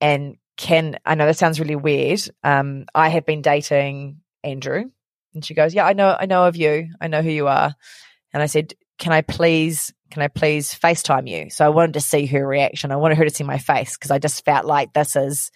And 0.00 0.36
can, 0.56 0.98
I 1.06 1.14
know 1.14 1.26
that 1.26 1.38
sounds 1.38 1.60
really 1.60 1.76
weird. 1.76 2.22
Um, 2.42 2.86
I 2.92 3.10
have 3.10 3.24
been 3.24 3.40
dating 3.40 4.20
Andrew 4.42 4.90
and 5.38 5.44
she 5.44 5.54
goes, 5.54 5.72
Yeah, 5.72 5.86
I 5.86 5.92
know, 5.92 6.16
I 6.18 6.26
know 6.26 6.46
of 6.46 6.56
you. 6.56 6.88
I 7.00 7.06
know 7.06 7.22
who 7.22 7.30
you 7.30 7.46
are. 7.46 7.72
And 8.32 8.42
I 8.42 8.46
said, 8.46 8.74
Can 8.98 9.12
I 9.12 9.22
please, 9.22 9.94
can 10.10 10.20
I 10.20 10.26
please 10.26 10.74
FaceTime 10.74 11.28
you? 11.28 11.48
So 11.50 11.64
I 11.64 11.68
wanted 11.68 11.94
to 11.94 12.00
see 12.00 12.26
her 12.26 12.44
reaction. 12.44 12.90
I 12.90 12.96
wanted 12.96 13.18
her 13.18 13.24
to 13.24 13.34
see 13.34 13.44
my 13.44 13.58
face 13.58 13.96
because 13.96 14.10
I 14.10 14.18
just 14.18 14.44
felt 14.44 14.66
like 14.66 14.92
this 14.92 15.14
is, 15.14 15.52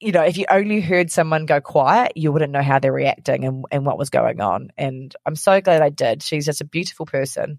you 0.00 0.12
know, 0.12 0.22
if 0.22 0.36
you 0.36 0.44
only 0.50 0.82
heard 0.82 1.10
someone 1.10 1.46
go 1.46 1.62
quiet, 1.62 2.12
you 2.14 2.30
wouldn't 2.30 2.52
know 2.52 2.62
how 2.62 2.78
they're 2.78 2.92
reacting 2.92 3.44
and, 3.46 3.64
and 3.70 3.86
what 3.86 3.96
was 3.96 4.10
going 4.10 4.42
on. 4.42 4.68
And 4.76 5.14
I'm 5.24 5.36
so 5.36 5.62
glad 5.62 5.80
I 5.80 5.88
did. 5.88 6.22
She's 6.22 6.44
just 6.44 6.60
a 6.60 6.66
beautiful 6.66 7.06
person. 7.06 7.58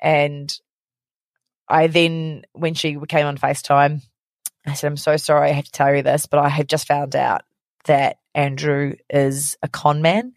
And 0.00 0.52
I 1.68 1.86
then, 1.86 2.42
when 2.54 2.74
she 2.74 2.98
came 3.08 3.26
on 3.26 3.38
FaceTime, 3.38 4.02
I 4.66 4.74
said, 4.74 4.88
I'm 4.88 4.96
so 4.96 5.16
sorry 5.16 5.50
I 5.50 5.52
have 5.52 5.66
to 5.66 5.70
tell 5.70 5.94
you 5.94 6.02
this, 6.02 6.26
but 6.26 6.40
I 6.40 6.48
have 6.48 6.66
just 6.66 6.88
found 6.88 7.14
out 7.14 7.42
that 7.84 8.16
Andrew 8.34 8.94
is 9.08 9.56
a 9.62 9.68
con 9.68 10.02
man. 10.02 10.32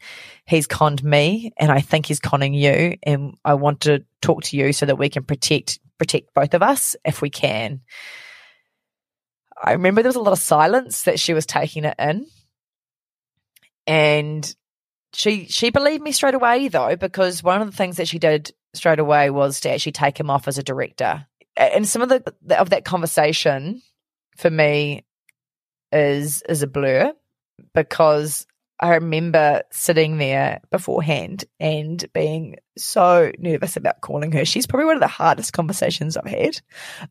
He's 0.45 0.67
conned 0.67 1.03
me 1.03 1.53
and 1.57 1.71
I 1.71 1.81
think 1.81 2.05
he's 2.05 2.19
conning 2.19 2.53
you 2.53 2.95
and 3.03 3.35
I 3.43 3.55
want 3.55 3.81
to 3.81 4.05
talk 4.21 4.43
to 4.43 4.57
you 4.57 4.71
so 4.73 4.85
that 4.85 4.97
we 4.97 5.09
can 5.09 5.23
protect 5.23 5.79
protect 5.97 6.33
both 6.33 6.53
of 6.53 6.61
us 6.61 6.95
if 7.03 7.21
we 7.21 7.29
can. 7.29 7.81
I 9.61 9.73
remember 9.73 10.03
there 10.03 10.09
was 10.09 10.15
a 10.15 10.21
lot 10.21 10.33
of 10.33 10.39
silence 10.39 11.03
that 11.03 11.19
she 11.19 11.33
was 11.33 11.47
taking 11.47 11.85
it 11.85 11.95
in. 11.97 12.27
And 13.87 14.55
she 15.13 15.47
she 15.47 15.71
believed 15.71 16.03
me 16.03 16.11
straight 16.11 16.35
away 16.35 16.67
though 16.67 16.95
because 16.95 17.41
one 17.41 17.61
of 17.61 17.71
the 17.71 17.75
things 17.75 17.97
that 17.97 18.07
she 18.07 18.19
did 18.19 18.51
straight 18.73 18.99
away 18.99 19.29
was 19.29 19.61
to 19.61 19.71
actually 19.71 19.93
take 19.93 20.19
him 20.19 20.29
off 20.29 20.47
as 20.47 20.57
a 20.57 20.63
director. 20.63 21.25
And 21.55 21.87
some 21.87 22.01
of 22.03 22.09
the 22.09 22.57
of 22.59 22.69
that 22.69 22.85
conversation 22.85 23.81
for 24.37 24.51
me 24.51 25.05
is 25.91 26.43
is 26.43 26.61
a 26.61 26.67
blur 26.67 27.13
because 27.73 28.47
I 28.79 28.95
remember 28.95 29.63
sitting 29.71 30.17
there 30.17 30.61
beforehand 30.71 31.45
and 31.59 32.03
being 32.13 32.57
so 32.77 33.31
nervous 33.39 33.75
about 33.75 34.01
calling 34.01 34.31
her. 34.33 34.45
She's 34.45 34.67
probably 34.67 34.85
one 34.85 34.97
of 34.97 35.01
the 35.01 35.07
hardest 35.07 35.53
conversations 35.53 36.15
I've 36.15 36.27
had 36.27 36.61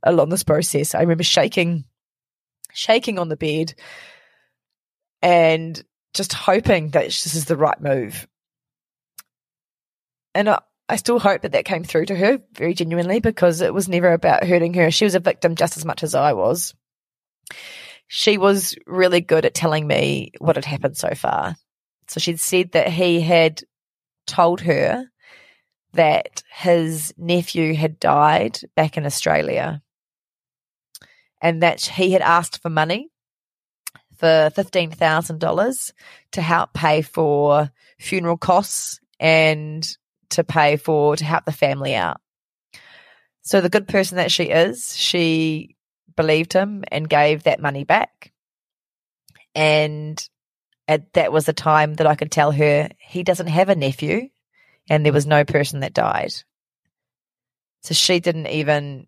along 0.03 0.29
this 0.29 0.45
process. 0.45 0.95
I 0.95 1.01
remember 1.01 1.25
shaking, 1.25 1.85
shaking 2.73 3.19
on 3.19 3.29
the 3.29 3.37
bed 3.37 3.75
and 5.23 5.83
just 6.15 6.33
hoping 6.33 6.91
that 6.91 7.05
this 7.07 7.35
is 7.35 7.47
the 7.47 7.57
right 7.57 7.81
move. 7.81 8.29
And 10.37 10.49
I, 10.49 10.61
I 10.89 10.97
still 10.97 11.19
hope 11.19 11.43
that 11.43 11.53
that 11.53 11.65
came 11.65 11.83
through 11.83 12.07
to 12.07 12.15
her 12.15 12.41
very 12.55 12.75
genuinely 12.75 13.19
because 13.19 13.61
it 13.61 13.75
was 13.75 13.89
never 13.89 14.13
about 14.13 14.45
hurting 14.45 14.75
her. 14.75 14.93
She 14.93 15.05
was 15.05 15.17
a 15.17 15.21
victim 15.21 15.57
just 15.57 15.77
as 15.77 15.85
much 15.85 16.05
as 16.05 16.15
I 16.15 16.35
was. 16.35 16.75
She 18.09 18.39
was 18.39 18.77
really 18.87 19.21
good 19.21 19.45
at 19.45 19.55
telling 19.55 19.87
me 19.87 20.33
what 20.39 20.57
had 20.57 20.65
happened 20.65 20.97
so 20.97 21.11
far. 21.15 21.57
So 22.09 22.21
she'd 22.21 22.41
said 22.41 22.73
that 22.73 22.89
he 22.89 23.21
had 23.21 23.63
told 24.27 24.61
her 24.63 25.07
that 25.93 26.43
his 26.53 27.13
nephew 27.17 27.75
had 27.75 27.99
died 27.99 28.61
back 28.75 28.97
in 28.97 29.07
Australia 29.07 29.83
and 31.41 31.63
that 31.63 31.81
he 31.81 32.13
had 32.13 32.23
asked 32.23 32.63
for 32.63 32.71
money 32.71 33.09
for 34.17 34.51
$15,000 34.55 35.93
to 36.33 36.43
help 36.43 36.73
pay 36.73 37.03
for 37.03 37.71
funeral 37.99 38.37
costs 38.37 39.01
and 39.21 39.97
to 40.31 40.45
pay 40.45 40.77
for 40.77 41.17
to 41.17 41.25
help 41.25 41.45
the 41.45 41.53
family 41.53 41.95
out. 41.95 42.21
So 43.43 43.61
the 43.61 43.69
good 43.69 43.87
person 43.87 44.17
that 44.17 44.33
she 44.33 44.45
is, 44.45 44.97
she 44.97 45.76
believed 46.17 46.53
him 46.53 46.85
and 46.91 47.09
gave 47.09 47.45
that 47.45 47.61
money 47.61 47.85
back. 47.85 48.33
And 49.55 50.23
at, 50.89 51.13
that 51.15 51.33
was 51.33 51.47
the 51.47 51.53
time 51.53 51.95
that 51.95 52.07
I 52.07 52.15
could 52.15 52.31
tell 52.31 52.53
her 52.53 52.89
he 52.99 53.23
doesn't 53.23 53.47
have 53.47 53.69
a 53.69 53.75
nephew 53.75 54.29
and 54.89 55.05
there 55.05 55.13
was 55.13 55.27
no 55.27 55.45
person 55.45 55.81
that 55.81 55.95
died. 55.95 56.33
So 57.83 57.95
she 57.95 58.21
didn't 58.21 58.49
even 58.49 59.07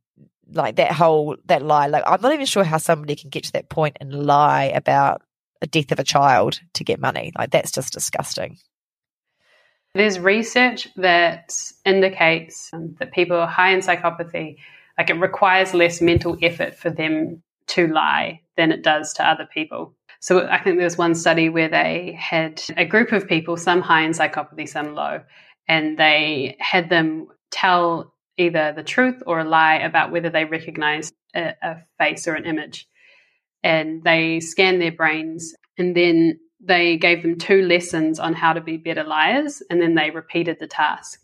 like 0.51 0.77
that 0.77 0.93
whole 0.93 1.37
that 1.47 1.63
lie. 1.63 1.89
Like 1.89 2.05
I'm 2.07 2.21
not 2.21 2.33
even 2.33 2.47
sure 2.47 2.65
how 2.65 2.79
somebody 2.79 3.17
can 3.17 3.31
get 3.31 3.45
to 3.45 3.53
that 3.53 3.69
point 3.69 3.97
and 4.01 4.27
lie 4.27 4.65
about 4.65 5.23
a 5.61 5.67
death 5.67 5.93
of 5.93 5.99
a 5.99 6.05
child 6.05 6.61
to 6.75 6.85
get 6.85 7.01
money. 7.01 7.33
Like 7.37 7.51
that's 7.51 7.73
just 7.73 7.93
disgusting. 7.93 8.59
There's 9.95 10.19
research 10.19 10.89
that 10.97 11.55
indicates 11.85 12.71
that 12.99 13.13
people 13.13 13.47
high 13.47 13.73
in 13.73 13.81
psychopathy, 13.81 14.59
like 14.99 15.11
it 15.11 15.15
requires 15.15 15.73
less 15.75 16.03
mental 16.03 16.37
effort 16.43 16.75
for 16.75 16.91
them 16.91 17.43
to 17.69 17.87
lie 17.87 18.41
than 18.57 18.73
it 18.73 18.83
does 18.83 19.13
to 19.15 19.27
other 19.27 19.49
people. 19.53 19.95
So 20.21 20.49
I 20.49 20.61
think 20.61 20.77
there 20.77 20.85
was 20.85 20.99
one 20.99 21.15
study 21.15 21.49
where 21.49 21.69
they 21.69 22.17
had 22.19 22.61
a 22.77 22.85
group 22.85 23.13
of 23.13 23.29
people, 23.29 23.57
some 23.57 23.81
high 23.81 24.03
in 24.03 24.13
psychopathy, 24.13 24.69
some 24.69 24.95
low, 24.95 25.21
and 25.69 25.97
they 25.97 26.57
had 26.59 26.91
them 26.91 27.29
tell 27.51 28.13
either 28.37 28.73
the 28.75 28.83
truth 28.83 29.23
or 29.27 29.41
a 29.41 29.45
lie 29.45 29.77
about 29.77 30.11
whether 30.11 30.31
they 30.31 30.45
recognized 30.45 31.15
a, 31.35 31.55
a 31.63 31.77
face 31.99 32.27
or 32.27 32.35
an 32.35 32.47
image. 32.47 32.89
And 33.63 34.03
they 34.03 34.41
scanned 34.41 34.81
their 34.81 34.93
brains 34.93 35.55
and 35.77 35.97
then 35.97 36.39
they 36.61 36.97
gave 36.97 37.23
them 37.23 37.39
two 37.39 37.63
lessons 37.63 38.19
on 38.19 38.35
how 38.35 38.53
to 38.53 38.61
be 38.61 38.77
better 38.77 39.05
liars, 39.05 39.63
and 39.71 39.81
then 39.81 39.95
they 39.95 40.11
repeated 40.11 40.59
the 40.59 40.67
task. 40.67 41.21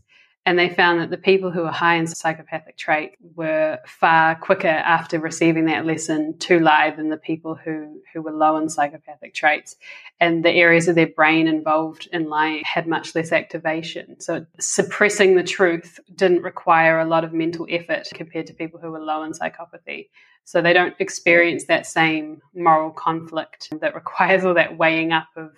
And 0.47 0.59
they 0.59 0.69
found 0.69 1.01
that 1.01 1.09
the 1.09 1.17
people 1.17 1.51
who 1.51 1.63
were 1.63 1.71
high 1.71 1.95
in 1.95 2.07
psychopathic 2.07 2.77
trait 2.77 3.13
were 3.35 3.79
far 3.87 4.35
quicker 4.35 4.69
after 4.69 5.19
receiving 5.19 5.65
that 5.67 5.87
lesson 5.87 6.37
to 6.41 6.61
lie 6.61 6.91
than 6.91 7.09
the 7.09 7.17
people 7.17 7.55
who, 7.55 8.03
who 8.13 8.21
were 8.21 8.31
low 8.31 8.59
in 8.59 8.69
psychopathic 8.69 9.33
traits. 9.33 9.77
And 10.21 10.45
the 10.45 10.51
areas 10.51 10.87
of 10.87 10.97
their 10.97 11.07
brain 11.07 11.49
involved 11.49 12.09
in 12.13 12.29
lying 12.29 12.63
had 12.65 12.87
much 12.87 13.15
less 13.15 13.33
activation. 13.33 14.21
So 14.21 14.45
suppressing 14.61 15.35
the 15.35 15.43
truth 15.43 15.99
didn't 16.15 16.43
require 16.43 16.99
a 16.99 17.07
lot 17.07 17.25
of 17.25 17.33
mental 17.33 17.67
effort 17.71 18.09
compared 18.13 18.47
to 18.49 18.55
people 18.55 18.79
who 18.79 18.91
were 18.91 19.01
low 19.01 19.23
in 19.23 19.33
psychopathy. 19.33 20.09
So 20.45 20.61
they 20.61 20.75
don't 20.75 20.95
experience 20.99 21.65
that 21.65 21.87
same 21.87 22.43
moral 22.55 22.91
conflict 22.91 23.73
that 23.81 23.95
requires 23.95 24.45
all 24.45 24.55
that 24.55 24.77
weighing 24.77 25.11
up 25.11 25.29
of, 25.37 25.53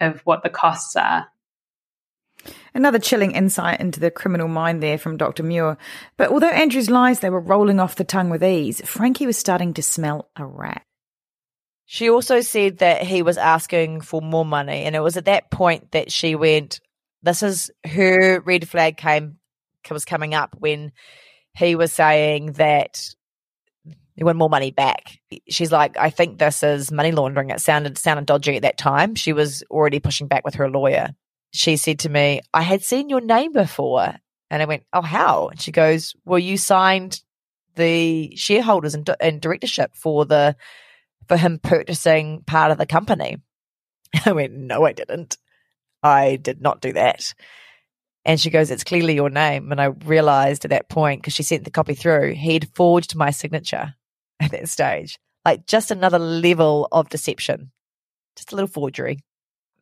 of 0.00 0.20
what 0.20 0.44
the 0.44 0.48
costs 0.48 0.94
are. 0.94 1.26
Another 2.74 2.98
chilling 2.98 3.32
insight 3.32 3.80
into 3.80 4.00
the 4.00 4.10
criminal 4.10 4.48
mind 4.48 4.82
there 4.82 4.98
from 4.98 5.16
Dr. 5.16 5.42
Muir. 5.42 5.76
But 6.16 6.30
although 6.30 6.48
Andrew's 6.48 6.90
lies 6.90 7.20
they 7.20 7.30
were 7.30 7.40
rolling 7.40 7.80
off 7.80 7.96
the 7.96 8.04
tongue 8.04 8.30
with 8.30 8.42
ease, 8.42 8.80
Frankie 8.84 9.26
was 9.26 9.36
starting 9.36 9.74
to 9.74 9.82
smell 9.82 10.28
a 10.36 10.46
rat. 10.46 10.82
She 11.86 12.08
also 12.08 12.40
said 12.40 12.78
that 12.78 13.02
he 13.02 13.22
was 13.22 13.36
asking 13.36 14.00
for 14.00 14.22
more 14.22 14.46
money, 14.46 14.84
and 14.84 14.96
it 14.96 15.00
was 15.00 15.16
at 15.16 15.26
that 15.26 15.50
point 15.50 15.92
that 15.92 16.10
she 16.10 16.34
went, 16.34 16.80
"This 17.22 17.42
is 17.42 17.70
her 17.84 18.40
red 18.40 18.68
flag 18.68 18.96
came 18.96 19.38
was 19.90 20.04
coming 20.04 20.34
up 20.34 20.54
when 20.58 20.92
he 21.54 21.74
was 21.74 21.92
saying 21.92 22.52
that 22.52 23.14
he 24.14 24.24
want 24.24 24.38
more 24.38 24.50
money 24.50 24.70
back. 24.70 25.18
She's 25.48 25.72
like, 25.72 25.96
I 25.96 26.10
think 26.10 26.38
this 26.38 26.62
is 26.62 26.92
money 26.92 27.12
laundering. 27.12 27.50
It 27.50 27.60
sounded 27.60 27.98
sounded 27.98 28.26
dodgy 28.26 28.56
at 28.56 28.62
that 28.62 28.78
time. 28.78 29.14
She 29.14 29.32
was 29.32 29.62
already 29.70 30.00
pushing 30.00 30.28
back 30.28 30.44
with 30.44 30.54
her 30.54 30.70
lawyer. 30.70 31.10
She 31.52 31.76
said 31.76 32.00
to 32.00 32.08
me, 32.08 32.40
I 32.52 32.62
had 32.62 32.82
seen 32.82 33.08
your 33.08 33.20
name 33.20 33.52
before. 33.52 34.14
And 34.50 34.62
I 34.62 34.66
went, 34.66 34.84
Oh, 34.92 35.02
how? 35.02 35.48
And 35.48 35.60
she 35.60 35.72
goes, 35.72 36.14
Well, 36.24 36.38
you 36.38 36.56
signed 36.56 37.22
the 37.74 38.36
shareholders 38.36 38.94
and, 38.94 39.08
and 39.20 39.40
directorship 39.40 39.94
for 39.94 40.26
the 40.26 40.56
for 41.28 41.36
him 41.36 41.58
purchasing 41.58 42.42
part 42.46 42.70
of 42.70 42.78
the 42.78 42.86
company. 42.86 43.38
I 44.26 44.32
went, 44.32 44.52
No, 44.52 44.84
I 44.84 44.92
didn't. 44.92 45.38
I 46.02 46.36
did 46.36 46.60
not 46.60 46.80
do 46.80 46.92
that. 46.94 47.34
And 48.24 48.40
she 48.40 48.50
goes, 48.50 48.70
It's 48.70 48.84
clearly 48.84 49.14
your 49.14 49.30
name. 49.30 49.72
And 49.72 49.80
I 49.80 49.86
realized 49.86 50.64
at 50.64 50.70
that 50.70 50.88
point, 50.88 51.22
because 51.22 51.34
she 51.34 51.42
sent 51.42 51.64
the 51.64 51.70
copy 51.70 51.94
through, 51.94 52.34
he'd 52.34 52.70
forged 52.74 53.16
my 53.16 53.30
signature 53.30 53.94
at 54.40 54.50
that 54.50 54.68
stage. 54.68 55.18
Like 55.44 55.66
just 55.66 55.90
another 55.90 56.18
level 56.18 56.88
of 56.92 57.08
deception, 57.08 57.72
just 58.36 58.52
a 58.52 58.54
little 58.54 58.68
forgery. 58.68 59.20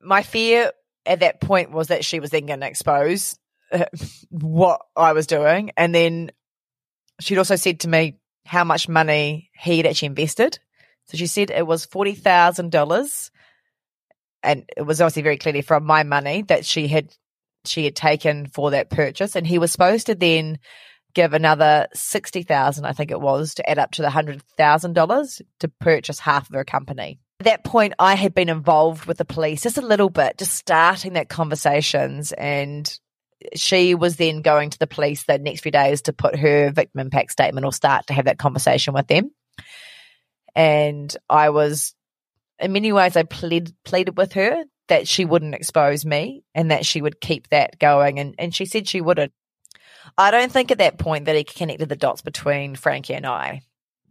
My 0.00 0.22
fear 0.22 0.72
at 1.06 1.20
that 1.20 1.40
point 1.40 1.70
was 1.70 1.88
that 1.88 2.04
she 2.04 2.20
was 2.20 2.30
then 2.30 2.46
going 2.46 2.60
to 2.60 2.66
expose 2.66 3.38
uh, 3.72 3.84
what 4.30 4.80
I 4.96 5.12
was 5.12 5.26
doing. 5.26 5.70
And 5.76 5.94
then 5.94 6.30
she'd 7.20 7.38
also 7.38 7.56
said 7.56 7.80
to 7.80 7.88
me 7.88 8.18
how 8.44 8.64
much 8.64 8.88
money 8.88 9.50
he 9.58 9.78
had 9.78 9.86
actually 9.86 10.06
invested. 10.06 10.58
So 11.06 11.16
she 11.16 11.26
said 11.26 11.50
it 11.50 11.66
was 11.66 11.86
$40,000 11.86 13.30
and 14.42 14.64
it 14.76 14.82
was 14.82 15.00
obviously 15.00 15.22
very 15.22 15.36
clearly 15.36 15.62
from 15.62 15.84
my 15.84 16.02
money 16.02 16.42
that 16.42 16.64
she 16.64 16.88
had 16.88 17.14
she 17.66 17.84
had 17.84 17.94
taken 17.94 18.46
for 18.46 18.70
that 18.70 18.88
purchase 18.88 19.36
and 19.36 19.46
he 19.46 19.58
was 19.58 19.70
supposed 19.70 20.06
to 20.06 20.14
then 20.14 20.58
give 21.12 21.34
another 21.34 21.88
60,000 21.92 22.84
I 22.86 22.92
think 22.92 23.10
it 23.10 23.20
was 23.20 23.54
to 23.54 23.68
add 23.68 23.78
up 23.78 23.90
to 23.92 24.02
the 24.02 24.08
$100,000 24.08 25.42
to 25.58 25.68
purchase 25.68 26.18
half 26.18 26.48
of 26.48 26.54
her 26.54 26.64
company. 26.64 27.18
At 27.40 27.44
that 27.44 27.64
point 27.64 27.94
I 27.98 28.16
had 28.16 28.34
been 28.34 28.50
involved 28.50 29.06
with 29.06 29.16
the 29.16 29.24
police 29.24 29.62
just 29.62 29.78
a 29.78 29.82
little 29.82 30.10
bit 30.10 30.36
just 30.36 30.52
starting 30.52 31.14
that 31.14 31.30
conversations 31.30 32.32
and 32.32 32.98
she 33.54 33.94
was 33.94 34.16
then 34.16 34.42
going 34.42 34.68
to 34.68 34.78
the 34.78 34.86
police 34.86 35.22
the 35.22 35.38
next 35.38 35.62
few 35.62 35.72
days 35.72 36.02
to 36.02 36.12
put 36.12 36.36
her 36.36 36.70
victim 36.70 37.00
impact 37.00 37.32
statement 37.32 37.64
or 37.64 37.72
start 37.72 38.06
to 38.08 38.12
have 38.12 38.26
that 38.26 38.38
conversation 38.38 38.92
with 38.92 39.06
them. 39.06 39.30
And 40.54 41.16
I 41.30 41.48
was 41.48 41.94
in 42.58 42.72
many 42.72 42.92
ways 42.92 43.16
I 43.16 43.22
plead, 43.22 43.72
pleaded 43.84 44.18
with 44.18 44.34
her 44.34 44.62
that 44.88 45.08
she 45.08 45.24
wouldn't 45.24 45.54
expose 45.54 46.04
me 46.04 46.44
and 46.54 46.70
that 46.70 46.84
she 46.84 47.00
would 47.00 47.22
keep 47.22 47.48
that 47.48 47.78
going 47.78 48.18
and, 48.18 48.34
and 48.38 48.54
she 48.54 48.66
said 48.66 48.86
she 48.86 49.00
wouldn't. 49.00 49.32
I 50.18 50.30
don't 50.30 50.52
think 50.52 50.70
at 50.70 50.78
that 50.78 50.98
point 50.98 51.24
that 51.24 51.36
he 51.36 51.44
connected 51.44 51.88
the 51.88 51.96
dots 51.96 52.20
between 52.20 52.76
Frankie 52.76 53.14
and 53.14 53.24
I. 53.26 53.62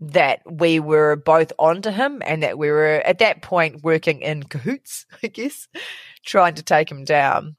That 0.01 0.41
we 0.49 0.79
were 0.79 1.15
both 1.17 1.51
onto 1.59 1.91
him 1.91 2.21
and 2.25 2.43
that 2.43 2.57
we 2.57 2.71
were 2.71 3.01
at 3.05 3.19
that 3.19 3.41
point 3.41 3.83
working 3.83 4.21
in 4.21 4.43
cahoots, 4.43 5.05
I 5.23 5.27
guess, 5.27 5.67
trying 6.25 6.55
to 6.55 6.63
take 6.63 6.89
him 6.89 7.03
down. 7.03 7.57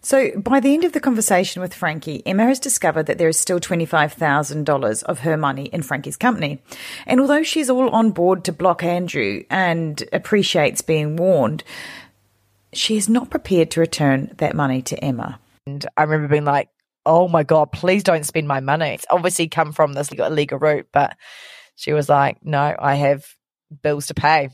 So, 0.00 0.38
by 0.38 0.60
the 0.60 0.72
end 0.72 0.84
of 0.84 0.92
the 0.92 1.00
conversation 1.00 1.60
with 1.60 1.74
Frankie, 1.74 2.22
Emma 2.24 2.44
has 2.44 2.60
discovered 2.60 3.06
that 3.06 3.18
there 3.18 3.28
is 3.28 3.38
still 3.38 3.58
$25,000 3.58 5.02
of 5.04 5.20
her 5.20 5.36
money 5.36 5.66
in 5.66 5.82
Frankie's 5.82 6.16
company. 6.16 6.62
And 7.06 7.20
although 7.20 7.42
she's 7.42 7.70
all 7.70 7.90
on 7.90 8.10
board 8.10 8.44
to 8.44 8.52
block 8.52 8.84
Andrew 8.84 9.42
and 9.50 10.02
appreciates 10.12 10.82
being 10.82 11.16
warned, 11.16 11.64
she 12.72 12.96
is 12.96 13.08
not 13.08 13.30
prepared 13.30 13.70
to 13.72 13.80
return 13.80 14.32
that 14.38 14.54
money 14.54 14.82
to 14.82 15.04
Emma. 15.04 15.40
And 15.66 15.84
I 15.96 16.02
remember 16.04 16.28
being 16.28 16.44
like, 16.44 16.68
oh 17.06 17.28
my 17.28 17.44
God, 17.44 17.72
please 17.72 18.02
don't 18.02 18.26
spend 18.26 18.48
my 18.48 18.60
money. 18.60 18.90
It's 18.90 19.06
obviously 19.08 19.48
come 19.48 19.72
from 19.72 19.94
this 19.94 20.10
illegal 20.10 20.58
route, 20.58 20.88
but 20.92 21.16
she 21.76 21.92
was 21.92 22.08
like, 22.08 22.44
no, 22.44 22.74
I 22.78 22.96
have 22.96 23.24
bills 23.82 24.08
to 24.08 24.14
pay. 24.14 24.50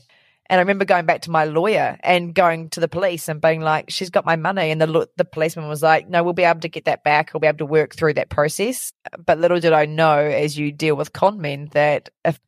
And 0.49 0.59
I 0.59 0.61
remember 0.61 0.85
going 0.85 1.05
back 1.05 1.21
to 1.21 1.31
my 1.31 1.45
lawyer 1.45 1.97
and 2.03 2.35
going 2.35 2.69
to 2.71 2.79
the 2.79 2.87
police 2.87 3.27
and 3.27 3.41
being 3.41 3.61
like, 3.61 3.89
she's 3.89 4.09
got 4.09 4.25
my 4.25 4.35
money. 4.35 4.71
And 4.71 4.79
the, 4.79 5.09
the 5.15 5.25
policeman 5.25 5.67
was 5.67 5.81
like, 5.81 6.09
no, 6.09 6.21
we'll 6.21 6.33
be 6.33 6.43
able 6.43 6.59
to 6.59 6.69
get 6.69 6.85
that 6.85 7.03
back. 7.03 7.33
We'll 7.33 7.41
be 7.41 7.47
able 7.47 7.59
to 7.59 7.65
work 7.65 7.95
through 7.95 8.15
that 8.15 8.29
process. 8.29 8.93
But 9.25 9.39
little 9.39 9.59
did 9.59 9.73
I 9.73 9.85
know 9.85 10.17
as 10.17 10.57
you 10.57 10.71
deal 10.71 10.95
with 10.95 11.13
con 11.13 11.41
men 11.41 11.69
that 11.71 12.09
if 12.25 12.39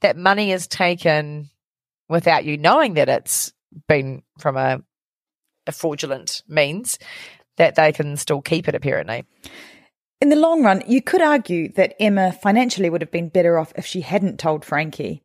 that 0.00 0.16
money 0.16 0.52
is 0.52 0.66
taken 0.66 1.48
without 2.08 2.44
you 2.44 2.58
knowing 2.58 2.94
that 2.94 3.08
it's 3.08 3.52
been 3.88 4.22
from 4.38 4.56
a, 4.56 4.82
a 5.66 5.72
fraudulent 5.72 6.42
means, 6.48 6.98
that 7.56 7.74
they 7.74 7.92
can 7.92 8.16
still 8.16 8.42
keep 8.42 8.68
it 8.68 8.74
apparently. 8.74 9.24
In 10.20 10.30
the 10.30 10.36
long 10.36 10.62
run, 10.62 10.82
you 10.86 11.02
could 11.02 11.20
argue 11.20 11.70
that 11.72 11.94
Emma 12.00 12.32
financially 12.32 12.88
would 12.88 13.02
have 13.02 13.10
been 13.10 13.28
better 13.28 13.58
off 13.58 13.72
if 13.76 13.84
she 13.84 14.00
hadn't 14.00 14.38
told 14.38 14.64
Frankie. 14.64 15.22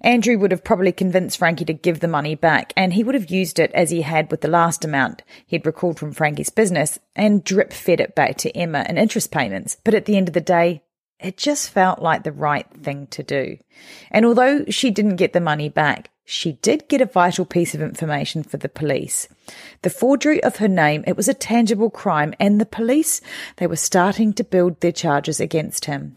Andrew 0.00 0.38
would 0.38 0.50
have 0.50 0.64
probably 0.64 0.92
convinced 0.92 1.38
Frankie 1.38 1.64
to 1.66 1.72
give 1.72 2.00
the 2.00 2.08
money 2.08 2.34
back, 2.34 2.72
and 2.76 2.92
he 2.92 3.04
would 3.04 3.14
have 3.14 3.30
used 3.30 3.58
it 3.58 3.70
as 3.72 3.90
he 3.90 4.02
had 4.02 4.30
with 4.30 4.40
the 4.40 4.48
last 4.48 4.84
amount 4.84 5.22
he'd 5.46 5.66
recalled 5.66 5.98
from 5.98 6.12
Frankie's 6.12 6.50
business 6.50 6.98
and 7.14 7.44
drip 7.44 7.72
fed 7.72 8.00
it 8.00 8.14
back 8.14 8.36
to 8.38 8.56
Emma 8.56 8.84
in 8.88 8.98
interest 8.98 9.30
payments. 9.30 9.76
But 9.84 9.94
at 9.94 10.06
the 10.06 10.16
end 10.16 10.28
of 10.28 10.34
the 10.34 10.40
day, 10.40 10.82
it 11.22 11.36
just 11.36 11.70
felt 11.70 12.00
like 12.00 12.22
the 12.22 12.32
right 12.32 12.66
thing 12.82 13.06
to 13.08 13.22
do. 13.22 13.58
And 14.10 14.24
although 14.24 14.64
she 14.68 14.90
didn't 14.90 15.16
get 15.16 15.32
the 15.32 15.40
money 15.40 15.68
back, 15.68 16.10
she 16.24 16.52
did 16.52 16.88
get 16.88 17.00
a 17.00 17.06
vital 17.06 17.44
piece 17.44 17.74
of 17.74 17.82
information 17.82 18.42
for 18.42 18.56
the 18.56 18.68
police. 18.68 19.26
The 19.82 19.90
forgery 19.90 20.42
of 20.42 20.56
her 20.56 20.68
name, 20.68 21.02
it 21.06 21.16
was 21.16 21.28
a 21.28 21.34
tangible 21.34 21.90
crime, 21.90 22.34
and 22.38 22.60
the 22.60 22.66
police, 22.66 23.20
they 23.56 23.66
were 23.66 23.76
starting 23.76 24.32
to 24.34 24.44
build 24.44 24.80
their 24.80 24.92
charges 24.92 25.40
against 25.40 25.86
him. 25.86 26.16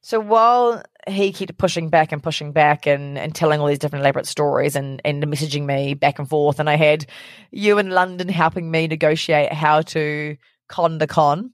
So 0.00 0.20
while 0.20 0.82
he 1.06 1.32
kept 1.32 1.56
pushing 1.56 1.88
back 1.88 2.12
and 2.12 2.22
pushing 2.22 2.52
back 2.52 2.86
and, 2.86 3.16
and 3.16 3.34
telling 3.34 3.60
all 3.60 3.68
these 3.68 3.78
different 3.78 4.02
elaborate 4.02 4.26
stories 4.26 4.76
and, 4.76 5.00
and 5.04 5.22
messaging 5.24 5.64
me 5.64 5.94
back 5.94 6.18
and 6.18 6.28
forth, 6.28 6.58
and 6.58 6.68
I 6.68 6.76
had 6.76 7.06
you 7.50 7.78
in 7.78 7.90
London 7.90 8.28
helping 8.28 8.70
me 8.70 8.86
negotiate 8.86 9.52
how 9.52 9.82
to 9.82 10.36
con 10.68 10.98
the 10.98 11.06
con. 11.06 11.52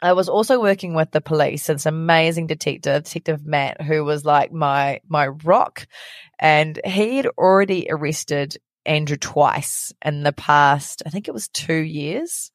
I 0.00 0.12
was 0.12 0.28
also 0.28 0.60
working 0.60 0.94
with 0.94 1.10
the 1.10 1.20
police 1.20 1.68
and 1.68 1.78
this 1.78 1.86
amazing 1.86 2.46
detective, 2.46 3.04
Detective 3.04 3.44
Matt, 3.44 3.80
who 3.80 4.04
was 4.04 4.24
like 4.24 4.52
my 4.52 5.00
my 5.08 5.28
rock. 5.28 5.86
And 6.38 6.80
he 6.84 7.16
had 7.16 7.26
already 7.26 7.88
arrested 7.90 8.56
Andrew 8.86 9.16
twice 9.16 9.92
in 10.04 10.22
the 10.22 10.32
past, 10.32 11.02
I 11.04 11.10
think 11.10 11.28
it 11.28 11.34
was 11.34 11.48
two 11.48 11.74
years. 11.74 12.50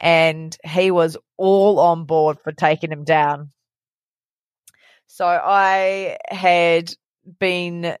And 0.00 0.56
he 0.64 0.90
was 0.90 1.16
all 1.36 1.80
on 1.80 2.04
board 2.04 2.38
for 2.42 2.52
taking 2.52 2.92
him 2.92 3.04
down. 3.04 3.50
So 5.08 5.26
I 5.26 6.18
had 6.28 6.92
been 7.40 7.96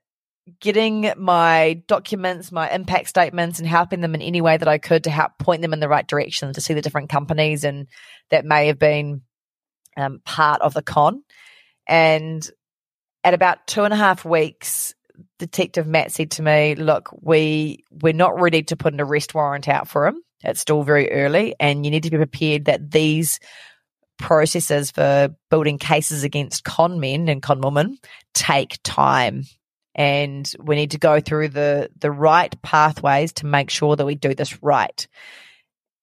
getting 0.60 1.12
my 1.16 1.82
documents, 1.86 2.52
my 2.52 2.70
impact 2.70 3.08
statements, 3.08 3.58
and 3.58 3.68
helping 3.68 4.00
them 4.00 4.14
in 4.14 4.22
any 4.22 4.40
way 4.40 4.56
that 4.56 4.68
I 4.68 4.78
could 4.78 5.04
to 5.04 5.10
help 5.10 5.38
point 5.38 5.62
them 5.62 5.72
in 5.72 5.80
the 5.80 5.88
right 5.88 6.06
direction 6.06 6.52
to 6.52 6.60
see 6.60 6.74
the 6.74 6.82
different 6.82 7.10
companies 7.10 7.64
and 7.64 7.86
that 8.30 8.44
may 8.44 8.66
have 8.68 8.78
been 8.78 9.22
um, 9.96 10.20
part 10.24 10.60
of 10.62 10.74
the 10.74 10.82
con. 10.82 11.22
And 11.86 12.48
at 13.24 13.34
about 13.34 13.66
two 13.66 13.84
and 13.84 13.94
a 13.94 13.96
half 13.96 14.24
weeks, 14.24 14.94
Detective 15.38 15.86
Matt 15.86 16.12
said 16.12 16.32
to 16.32 16.42
me, 16.42 16.74
"Look, 16.74 17.10
we 17.20 17.84
we're 17.90 18.12
not 18.12 18.40
ready 18.40 18.62
to 18.64 18.76
put 18.76 18.92
an 18.92 19.00
arrest 19.00 19.34
warrant 19.34 19.68
out 19.68 19.88
for 19.88 20.06
him. 20.06 20.22
It's 20.44 20.60
still 20.60 20.82
very 20.82 21.10
early, 21.10 21.54
and 21.58 21.84
you 21.84 21.90
need 21.90 22.04
to 22.04 22.10
be 22.10 22.16
prepared 22.16 22.66
that 22.66 22.90
these." 22.90 23.38
processes 24.18 24.90
for 24.90 25.28
building 25.48 25.78
cases 25.78 26.24
against 26.24 26.64
con 26.64 26.98
men 26.98 27.28
and 27.28 27.40
con 27.40 27.60
women 27.60 27.96
take 28.34 28.76
time 28.82 29.44
and 29.98 30.50
we 30.60 30.76
need 30.76 30.92
to 30.92 30.98
go 30.98 31.20
through 31.20 31.48
the 31.48 31.90
the 31.98 32.10
right 32.10 32.60
pathways 32.62 33.34
to 33.34 33.46
make 33.46 33.68
sure 33.68 33.96
that 33.96 34.06
we 34.06 34.14
do 34.14 34.34
this 34.34 34.62
right 34.62 35.06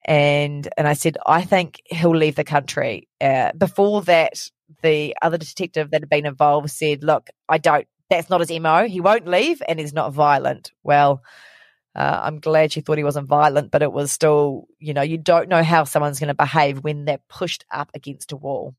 and 0.05 0.67
and 0.77 0.87
I 0.87 0.93
said 0.93 1.17
I 1.25 1.41
think 1.41 1.81
he'll 1.85 2.15
leave 2.15 2.35
the 2.35 2.43
country. 2.43 3.09
Uh, 3.19 3.51
before 3.57 4.03
that, 4.03 4.49
the 4.81 5.15
other 5.21 5.37
detective 5.37 5.91
that 5.91 6.01
had 6.01 6.09
been 6.09 6.27
involved 6.27 6.69
said, 6.69 7.03
"Look, 7.03 7.29
I 7.49 7.57
don't. 7.57 7.87
That's 8.09 8.29
not 8.29 8.47
his 8.47 8.57
mo. 8.59 8.87
He 8.87 9.01
won't 9.01 9.27
leave, 9.27 9.61
and 9.67 9.79
he's 9.79 9.93
not 9.93 10.13
violent." 10.13 10.71
Well. 10.83 11.21
Uh, 11.97 12.23
I'm 12.23 12.41
glad 12.41 12.73
she 12.73 12.81
thought 12.81 12.97
he 12.97 13.05
wasn't 13.05 13.29
violent, 13.29 13.71
but 13.71 13.81
it 13.81 13.89
was 13.89 14.11
still, 14.11 14.67
you 14.79 14.93
know, 14.93 15.01
you 15.01 15.17
don't 15.17 15.47
know 15.47 15.63
how 15.63 15.85
someone's 15.85 16.19
going 16.19 16.27
to 16.27 16.33
behave 16.33 16.83
when 16.83 17.05
they're 17.05 17.21
pushed 17.29 17.63
up 17.71 17.89
against 17.93 18.33
a 18.33 18.35
wall. 18.35 18.75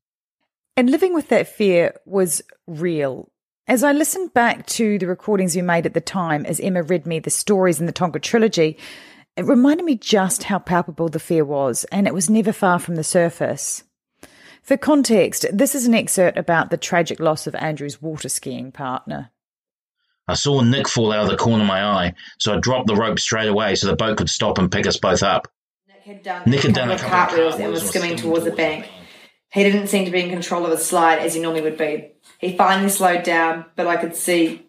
And 0.75 0.91
living 0.91 1.15
with 1.15 1.29
that 1.29 1.47
fear 1.47 1.95
was 2.05 2.43
real. 2.67 3.31
As 3.69 3.83
I 3.83 3.91
listened 3.91 4.33
back 4.33 4.65
to 4.67 4.97
the 4.97 5.07
recordings 5.07 5.53
we 5.53 5.61
made 5.61 5.85
at 5.85 5.93
the 5.93 5.99
time, 5.99 6.45
as 6.45 6.61
Emma 6.61 6.83
read 6.83 7.05
me 7.05 7.19
the 7.19 7.29
stories 7.29 7.81
in 7.81 7.85
the 7.85 7.91
Tonka 7.91 8.21
trilogy, 8.21 8.77
it 9.35 9.43
reminded 9.43 9.85
me 9.85 9.95
just 9.95 10.43
how 10.43 10.57
palpable 10.57 11.09
the 11.09 11.19
fear 11.19 11.43
was, 11.43 11.83
and 11.91 12.07
it 12.07 12.13
was 12.13 12.29
never 12.29 12.53
far 12.53 12.79
from 12.79 12.95
the 12.95 13.03
surface. 13.03 13.83
For 14.63 14.77
context, 14.77 15.45
this 15.51 15.75
is 15.75 15.85
an 15.85 15.95
excerpt 15.95 16.37
about 16.37 16.69
the 16.69 16.77
tragic 16.77 17.19
loss 17.19 17.45
of 17.45 17.55
Andrew's 17.55 18.01
water 18.01 18.29
skiing 18.29 18.71
partner. 18.71 19.31
I 20.29 20.35
saw 20.35 20.61
Nick 20.61 20.87
fall 20.87 21.11
out 21.11 21.25
of 21.25 21.29
the 21.29 21.35
corner 21.35 21.63
of 21.63 21.67
my 21.67 21.83
eye, 21.83 22.13
so 22.39 22.55
I 22.55 22.59
dropped 22.59 22.87
the 22.87 22.95
rope 22.95 23.19
straight 23.19 23.49
away 23.49 23.75
so 23.75 23.87
the 23.87 23.97
boat 23.97 24.17
could 24.17 24.29
stop 24.29 24.57
and 24.59 24.71
pick 24.71 24.87
us 24.87 24.95
both 24.95 25.23
up. 25.23 25.49
Nick 25.89 26.03
had 26.03 26.23
done, 26.23 26.43
Nick 26.45 26.61
had 26.61 26.73
done 26.73 26.89
a 26.89 26.93
a 26.93 26.97
couple 26.97 27.09
couple 27.09 27.39
of 27.39 27.47
of 27.47 27.51
cartwheels 27.51 27.59
and 27.59 27.73
was 27.73 27.89
skimming 27.89 28.15
towards 28.15 28.45
the 28.45 28.51
bank. 28.51 28.89
He 29.57 29.63
didn't 29.63 29.87
seem 29.87 30.05
to 30.05 30.11
be 30.11 30.21
in 30.21 30.29
control 30.29 30.65
of 30.65 30.69
the 30.69 30.77
slide 30.77 31.17
as 31.17 31.33
he 31.33 31.41
normally 31.41 31.63
would 31.63 31.79
be. 31.79 32.11
He 32.37 32.55
finally 32.55 32.89
slowed 32.89 33.23
down, 33.23 33.65
but 33.75 33.87
I 33.87 33.97
could 33.97 34.15
see 34.15 34.67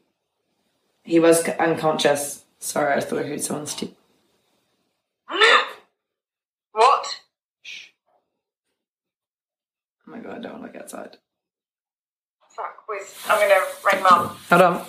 he 1.03 1.20
was 1.20 1.46
unconscious. 1.46 2.42
Sorry, 2.59 2.94
I 2.94 3.01
thought 3.01 3.18
I 3.18 3.24
heard 3.24 3.42
someone 3.42 3.66
step. 3.66 3.90
What? 6.72 7.20
Shh. 7.61 7.88
Oh 10.07 10.12
my 10.12 10.20
god, 10.20 10.38
I 10.38 10.38
don't 10.38 10.53
want 10.53 10.64
to 10.64 10.72
look 10.72 10.83
outside. 10.83 11.18
Fuck, 12.48 12.85
wait. 12.88 13.03
I'm 13.29 13.40
gonna 13.40 13.61
ring 13.92 14.03
mum. 14.03 14.37
Hold 14.48 14.62
on. 14.62 14.87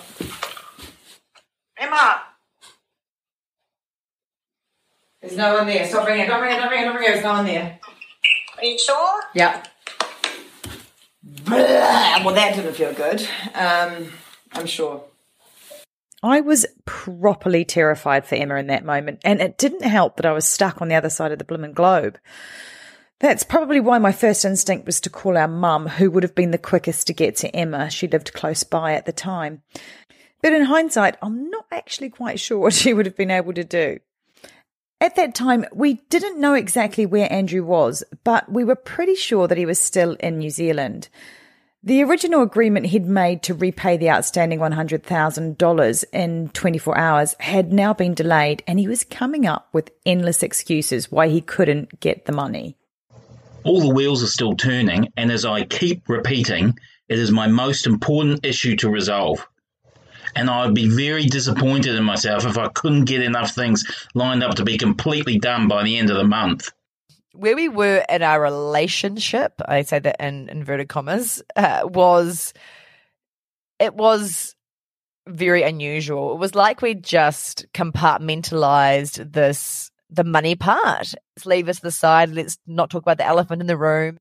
Emma! 1.76 2.22
There's 5.20 5.36
no 5.36 5.56
one 5.56 5.66
there. 5.66 5.86
Stop 5.86 6.06
ringing. 6.06 6.26
Don't 6.26 6.40
ring 6.40 6.56
it, 6.56 6.58
don't 6.58 6.70
ring 6.70 6.80
it, 6.80 6.84
don't 6.86 6.96
ring 6.96 7.04
it. 7.04 7.12
There's 7.12 7.24
no 7.24 7.32
one 7.32 7.44
there. 7.44 7.78
Are 8.56 8.64
you 8.64 8.78
sure? 8.78 9.20
Yep. 9.34 9.68
Well, 11.46 12.34
that 12.34 12.54
didn't 12.54 12.74
feel 12.74 12.92
good. 12.92 13.26
Um, 13.54 14.12
I'm 14.52 14.66
sure. 14.66 15.04
I 16.22 16.40
was 16.40 16.66
properly 16.84 17.64
terrified 17.64 18.26
for 18.26 18.34
Emma 18.34 18.56
in 18.56 18.66
that 18.66 18.84
moment, 18.84 19.20
and 19.24 19.40
it 19.40 19.56
didn't 19.56 19.84
help 19.84 20.16
that 20.16 20.26
I 20.26 20.32
was 20.32 20.46
stuck 20.46 20.82
on 20.82 20.88
the 20.88 20.94
other 20.94 21.08
side 21.08 21.32
of 21.32 21.38
the 21.38 21.44
bloomin' 21.44 21.72
globe. 21.72 22.18
That's 23.20 23.42
probably 23.42 23.80
why 23.80 23.98
my 23.98 24.12
first 24.12 24.44
instinct 24.44 24.86
was 24.86 25.00
to 25.02 25.10
call 25.10 25.36
our 25.36 25.48
mum, 25.48 25.86
who 25.86 26.10
would 26.10 26.22
have 26.22 26.34
been 26.34 26.50
the 26.50 26.58
quickest 26.58 27.06
to 27.06 27.14
get 27.14 27.36
to 27.36 27.54
Emma. 27.54 27.90
She 27.90 28.08
lived 28.08 28.32
close 28.32 28.64
by 28.64 28.94
at 28.94 29.06
the 29.06 29.12
time. 29.12 29.62
But 30.42 30.52
in 30.52 30.62
hindsight, 30.62 31.16
I'm 31.22 31.50
not 31.50 31.66
actually 31.70 32.10
quite 32.10 32.40
sure 32.40 32.58
what 32.60 32.74
she 32.74 32.92
would 32.92 33.06
have 33.06 33.16
been 33.16 33.30
able 33.30 33.54
to 33.54 33.64
do. 33.64 33.98
At 35.02 35.16
that 35.16 35.34
time, 35.34 35.64
we 35.72 35.94
didn't 36.10 36.38
know 36.38 36.52
exactly 36.52 37.06
where 37.06 37.32
Andrew 37.32 37.64
was, 37.64 38.04
but 38.22 38.52
we 38.52 38.64
were 38.64 38.74
pretty 38.76 39.14
sure 39.14 39.48
that 39.48 39.56
he 39.56 39.64
was 39.64 39.80
still 39.80 40.12
in 40.20 40.38
New 40.38 40.50
Zealand. 40.50 41.08
The 41.82 42.04
original 42.04 42.42
agreement 42.42 42.84
he'd 42.84 43.06
made 43.06 43.42
to 43.44 43.54
repay 43.54 43.96
the 43.96 44.10
outstanding 44.10 44.58
$100,000 44.58 46.04
in 46.12 46.48
24 46.50 46.98
hours 46.98 47.34
had 47.40 47.72
now 47.72 47.94
been 47.94 48.12
delayed, 48.12 48.62
and 48.66 48.78
he 48.78 48.86
was 48.86 49.02
coming 49.02 49.46
up 49.46 49.70
with 49.72 49.90
endless 50.04 50.42
excuses 50.42 51.10
why 51.10 51.28
he 51.28 51.40
couldn't 51.40 52.00
get 52.00 52.26
the 52.26 52.32
money. 52.32 52.76
All 53.64 53.80
the 53.80 53.94
wheels 53.94 54.22
are 54.22 54.26
still 54.26 54.54
turning, 54.54 55.08
and 55.16 55.32
as 55.32 55.46
I 55.46 55.64
keep 55.64 56.06
repeating, 56.10 56.78
it 57.08 57.18
is 57.18 57.30
my 57.30 57.46
most 57.46 57.86
important 57.86 58.44
issue 58.44 58.76
to 58.76 58.90
resolve. 58.90 59.48
And 60.34 60.48
I 60.50 60.64
would 60.64 60.74
be 60.74 60.88
very 60.88 61.26
disappointed 61.26 61.94
in 61.94 62.04
myself 62.04 62.46
if 62.46 62.58
I 62.58 62.68
couldn't 62.68 63.04
get 63.06 63.22
enough 63.22 63.54
things 63.54 63.84
lined 64.14 64.42
up 64.42 64.54
to 64.56 64.64
be 64.64 64.78
completely 64.78 65.38
done 65.38 65.68
by 65.68 65.82
the 65.82 65.98
end 65.98 66.10
of 66.10 66.16
the 66.16 66.24
month. 66.24 66.70
where 67.32 67.56
we 67.56 67.68
were 67.68 68.04
in 68.08 68.22
our 68.22 68.40
relationship, 68.40 69.60
I 69.66 69.82
say 69.82 69.98
that 70.00 70.16
in 70.20 70.48
inverted 70.48 70.88
commas, 70.88 71.42
uh, 71.56 71.82
was 71.84 72.52
it 73.78 73.94
was 73.94 74.54
very 75.26 75.62
unusual. 75.62 76.34
It 76.34 76.38
was 76.38 76.54
like 76.54 76.82
we 76.82 76.94
just 76.94 77.66
compartmentalized 77.72 79.32
this 79.32 79.90
the 80.10 80.24
money 80.24 80.56
part. 80.56 81.14
Let's 81.36 81.46
leave 81.46 81.68
us 81.68 81.76
to 81.76 81.82
the 81.82 81.90
side. 81.92 82.30
Let's 82.30 82.58
not 82.66 82.90
talk 82.90 83.02
about 83.02 83.18
the 83.18 83.26
elephant 83.26 83.60
in 83.60 83.68
the 83.68 83.76
room. 83.76 84.18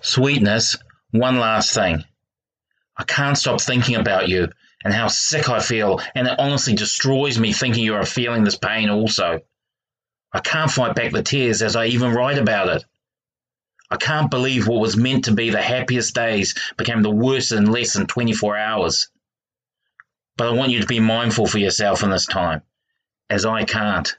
Sweetness, 0.00 0.78
one 1.10 1.38
last 1.38 1.74
thing. 1.74 2.02
I 2.96 3.04
can't 3.04 3.36
stop 3.36 3.60
thinking 3.60 3.94
about 3.96 4.28
you 4.28 4.48
and 4.84 4.92
how 4.92 5.08
sick 5.08 5.48
I 5.48 5.60
feel, 5.60 6.00
and 6.14 6.26
it 6.26 6.38
honestly 6.38 6.74
destroys 6.74 7.38
me 7.38 7.52
thinking 7.52 7.84
you 7.84 7.94
are 7.94 8.06
feeling 8.06 8.44
this 8.44 8.56
pain 8.56 8.90
also. 8.90 9.40
I 10.32 10.40
can't 10.40 10.70
fight 10.70 10.94
back 10.94 11.12
the 11.12 11.22
tears 11.22 11.62
as 11.62 11.76
I 11.76 11.86
even 11.86 12.12
write 12.12 12.38
about 12.38 12.68
it. 12.68 12.84
I 13.90 13.96
can't 13.96 14.30
believe 14.30 14.66
what 14.66 14.80
was 14.80 14.96
meant 14.96 15.26
to 15.26 15.32
be 15.32 15.50
the 15.50 15.60
happiest 15.60 16.14
days 16.14 16.54
became 16.78 17.02
the 17.02 17.10
worst 17.10 17.52
in 17.52 17.70
less 17.70 17.92
than 17.92 18.06
24 18.06 18.56
hours. 18.56 19.10
But 20.36 20.48
I 20.48 20.52
want 20.52 20.70
you 20.70 20.80
to 20.80 20.86
be 20.86 20.98
mindful 20.98 21.46
for 21.46 21.58
yourself 21.58 22.02
in 22.02 22.08
this 22.10 22.24
time, 22.24 22.62
as 23.28 23.44
I 23.44 23.64
can't. 23.64 24.16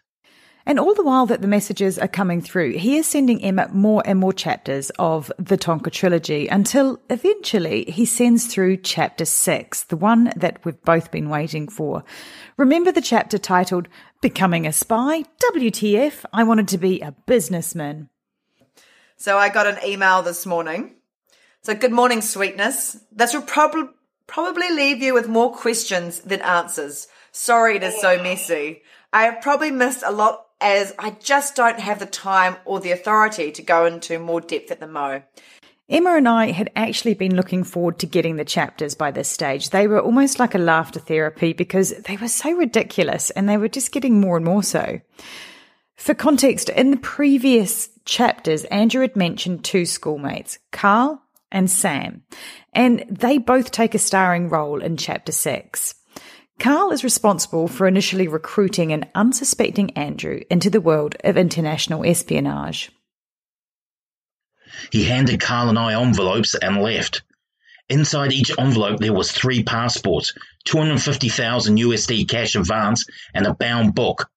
And 0.65 0.79
all 0.79 0.93
the 0.93 1.03
while 1.03 1.25
that 1.25 1.41
the 1.41 1.47
messages 1.47 1.99
are 1.99 2.07
coming 2.07 2.41
through, 2.41 2.77
he 2.77 2.95
is 2.95 3.05
sending 3.05 3.43
Emma 3.43 3.69
more 3.73 4.01
and 4.05 4.17
more 4.17 4.31
chapters 4.31 4.91
of 4.97 5.29
the 5.37 5.57
Tonka 5.57 5.91
trilogy 5.91 6.47
until 6.47 7.01
eventually 7.09 7.83
he 7.85 8.05
sends 8.05 8.47
through 8.47 8.77
chapter 8.77 9.25
six, 9.25 9.83
the 9.83 9.97
one 9.97 10.31
that 10.37 10.63
we've 10.63 10.81
both 10.83 11.11
been 11.11 11.29
waiting 11.29 11.67
for. 11.67 12.05
Remember 12.55 12.93
the 12.93 13.01
chapter 13.01 13.37
titled 13.37 13.89
Becoming 14.21 14.65
a 14.65 14.71
Spy? 14.71 15.23
WTF, 15.53 16.23
I 16.31 16.43
wanted 16.43 16.69
to 16.69 16.77
be 16.77 17.01
a 17.01 17.11
businessman. 17.25 18.09
So 19.17 19.37
I 19.37 19.49
got 19.49 19.67
an 19.67 19.77
email 19.85 20.21
this 20.21 20.45
morning. 20.45 20.95
So 21.61 21.75
good 21.75 21.91
morning, 21.91 22.21
sweetness. 22.21 22.97
This 23.11 23.33
will 23.33 23.41
probably 23.41 23.89
probably 24.27 24.69
leave 24.71 25.01
you 25.01 25.13
with 25.13 25.27
more 25.27 25.53
questions 25.53 26.19
than 26.21 26.41
answers. 26.41 27.07
Sorry 27.31 27.75
it 27.75 27.83
is 27.83 27.99
so 27.99 28.21
messy. 28.21 28.81
I 29.11 29.23
have 29.23 29.41
probably 29.41 29.69
missed 29.69 30.03
a 30.05 30.11
lot 30.11 30.52
as 30.63 30.93
I 30.97 31.11
just 31.11 31.55
don't 31.55 31.79
have 31.79 31.99
the 31.99 32.05
time 32.05 32.55
or 32.65 32.79
the 32.79 32.91
authority 32.91 33.51
to 33.51 33.61
go 33.61 33.85
into 33.85 34.17
more 34.17 34.41
depth 34.41 34.71
at 34.71 34.79
the 34.79 34.87
mo. 34.87 35.21
Emma 35.89 36.15
and 36.15 36.27
I 36.27 36.51
had 36.51 36.71
actually 36.77 37.13
been 37.13 37.35
looking 37.35 37.65
forward 37.65 37.99
to 37.99 38.07
getting 38.07 38.37
the 38.37 38.45
chapters 38.45 38.95
by 38.95 39.11
this 39.11 39.27
stage. 39.27 39.69
They 39.69 39.85
were 39.85 40.01
almost 40.01 40.39
like 40.39 40.55
a 40.55 40.59
laughter 40.59 40.99
therapy 40.99 41.51
because 41.51 41.89
they 42.03 42.15
were 42.15 42.29
so 42.29 42.51
ridiculous 42.53 43.29
and 43.31 43.47
they 43.47 43.57
were 43.57 43.67
just 43.67 43.91
getting 43.91 44.21
more 44.21 44.37
and 44.37 44.45
more 44.45 44.63
so. 44.63 45.01
For 45.97 46.13
context, 46.13 46.69
in 46.69 46.91
the 46.91 46.97
previous 46.97 47.89
chapters, 48.05 48.63
Andrew 48.65 49.01
had 49.01 49.15
mentioned 49.17 49.63
two 49.63 49.85
schoolmates, 49.85 50.57
Carl 50.71 51.21
and 51.51 51.69
Sam, 51.69 52.23
and 52.71 53.05
they 53.09 53.37
both 53.37 53.71
take 53.71 53.93
a 53.93 53.99
starring 53.99 54.49
role 54.49 54.81
in 54.81 54.97
chapter 54.97 55.33
six. 55.33 55.95
Carl 56.63 56.91
is 56.91 57.03
responsible 57.03 57.67
for 57.67 57.87
initially 57.87 58.29
recruiting 58.29 58.93
an 58.93 59.03
unsuspecting 59.13 59.89
Andrew 59.97 60.39
into 60.49 60.69
the 60.69 60.79
world 60.79 61.17
of 61.21 61.35
international 61.35 62.05
espionage. 62.05 62.89
He 64.89 65.03
handed 65.03 65.41
Carl 65.41 65.67
and 65.67 65.77
I 65.77 66.01
envelopes 66.01 66.55
and 66.55 66.81
left. 66.81 67.23
Inside 67.89 68.31
each 68.31 68.57
envelope 68.57 69.01
there 69.01 69.11
was 69.11 69.29
three 69.29 69.63
passports, 69.63 70.33
250,000 70.63 71.79
USD 71.79 72.29
cash 72.29 72.55
advance, 72.55 73.07
and 73.33 73.45
a 73.45 73.53
bound 73.53 73.93
book. 73.93 74.29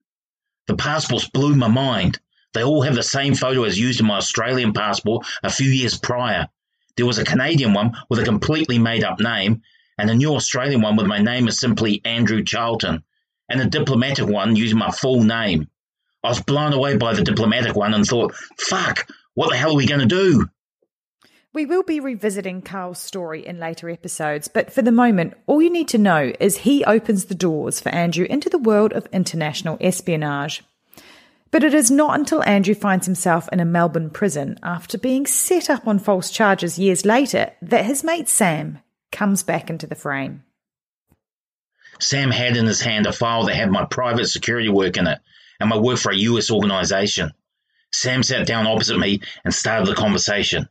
The 0.66 0.74
passports 0.74 1.30
blew 1.30 1.54
my 1.54 1.68
mind. 1.68 2.18
They 2.54 2.64
all 2.64 2.82
have 2.82 2.96
the 2.96 3.04
same 3.04 3.36
photo 3.36 3.62
as 3.62 3.78
used 3.78 4.00
in 4.00 4.06
my 4.06 4.16
Australian 4.16 4.72
passport 4.72 5.24
a 5.44 5.50
few 5.50 5.70
years 5.70 5.96
prior. 5.96 6.48
There 6.96 7.06
was 7.06 7.18
a 7.18 7.24
Canadian 7.24 7.72
one 7.72 7.92
with 8.10 8.18
a 8.18 8.24
completely 8.24 8.80
made 8.80 9.04
up 9.04 9.20
name, 9.20 9.62
and 9.98 10.10
a 10.10 10.14
new 10.14 10.34
Australian 10.34 10.82
one 10.82 10.96
with 10.96 11.06
my 11.06 11.18
name 11.18 11.48
as 11.48 11.58
simply 11.58 12.00
Andrew 12.04 12.42
Charlton, 12.44 13.02
and 13.48 13.60
a 13.60 13.66
diplomatic 13.66 14.26
one 14.26 14.56
using 14.56 14.78
my 14.78 14.90
full 14.90 15.22
name. 15.22 15.68
I 16.22 16.28
was 16.28 16.42
blown 16.42 16.72
away 16.72 16.96
by 16.96 17.14
the 17.14 17.22
diplomatic 17.22 17.76
one 17.76 17.94
and 17.94 18.04
thought, 18.04 18.34
fuck, 18.58 19.08
what 19.34 19.50
the 19.50 19.56
hell 19.56 19.72
are 19.72 19.76
we 19.76 19.86
going 19.86 20.00
to 20.00 20.06
do? 20.06 20.48
We 21.52 21.64
will 21.64 21.84
be 21.84 22.00
revisiting 22.00 22.60
Carl's 22.60 22.98
story 22.98 23.46
in 23.46 23.58
later 23.58 23.88
episodes, 23.88 24.46
but 24.48 24.70
for 24.70 24.82
the 24.82 24.92
moment, 24.92 25.34
all 25.46 25.62
you 25.62 25.70
need 25.70 25.88
to 25.88 25.98
know 25.98 26.32
is 26.38 26.58
he 26.58 26.84
opens 26.84 27.26
the 27.26 27.34
doors 27.34 27.80
for 27.80 27.88
Andrew 27.88 28.26
into 28.28 28.50
the 28.50 28.58
world 28.58 28.92
of 28.92 29.08
international 29.12 29.78
espionage. 29.80 30.62
But 31.50 31.64
it 31.64 31.72
is 31.72 31.90
not 31.90 32.18
until 32.18 32.42
Andrew 32.42 32.74
finds 32.74 33.06
himself 33.06 33.48
in 33.52 33.60
a 33.60 33.64
Melbourne 33.64 34.10
prison 34.10 34.58
after 34.62 34.98
being 34.98 35.24
set 35.24 35.70
up 35.70 35.86
on 35.86 35.98
false 35.98 36.30
charges 36.30 36.78
years 36.78 37.06
later 37.06 37.52
that 37.62 37.86
his 37.86 38.04
mate 38.04 38.28
Sam 38.28 38.80
comes 39.12 39.42
back 39.42 39.70
into 39.70 39.86
the 39.86 39.94
frame. 39.94 40.44
Sam 41.98 42.30
had 42.30 42.56
in 42.56 42.66
his 42.66 42.80
hand 42.80 43.06
a 43.06 43.12
file 43.12 43.44
that 43.44 43.54
had 43.54 43.70
my 43.70 43.84
private 43.84 44.26
security 44.26 44.68
work 44.68 44.96
in 44.96 45.06
it 45.06 45.18
and 45.60 45.70
my 45.70 45.78
work 45.78 45.98
for 45.98 46.12
a 46.12 46.16
US 46.16 46.50
organization. 46.50 47.32
Sam 47.92 48.22
sat 48.22 48.46
down 48.46 48.66
opposite 48.66 48.98
me 48.98 49.20
and 49.44 49.54
started 49.54 49.88
the 49.88 49.94
conversation. 49.94 50.68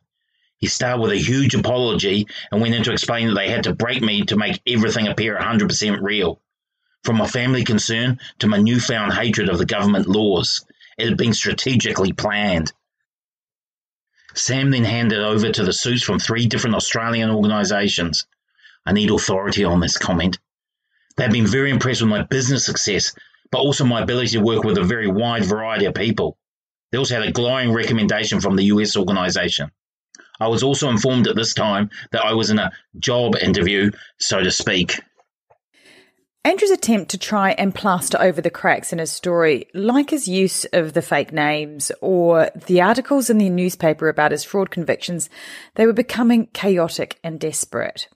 He 0.58 0.68
started 0.68 1.02
with 1.02 1.12
a 1.12 1.18
huge 1.18 1.56
apology 1.56 2.28
and 2.52 2.62
went 2.62 2.76
into 2.76 2.92
explaining 2.92 3.30
that 3.30 3.36
they 3.36 3.50
had 3.50 3.64
to 3.64 3.74
break 3.74 4.02
me 4.02 4.24
to 4.26 4.38
make 4.38 4.62
everything 4.68 5.08
appear 5.08 5.38
100% 5.38 6.02
real. 6.02 6.42
From 7.04 7.18
my 7.18 7.28
family 7.28 7.64
concern 7.64 8.20
to 8.40 8.48
my 8.48 8.58
newfound 8.58 9.14
hatred 9.14 9.50
of 9.50 9.58
the 9.58 9.66
government 9.66 10.08
laws, 10.08 10.66
it 10.98 11.08
had 11.08 11.18
been 11.18 11.34
strategically 11.34 12.14
planned. 12.14 12.72
Sam 14.36 14.72
then 14.72 14.84
handed 14.84 15.20
over 15.20 15.50
to 15.50 15.64
the 15.64 15.72
suits 15.72 16.04
from 16.04 16.20
three 16.20 16.46
different 16.46 16.76
Australian 16.76 17.32
organisations. 17.32 18.28
I 18.86 18.92
need 18.92 19.10
authority 19.10 19.64
on 19.64 19.80
this 19.80 19.98
comment. 19.98 20.38
They've 21.16 21.32
been 21.32 21.48
very 21.48 21.72
impressed 21.72 22.02
with 22.02 22.10
my 22.10 22.24
business 22.24 22.66
success, 22.66 23.14
but 23.52 23.60
also 23.60 23.86
my 23.86 24.02
ability 24.02 24.32
to 24.32 24.42
work 24.42 24.64
with 24.66 24.78
a 24.78 24.84
very 24.84 25.08
wide 25.08 25.46
variety 25.46 25.86
of 25.86 25.94
people. 25.94 26.38
They 26.92 26.98
also 26.98 27.16
had 27.16 27.28
a 27.28 27.32
glowing 27.32 27.72
recommendation 27.72 28.42
from 28.42 28.58
the 28.58 28.66
US 28.66 28.98
organisation. 28.98 29.72
I 30.40 30.50
was 30.50 30.64
also 30.64 30.90
informed 30.90 31.28
at 31.28 31.38
this 31.38 31.54
time 31.54 31.90
that 32.12 32.26
I 32.26 32.34
was 32.34 32.50
in 32.50 32.60
a 32.60 32.72
job 33.00 33.38
interview, 33.38 33.92
so 34.20 34.44
to 34.44 34.52
speak. 34.52 35.00
Andrew's 36.46 36.70
attempt 36.70 37.10
to 37.10 37.18
try 37.18 37.54
and 37.54 37.74
plaster 37.74 38.22
over 38.22 38.40
the 38.40 38.52
cracks 38.52 38.94
in 38.94 39.00
his 39.00 39.12
story, 39.12 39.68
like 39.74 40.12
his 40.12 40.28
use 40.28 40.64
of 40.74 40.94
the 40.94 41.02
fake 41.02 41.34
names 41.34 41.92
or 42.02 42.52
the 42.68 42.82
articles 42.82 43.32
in 43.32 43.40
the 43.40 43.50
newspaper 43.50 44.10
about 44.10 44.30
his 44.30 44.44
fraud 44.44 44.70
convictions, 44.70 45.28
they 45.74 45.88
were 45.88 45.92
becoming 45.92 46.46
chaotic 46.54 47.18
and 47.24 47.40
desperate. 47.40 48.08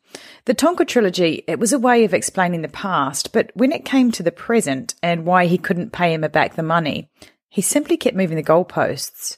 The 0.45 0.53
Tonka 0.53 0.87
trilogy, 0.87 1.43
it 1.47 1.57
was 1.57 1.73
a 1.73 1.79
way 1.79 2.03
of 2.03 2.13
explaining 2.13 2.61
the 2.61 2.67
past, 2.67 3.33
but 3.33 3.49
when 3.55 3.71
it 3.71 3.83
came 3.83 4.11
to 4.11 4.21
the 4.21 4.31
present 4.31 4.93
and 5.01 5.25
why 5.25 5.47
he 5.47 5.57
couldn't 5.57 5.91
pay 5.91 6.13
him 6.13 6.21
back 6.21 6.53
the 6.53 6.61
money, 6.61 7.09
he 7.49 7.63
simply 7.63 7.97
kept 7.97 8.15
moving 8.15 8.37
the 8.37 8.43
goalposts. 8.43 9.37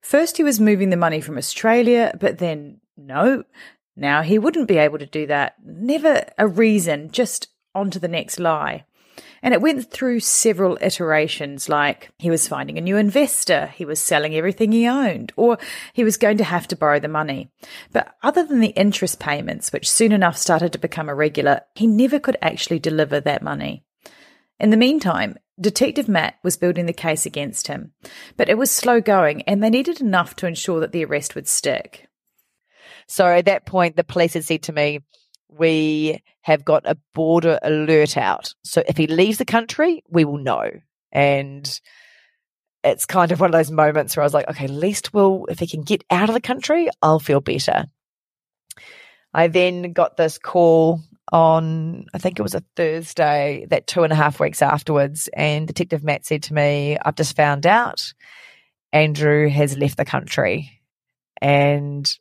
First, 0.00 0.38
he 0.38 0.42
was 0.42 0.58
moving 0.58 0.88
the 0.88 0.96
money 0.96 1.20
from 1.20 1.36
Australia, 1.36 2.16
but 2.18 2.38
then, 2.38 2.80
no, 2.96 3.44
now 3.94 4.22
he 4.22 4.38
wouldn't 4.38 4.68
be 4.68 4.78
able 4.78 4.98
to 5.00 5.06
do 5.06 5.26
that. 5.26 5.56
Never 5.62 6.24
a 6.38 6.48
reason, 6.48 7.10
just 7.10 7.48
on 7.74 7.90
to 7.90 7.98
the 7.98 8.08
next 8.08 8.38
lie. 8.38 8.84
And 9.42 9.52
it 9.52 9.60
went 9.60 9.90
through 9.90 10.20
several 10.20 10.78
iterations 10.80 11.68
like 11.68 12.10
he 12.18 12.30
was 12.30 12.46
finding 12.46 12.78
a 12.78 12.80
new 12.80 12.96
investor, 12.96 13.66
he 13.74 13.84
was 13.84 14.00
selling 14.00 14.34
everything 14.34 14.70
he 14.70 14.86
owned, 14.86 15.32
or 15.36 15.58
he 15.92 16.04
was 16.04 16.16
going 16.16 16.38
to 16.38 16.44
have 16.44 16.68
to 16.68 16.76
borrow 16.76 17.00
the 17.00 17.08
money. 17.08 17.50
But 17.92 18.14
other 18.22 18.44
than 18.44 18.60
the 18.60 18.68
interest 18.68 19.18
payments, 19.18 19.72
which 19.72 19.90
soon 19.90 20.12
enough 20.12 20.36
started 20.36 20.72
to 20.72 20.78
become 20.78 21.08
irregular, 21.08 21.62
he 21.74 21.86
never 21.86 22.20
could 22.20 22.36
actually 22.40 22.78
deliver 22.78 23.20
that 23.20 23.42
money. 23.42 23.84
In 24.60 24.70
the 24.70 24.76
meantime, 24.76 25.36
Detective 25.60 26.08
Matt 26.08 26.36
was 26.44 26.56
building 26.56 26.86
the 26.86 26.92
case 26.92 27.26
against 27.26 27.66
him, 27.66 27.92
but 28.36 28.48
it 28.48 28.56
was 28.56 28.70
slow 28.70 29.00
going 29.00 29.42
and 29.42 29.62
they 29.62 29.70
needed 29.70 30.00
enough 30.00 30.36
to 30.36 30.46
ensure 30.46 30.80
that 30.80 30.92
the 30.92 31.04
arrest 31.04 31.34
would 31.34 31.48
stick. 31.48 32.08
So 33.08 33.26
at 33.26 33.44
that 33.46 33.66
point, 33.66 33.96
the 33.96 34.04
police 34.04 34.34
had 34.34 34.44
said 34.44 34.62
to 34.64 34.72
me, 34.72 35.00
we 35.58 36.22
have 36.42 36.64
got 36.64 36.82
a 36.86 36.98
border 37.14 37.58
alert 37.62 38.16
out. 38.16 38.54
So 38.64 38.82
if 38.86 38.96
he 38.96 39.06
leaves 39.06 39.38
the 39.38 39.44
country, 39.44 40.02
we 40.08 40.24
will 40.24 40.38
know. 40.38 40.70
And 41.12 41.80
it's 42.84 43.06
kind 43.06 43.30
of 43.32 43.40
one 43.40 43.48
of 43.48 43.52
those 43.52 43.70
moments 43.70 44.16
where 44.16 44.22
I 44.22 44.26
was 44.26 44.34
like, 44.34 44.48
okay, 44.48 44.64
at 44.64 44.70
least 44.70 45.14
we'll, 45.14 45.46
if 45.48 45.58
he 45.58 45.66
can 45.66 45.82
get 45.82 46.04
out 46.10 46.28
of 46.28 46.34
the 46.34 46.40
country, 46.40 46.88
I'll 47.00 47.20
feel 47.20 47.40
better. 47.40 47.84
I 49.32 49.48
then 49.48 49.92
got 49.92 50.16
this 50.16 50.38
call 50.38 51.00
on, 51.30 52.06
I 52.12 52.18
think 52.18 52.38
it 52.38 52.42
was 52.42 52.54
a 52.54 52.64
Thursday, 52.76 53.66
that 53.70 53.86
two 53.86 54.02
and 54.02 54.12
a 54.12 54.16
half 54.16 54.40
weeks 54.40 54.62
afterwards. 54.62 55.28
And 55.32 55.66
Detective 55.66 56.02
Matt 56.02 56.26
said 56.26 56.42
to 56.44 56.54
me, 56.54 56.98
I've 57.02 57.14
just 57.14 57.36
found 57.36 57.66
out 57.66 58.12
Andrew 58.92 59.48
has 59.48 59.78
left 59.78 59.96
the 59.96 60.04
country. 60.04 60.80
And 61.40 62.12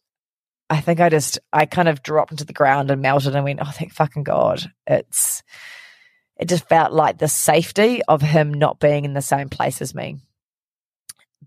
I 0.72 0.80
think 0.80 1.02
I 1.02 1.10
just, 1.10 1.38
I 1.52 1.66
kind 1.66 1.90
of 1.90 2.02
dropped 2.02 2.32
into 2.32 2.46
the 2.46 2.54
ground 2.54 2.92
and 2.92 3.02
melted 3.02 3.36
and 3.36 3.44
went, 3.44 3.60
oh, 3.62 3.70
thank 3.70 3.94
fucking 3.94 4.24
God. 4.24 4.72
It's, 4.88 5.44
it 6.38 6.48
just 6.48 6.70
felt 6.70 6.94
like 6.94 7.18
the 7.18 7.28
safety 7.28 8.02
of 8.08 8.22
him 8.22 8.54
not 8.54 8.80
being 8.80 9.04
in 9.04 9.14
the 9.14 9.22
same 9.22 9.50
place 9.50 9.82
as 9.82 9.94
me. 9.94 10.16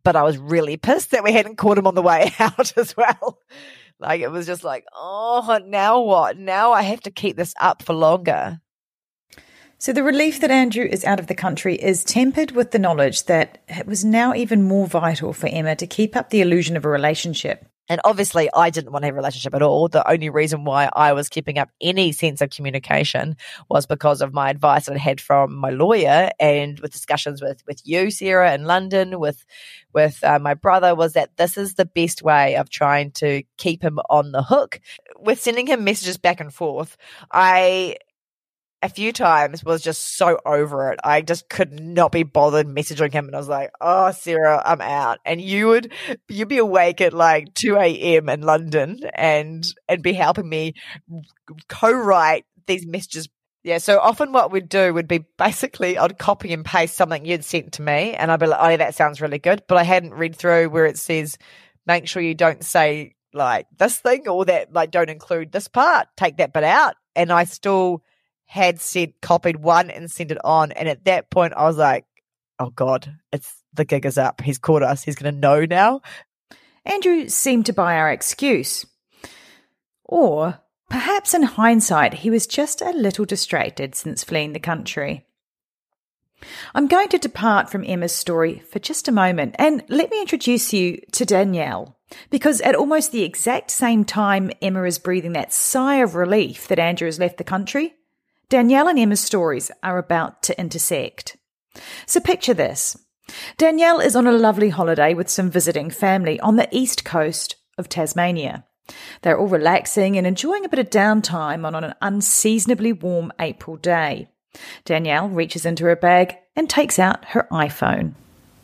But 0.03 0.15
I 0.15 0.25
was 0.25 0.37
really 0.37 0.77
pissed 0.77 1.13
that 1.13 1.25
we 1.25 1.33
hadn't 1.33 1.57
caught 1.57 1.79
him 1.79 1.87
on 1.87 1.95
the 1.95 2.03
way 2.03 2.35
out 2.39 2.77
as 2.77 2.95
well. 2.99 3.39
Like 3.99 4.21
it 4.21 4.31
was 4.31 4.45
just 4.45 4.63
like, 4.63 4.85
oh, 4.95 5.59
now 5.65 6.03
what? 6.03 6.37
Now 6.37 6.73
I 6.73 6.83
have 6.83 7.01
to 7.01 7.11
keep 7.11 7.35
this 7.35 7.55
up 7.59 7.83
for 7.83 7.95
longer. 7.95 8.61
So 9.79 9.95
the 9.95 10.03
relief 10.03 10.41
that 10.41 10.51
Andrew 10.51 10.85
is 10.85 11.03
out 11.03 11.19
of 11.19 11.29
the 11.29 11.35
country 11.35 11.77
is 11.77 12.05
tempered 12.05 12.51
with 12.51 12.73
the 12.73 12.79
knowledge 12.79 13.25
that 13.25 13.65
it 13.69 13.87
was 13.87 14.05
now 14.05 14.35
even 14.35 14.65
more 14.65 14.87
vital 14.87 15.33
for 15.33 15.47
Emma 15.47 15.77
to 15.77 15.87
keep 15.87 16.15
up 16.15 16.29
the 16.29 16.43
illusion 16.43 16.77
of 16.77 16.85
a 16.85 16.91
relationship. 16.91 17.67
And 17.89 18.01
obviously, 18.05 18.49
I 18.55 18.71
didn't 18.71 18.93
want 18.93 19.03
to 19.03 19.07
have 19.07 19.15
a 19.15 19.17
relationship 19.17 19.55
at 19.55 19.63
all. 19.63 19.89
The 19.89 20.09
only 20.11 20.31
reason 20.31 20.65
why 20.65 20.89
I 20.93 21.13
was 21.13 21.29
keeping 21.29 21.59
up 21.59 21.69
any 21.81 22.13
sense 22.13 22.41
of 22.41 22.51
communication 22.51 23.37
was 23.69 23.87
because 23.87 24.23
of 24.23 24.33
my 24.33 24.49
advice 24.49 24.87
that 24.87 24.95
I 24.95 24.99
had 24.99 25.21
from 25.21 25.55
my 25.55 25.71
lawyer 25.71 26.31
and 26.41 26.81
with 26.81 26.93
discussions 26.93 27.43
with, 27.43 27.63
with 27.67 27.81
you, 27.85 28.11
Sarah, 28.11 28.55
in 28.55 28.65
London, 28.65 29.21
with 29.21 29.45
with 29.93 30.25
uh, 30.25 30.39
my 30.39 30.55
brother, 30.55 30.95
was 30.95 31.13
that 31.13 31.37
this 31.37 31.57
is 31.57 31.75
the 31.75 31.85
best 31.85 32.23
way 32.23 32.57
of 32.57 32.71
trying 32.71 33.11
to 33.13 33.43
keep 33.59 33.83
him 33.83 33.99
on 34.09 34.33
the 34.33 34.43
hook. 34.43 34.81
With 35.19 35.41
sending 35.41 35.67
him 35.67 35.85
messages 35.85 36.17
back 36.17 36.41
and 36.41 36.53
forth, 36.53 36.97
I 37.31 37.97
a 38.85 38.89
few 38.91 39.15
times 39.15 39.65
was 39.65 39.81
just 39.81 40.19
so 40.19 40.39
over 40.45 40.93
it. 40.93 41.01
I 41.03 41.23
just 41.23 41.49
could 41.49 41.81
not 41.81 42.13
be 42.13 42.23
bothered 42.23 42.67
messaging 42.67 43.15
him. 43.15 43.27
And 43.27 43.35
I 43.35 43.39
was 43.39 43.49
like, 43.49 43.71
oh, 43.81 44.13
Sarah, 44.13 44.63
I'm 44.63 44.83
out. 44.83 45.21
And 45.25 45.41
you 45.41 45.69
would, 45.69 45.91
you'd 46.29 46.49
be 46.49 46.59
awake 46.59 47.01
at 47.01 47.15
like 47.15 47.55
2 47.55 47.77
a.m. 47.77 48.29
in 48.29 48.43
London 48.43 49.01
and, 49.15 49.67
and 49.89 50.03
be 50.03 50.13
helping 50.13 50.47
me 50.47 50.75
co-write 51.67 52.45
these 52.67 52.87
messages. 52.87 53.31
Yeah. 53.63 53.79
So 53.79 53.99
often 53.99 54.33
what 54.33 54.53
we'd 54.53 54.69
do 54.69 54.93
would 54.93 55.09
be 55.09 55.25
basically 55.39 55.97
I'd 55.97 56.19
copy 56.19 56.53
and 56.53 56.63
paste 56.63 56.95
something 56.95 57.25
you'd 57.25 57.43
sent 57.43 57.73
to 57.73 57.83
me 57.83 58.13
and 58.13 58.31
I'd 58.31 58.41
be 58.41 58.47
like, 58.47 58.61
oh, 58.61 58.77
that 58.77 58.95
sounds 58.95 59.23
really 59.23 59.39
good. 59.39 59.63
But 59.67 59.79
I 59.79 59.85
hadn't 59.85 60.13
read 60.13 60.37
through 60.37 60.69
where 60.69 60.85
it 60.85 60.99
says, 60.99 61.39
make 61.87 62.07
sure 62.07 62.21
you 62.21 62.35
don't 62.35 62.63
say 62.63 63.15
like 63.33 63.67
this 63.79 63.97
thing 63.97 64.29
or 64.29 64.45
that 64.45 64.75
like 64.75 64.91
don't 64.91 65.11
include 65.11 65.51
this 65.51 65.67
part 65.67 66.07
take 66.17 66.37
that 66.37 66.53
bit 66.53 66.63
out 66.63 66.95
and 67.17 67.33
I 67.33 67.43
still 67.43 68.01
had 68.47 68.81
said 68.81 69.21
copied 69.21 69.57
one 69.57 69.91
and 69.91 70.11
sent 70.11 70.31
it 70.31 70.39
on. 70.45 70.73
And 70.73 70.89
at 70.89 71.05
that 71.05 71.31
point, 71.31 71.55
I 71.57 71.65
was 71.65 71.77
like, 71.77 72.05
oh 72.59 72.71
God, 72.71 73.13
it's 73.33 73.63
the 73.73 73.85
gig 73.85 74.07
is 74.07 74.19
up. 74.19 74.41
He's 74.41 74.59
caught 74.59 74.83
us. 74.83 75.03
He's 75.03 75.17
going 75.17 75.35
to 75.35 75.41
know 75.41 75.65
now. 75.65 76.03
Andrew 76.85 77.29
seemed 77.29 77.67
to 77.67 77.73
buy 77.73 77.97
our 77.97 78.11
excuse. 78.11 78.87
Or 80.05 80.61
perhaps 80.91 81.35
in 81.35 81.43
hindsight, 81.43 82.15
he 82.15 82.31
was 82.31 82.47
just 82.47 82.81
a 82.81 82.91
little 82.91 83.25
distracted 83.25 83.95
since 83.95 84.23
fleeing 84.23 84.53
the 84.53 84.61
country. 84.61 85.27
I'm 86.75 86.89
going 86.89 87.09
to 87.09 87.19
depart 87.19 87.71
from 87.71 87.85
Emma's 87.85 88.15
story 88.15 88.63
for 88.71 88.79
just 88.79 89.09
a 89.09 89.13
moment 89.13 89.57
and 89.59 89.83
let 89.89 90.11
me 90.11 90.21
introduce 90.21 90.73
you 90.73 91.01
to 91.13 91.25
Danielle. 91.25 91.97
Because 92.31 92.61
at 92.61 92.75
almost 92.75 93.13
the 93.13 93.23
exact 93.23 93.71
same 93.71 94.05
time 94.05 94.51
Emma 94.61 94.85
is 94.85 94.99
breathing 94.99 95.33
that 95.33 95.53
sigh 95.53 95.97
of 95.97 96.15
relief 96.15 96.69
that 96.69 96.79
Andrew 96.79 97.07
has 97.07 97.19
left 97.19 97.39
the 97.39 97.45
country, 97.45 97.95
Danielle 98.49 98.89
and 98.89 98.99
Emma's 98.99 99.21
stories 99.21 99.71
are 99.83 99.99
about 99.99 100.43
to 100.45 100.59
intersect. 100.59 101.37
So 102.07 102.21
picture 102.21 102.55
this. 102.55 102.97
Danielle 103.57 104.01
is 104.01 104.15
on 104.15 104.27
a 104.27 104.33
lovely 104.33 104.69
holiday 104.69 105.15
with 105.15 105.31
some 105.31 105.51
visiting 105.51 105.91
family 105.91 106.39
on 106.41 106.57
the 106.57 106.69
east 106.71 107.05
coast 107.05 107.57
of 107.79 107.89
Tasmania. 107.89 108.65
They're 109.23 109.39
all 109.39 109.49
relaxing 109.49 110.19
and 110.19 110.27
enjoying 110.27 110.65
a 110.65 110.69
bit 110.69 110.79
of 110.79 110.91
downtime 110.91 111.67
on 111.67 111.75
an 111.75 111.95
unseasonably 112.03 112.93
warm 112.93 113.33
April 113.41 113.77
day. 113.77 114.29
Danielle 114.85 115.29
reaches 115.29 115.65
into 115.65 115.85
her 115.85 115.97
bag 115.97 116.37
and 116.55 116.69
takes 116.69 116.99
out 116.99 117.25
her 117.27 117.49
iPhone. 117.51 118.15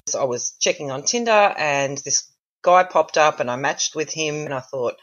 So 0.07 0.21
I 0.21 0.25
was 0.25 0.55
checking 0.61 0.91
on 0.91 1.05
Tinder 1.05 1.55
and 1.57 1.97
this 1.99 2.31
guy 2.63 2.85
popped 2.85 3.17
up 3.17 3.41
and 3.41 3.51
I 3.51 3.57
matched 3.57 3.95
with 3.95 4.13
him 4.13 4.45
and 4.45 4.55
I 4.55 4.61
thought, 4.61 4.97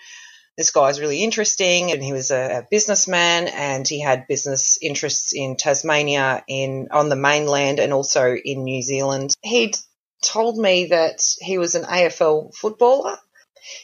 this 0.57 0.71
guy's 0.71 0.99
really 0.99 1.23
interesting 1.23 1.91
and 1.91 2.03
he 2.03 2.13
was 2.13 2.31
a, 2.31 2.59
a, 2.59 2.67
businessman 2.69 3.47
and 3.47 3.87
he 3.87 4.01
had 4.01 4.27
business 4.27 4.79
interests 4.81 5.31
in 5.33 5.55
Tasmania 5.55 6.43
in 6.47 6.87
on 6.91 7.09
the 7.09 7.15
mainland 7.15 7.79
and 7.79 7.93
also 7.93 8.33
in 8.33 8.63
New 8.63 8.81
Zealand. 8.81 9.35
He'd 9.43 9.77
told 10.23 10.57
me 10.57 10.87
that 10.87 11.21
he 11.39 11.57
was 11.57 11.75
an 11.75 11.83
AFL 11.83 12.55
footballer. 12.55 13.17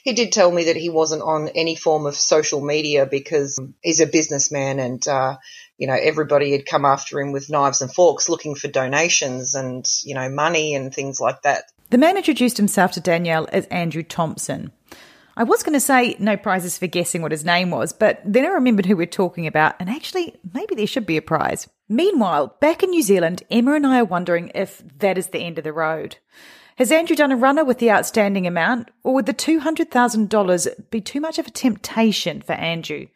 He 0.03 0.13
did 0.13 0.31
tell 0.31 0.51
me 0.51 0.65
that 0.65 0.77
he 0.77 0.89
wasn't 0.89 1.21
on 1.21 1.49
any 1.49 1.75
form 1.75 2.05
of 2.05 2.15
social 2.15 2.61
media 2.61 3.05
because 3.05 3.59
he's 3.81 3.99
a 3.99 4.07
businessman 4.07 4.79
and 4.79 5.05
uh, 5.07 5.37
you 5.77 5.87
know, 5.87 5.97
everybody 5.99 6.51
had 6.51 6.65
come 6.65 6.85
after 6.85 7.19
him 7.19 7.31
with 7.31 7.49
knives 7.49 7.81
and 7.81 7.93
forks 7.93 8.29
looking 8.29 8.55
for 8.55 8.67
donations 8.67 9.55
and, 9.55 9.85
you 10.03 10.15
know, 10.15 10.29
money 10.29 10.75
and 10.75 10.93
things 10.93 11.19
like 11.19 11.41
that. 11.41 11.65
The 11.89 11.97
man 11.97 12.17
introduced 12.17 12.57
himself 12.57 12.91
to 12.93 12.99
Danielle 12.99 13.47
as 13.51 13.65
Andrew 13.67 14.03
Thompson. 14.03 14.71
I 15.35 15.43
was 15.43 15.63
going 15.63 15.73
to 15.73 15.79
say 15.79 16.15
no 16.19 16.37
prizes 16.37 16.77
for 16.77 16.85
guessing 16.85 17.23
what 17.23 17.31
his 17.31 17.43
name 17.43 17.71
was, 17.71 17.91
but 17.91 18.21
then 18.23 18.45
I 18.45 18.49
remembered 18.49 18.85
who 18.85 18.95
we're 18.95 19.07
talking 19.07 19.47
about, 19.47 19.75
and 19.79 19.89
actually, 19.89 20.35
maybe 20.53 20.75
there 20.75 20.85
should 20.85 21.07
be 21.07 21.17
a 21.17 21.23
prize. 21.23 21.67
Meanwhile, 21.89 22.55
back 22.61 22.83
in 22.83 22.91
New 22.91 23.01
Zealand, 23.01 23.41
Emma 23.49 23.73
and 23.73 23.87
I 23.87 23.99
are 23.99 24.05
wondering 24.05 24.51
if 24.53 24.83
that 24.99 25.17
is 25.17 25.27
the 25.27 25.39
end 25.39 25.57
of 25.57 25.63
the 25.63 25.73
road. 25.73 26.17
Has 26.77 26.91
Andrew 26.91 27.15
done 27.15 27.31
a 27.31 27.35
runner 27.35 27.65
with 27.65 27.79
the 27.79 27.89
outstanding 27.89 28.45
amount, 28.45 28.91
or 29.03 29.15
would 29.15 29.25
the 29.25 29.33
$200,000 29.33 30.89
be 30.91 31.01
too 31.01 31.19
much 31.19 31.39
of 31.39 31.47
a 31.47 31.51
temptation 31.51 32.41
for 32.41 32.53
Andrew? 32.53 33.07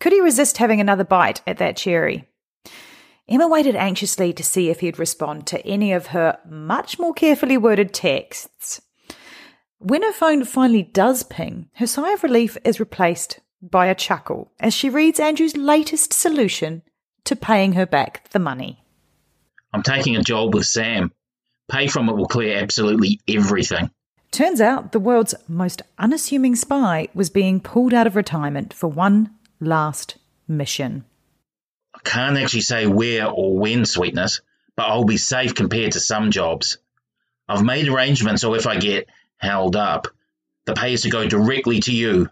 Could 0.00 0.12
he 0.12 0.20
resist 0.20 0.56
having 0.58 0.80
another 0.80 1.04
bite 1.04 1.42
at 1.46 1.58
that 1.58 1.76
cherry? 1.76 2.26
Emma 3.28 3.46
waited 3.46 3.76
anxiously 3.76 4.32
to 4.32 4.42
see 4.42 4.70
if 4.70 4.80
he'd 4.80 4.98
respond 4.98 5.46
to 5.46 5.64
any 5.66 5.92
of 5.92 6.08
her 6.08 6.38
much 6.48 6.98
more 6.98 7.12
carefully 7.12 7.58
worded 7.58 7.92
texts. 7.92 8.80
When 9.82 10.02
her 10.02 10.12
phone 10.12 10.44
finally 10.44 10.82
does 10.82 11.22
ping, 11.22 11.70
her 11.76 11.86
sigh 11.86 12.12
of 12.12 12.22
relief 12.22 12.58
is 12.64 12.80
replaced 12.80 13.40
by 13.62 13.86
a 13.86 13.94
chuckle 13.94 14.52
as 14.60 14.74
she 14.74 14.90
reads 14.90 15.18
Andrew's 15.18 15.56
latest 15.56 16.12
solution 16.12 16.82
to 17.24 17.34
paying 17.34 17.72
her 17.72 17.86
back 17.86 18.28
the 18.28 18.38
money. 18.38 18.84
I'm 19.72 19.82
taking 19.82 20.16
a 20.16 20.22
job 20.22 20.54
with 20.54 20.66
Sam. 20.66 21.12
Pay 21.70 21.86
from 21.86 22.10
it 22.10 22.16
will 22.16 22.28
clear 22.28 22.58
absolutely 22.58 23.20
everything. 23.26 23.90
Turns 24.30 24.60
out 24.60 24.92
the 24.92 25.00
world's 25.00 25.34
most 25.48 25.80
unassuming 25.98 26.56
spy 26.56 27.08
was 27.14 27.30
being 27.30 27.58
pulled 27.58 27.94
out 27.94 28.06
of 28.06 28.16
retirement 28.16 28.74
for 28.74 28.86
one 28.86 29.30
last 29.60 30.18
mission. 30.46 31.06
I 31.94 32.00
can't 32.04 32.36
actually 32.36 32.60
say 32.60 32.86
where 32.86 33.30
or 33.30 33.58
when, 33.58 33.86
sweetness, 33.86 34.42
but 34.76 34.88
I'll 34.88 35.04
be 35.04 35.16
safe 35.16 35.54
compared 35.54 35.92
to 35.92 36.00
some 36.00 36.30
jobs. 36.30 36.76
I've 37.48 37.64
made 37.64 37.88
arrangements 37.88 38.42
so 38.42 38.52
if 38.52 38.66
I 38.66 38.76
get 38.76 39.08
held 39.40 39.74
up, 39.76 40.06
the 40.66 40.74
pay 40.74 40.92
is 40.92 41.02
to 41.02 41.10
go 41.10 41.26
directly 41.26 41.80
to 41.80 41.92
you. 41.92 42.28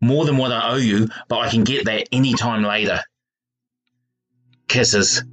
More 0.00 0.24
than 0.24 0.36
what 0.36 0.52
I 0.52 0.70
owe 0.70 0.76
you, 0.76 1.08
but 1.28 1.40
I 1.40 1.50
can 1.50 1.64
get 1.64 1.86
that 1.86 2.08
any 2.12 2.34
time 2.34 2.62
later. 2.62 3.00
Kisses. 4.68 5.24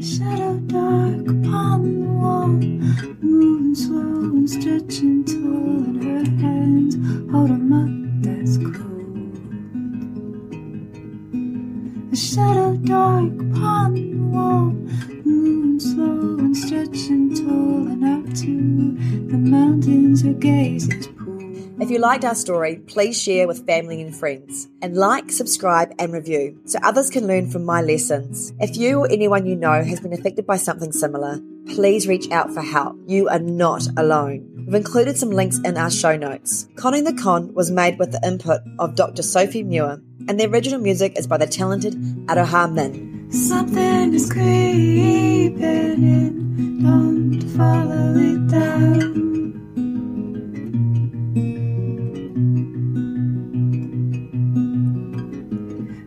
Shadow 0.00 0.56
dark 0.66 1.28
upon 1.28 2.00
the 2.00 2.08
wall, 2.10 2.48
moving 2.48 3.74
slow 3.74 4.36
and 4.36 4.48
stretching 4.48 5.24
her 6.02 6.24
hands 6.40 6.96
hold 7.30 7.50
up. 7.50 7.88
That's 8.22 8.58
cool. 8.58 8.90
A 12.12 12.16
shadow 12.16 12.76
dark 12.76 13.32
upon 13.40 13.96
wall, 14.30 14.70
moving 15.24 15.80
slow 15.80 16.38
and 16.38 16.56
stretching 16.56 17.34
tall, 17.34 17.88
and 17.88 18.00
to 18.36 19.30
the 19.30 19.36
mountains 19.36 20.22
her 20.22 20.32
gaze 20.32 20.88
is 20.88 21.08
If 21.80 21.90
you 21.90 21.98
liked 21.98 22.24
our 22.24 22.34
story, 22.34 22.76
please 22.76 23.20
share 23.20 23.48
with 23.48 23.66
family 23.66 24.00
and 24.00 24.14
friends. 24.14 24.68
And 24.82 24.96
like, 24.96 25.32
subscribe, 25.32 25.92
and 25.98 26.12
review 26.12 26.60
so 26.64 26.78
others 26.82 27.10
can 27.10 27.26
learn 27.26 27.50
from 27.50 27.64
my 27.64 27.82
lessons. 27.82 28.52
If 28.60 28.76
you 28.76 29.00
or 29.00 29.10
anyone 29.10 29.46
you 29.46 29.56
know 29.56 29.82
has 29.82 30.00
been 30.00 30.12
affected 30.12 30.46
by 30.46 30.58
something 30.58 30.92
similar, 30.92 31.40
please 31.66 32.06
reach 32.06 32.30
out 32.30 32.52
for 32.52 32.62
help. 32.62 32.96
You 33.06 33.28
are 33.28 33.38
not 33.38 33.88
alone. 33.96 34.46
We've 34.66 34.74
included 34.74 35.16
some 35.16 35.30
links 35.30 35.58
in 35.64 35.76
our 35.76 35.90
show 35.90 36.16
notes. 36.16 36.68
Conning 36.76 37.04
the 37.04 37.14
Con 37.14 37.52
was 37.54 37.70
made 37.70 37.98
with 37.98 38.12
the 38.12 38.20
input 38.24 38.60
of 38.78 38.94
Dr. 38.94 39.22
Sophie 39.22 39.64
Muir, 39.64 40.00
and 40.28 40.38
the 40.38 40.46
original 40.46 40.80
music 40.80 41.18
is 41.18 41.26
by 41.26 41.38
the 41.38 41.46
talented 41.46 41.94
Aroha 42.26 42.72
Min. 42.72 43.09
Something 43.32 44.12
is 44.14 44.28
creeping 44.30 45.54
in, 45.56 46.82
don't 46.82 47.40
follow 47.56 48.16
it 48.16 48.48
down. 48.48 49.54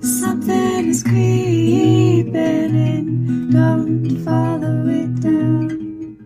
Something 0.01 0.89
is 0.89 1.01
creeping 1.01 2.75
in, 2.75 3.49
don't 3.51 4.17
follow 4.25 4.87
it 4.87 5.21
down. 5.21 6.17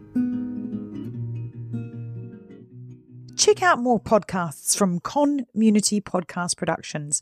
Check 3.37 3.61
out 3.61 3.77
more 3.79 3.99
podcasts 3.99 4.75
from 4.75 4.99
Community 5.01 6.01
Podcast 6.01 6.57
Productions, 6.57 7.21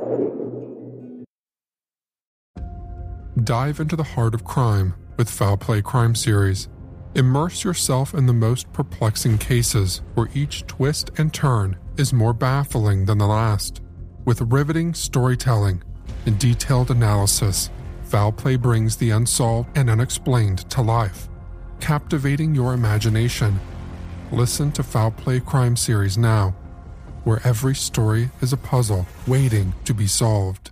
Dive 3.45 3.79
into 3.79 3.95
the 3.95 4.03
heart 4.03 4.35
of 4.35 4.43
crime 4.43 4.93
with 5.17 5.29
Foul 5.29 5.55
Play 5.55 5.81
Crime 5.81 6.15
Series. 6.15 6.67
Immerse 7.15 7.63
yourself 7.63 8.13
in 8.13 8.25
the 8.25 8.33
most 8.33 8.71
perplexing 8.73 9.37
cases 9.37 10.01
where 10.15 10.27
each 10.33 10.67
twist 10.67 11.11
and 11.17 11.33
turn 11.33 11.77
is 11.97 12.11
more 12.11 12.33
baffling 12.33 13.05
than 13.05 13.17
the 13.17 13.25
last. 13.25 13.81
With 14.25 14.41
riveting 14.41 14.93
storytelling, 14.93 15.81
and 16.25 16.37
detailed 16.37 16.91
analysis, 16.91 17.69
Foul 18.03 18.33
Play 18.33 18.57
brings 18.57 18.97
the 18.97 19.11
unsolved 19.11 19.75
and 19.75 19.89
unexplained 19.89 20.69
to 20.69 20.81
life, 20.81 21.29
captivating 21.79 22.53
your 22.53 22.73
imagination. 22.73 23.59
Listen 24.31 24.73
to 24.73 24.83
Foul 24.83 25.11
Play 25.11 25.39
Crime 25.39 25.77
Series 25.77 26.17
now, 26.17 26.49
where 27.23 27.39
every 27.45 27.75
story 27.75 28.29
is 28.41 28.51
a 28.51 28.57
puzzle 28.57 29.07
waiting 29.25 29.73
to 29.85 29.93
be 29.93 30.05
solved. 30.05 30.71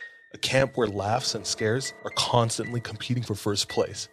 A 0.33 0.37
camp 0.37 0.77
where 0.77 0.87
laughs 0.87 1.35
and 1.35 1.45
scares 1.45 1.93
are 2.05 2.11
constantly 2.11 2.79
competing 2.79 3.21
for 3.21 3.35
first 3.35 3.67
place. 3.67 4.07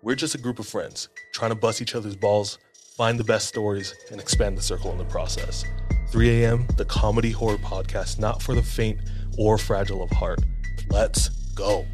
We're 0.00 0.14
just 0.14 0.34
a 0.34 0.38
group 0.38 0.58
of 0.58 0.66
friends 0.66 1.10
trying 1.34 1.50
to 1.50 1.56
bust 1.56 1.82
each 1.82 1.94
other's 1.94 2.16
balls, 2.16 2.58
find 2.96 3.18
the 3.18 3.24
best 3.24 3.48
stories, 3.48 3.94
and 4.10 4.18
expand 4.18 4.56
the 4.56 4.62
circle 4.62 4.90
in 4.92 4.98
the 4.98 5.04
process. 5.04 5.64
3 6.10 6.42
a.m., 6.42 6.66
the 6.78 6.86
comedy 6.86 7.30
horror 7.30 7.58
podcast 7.58 8.18
not 8.18 8.40
for 8.40 8.54
the 8.54 8.62
faint 8.62 8.98
or 9.36 9.58
fragile 9.58 10.02
of 10.02 10.10
heart. 10.10 10.40
Let's 10.88 11.28
go. 11.54 11.84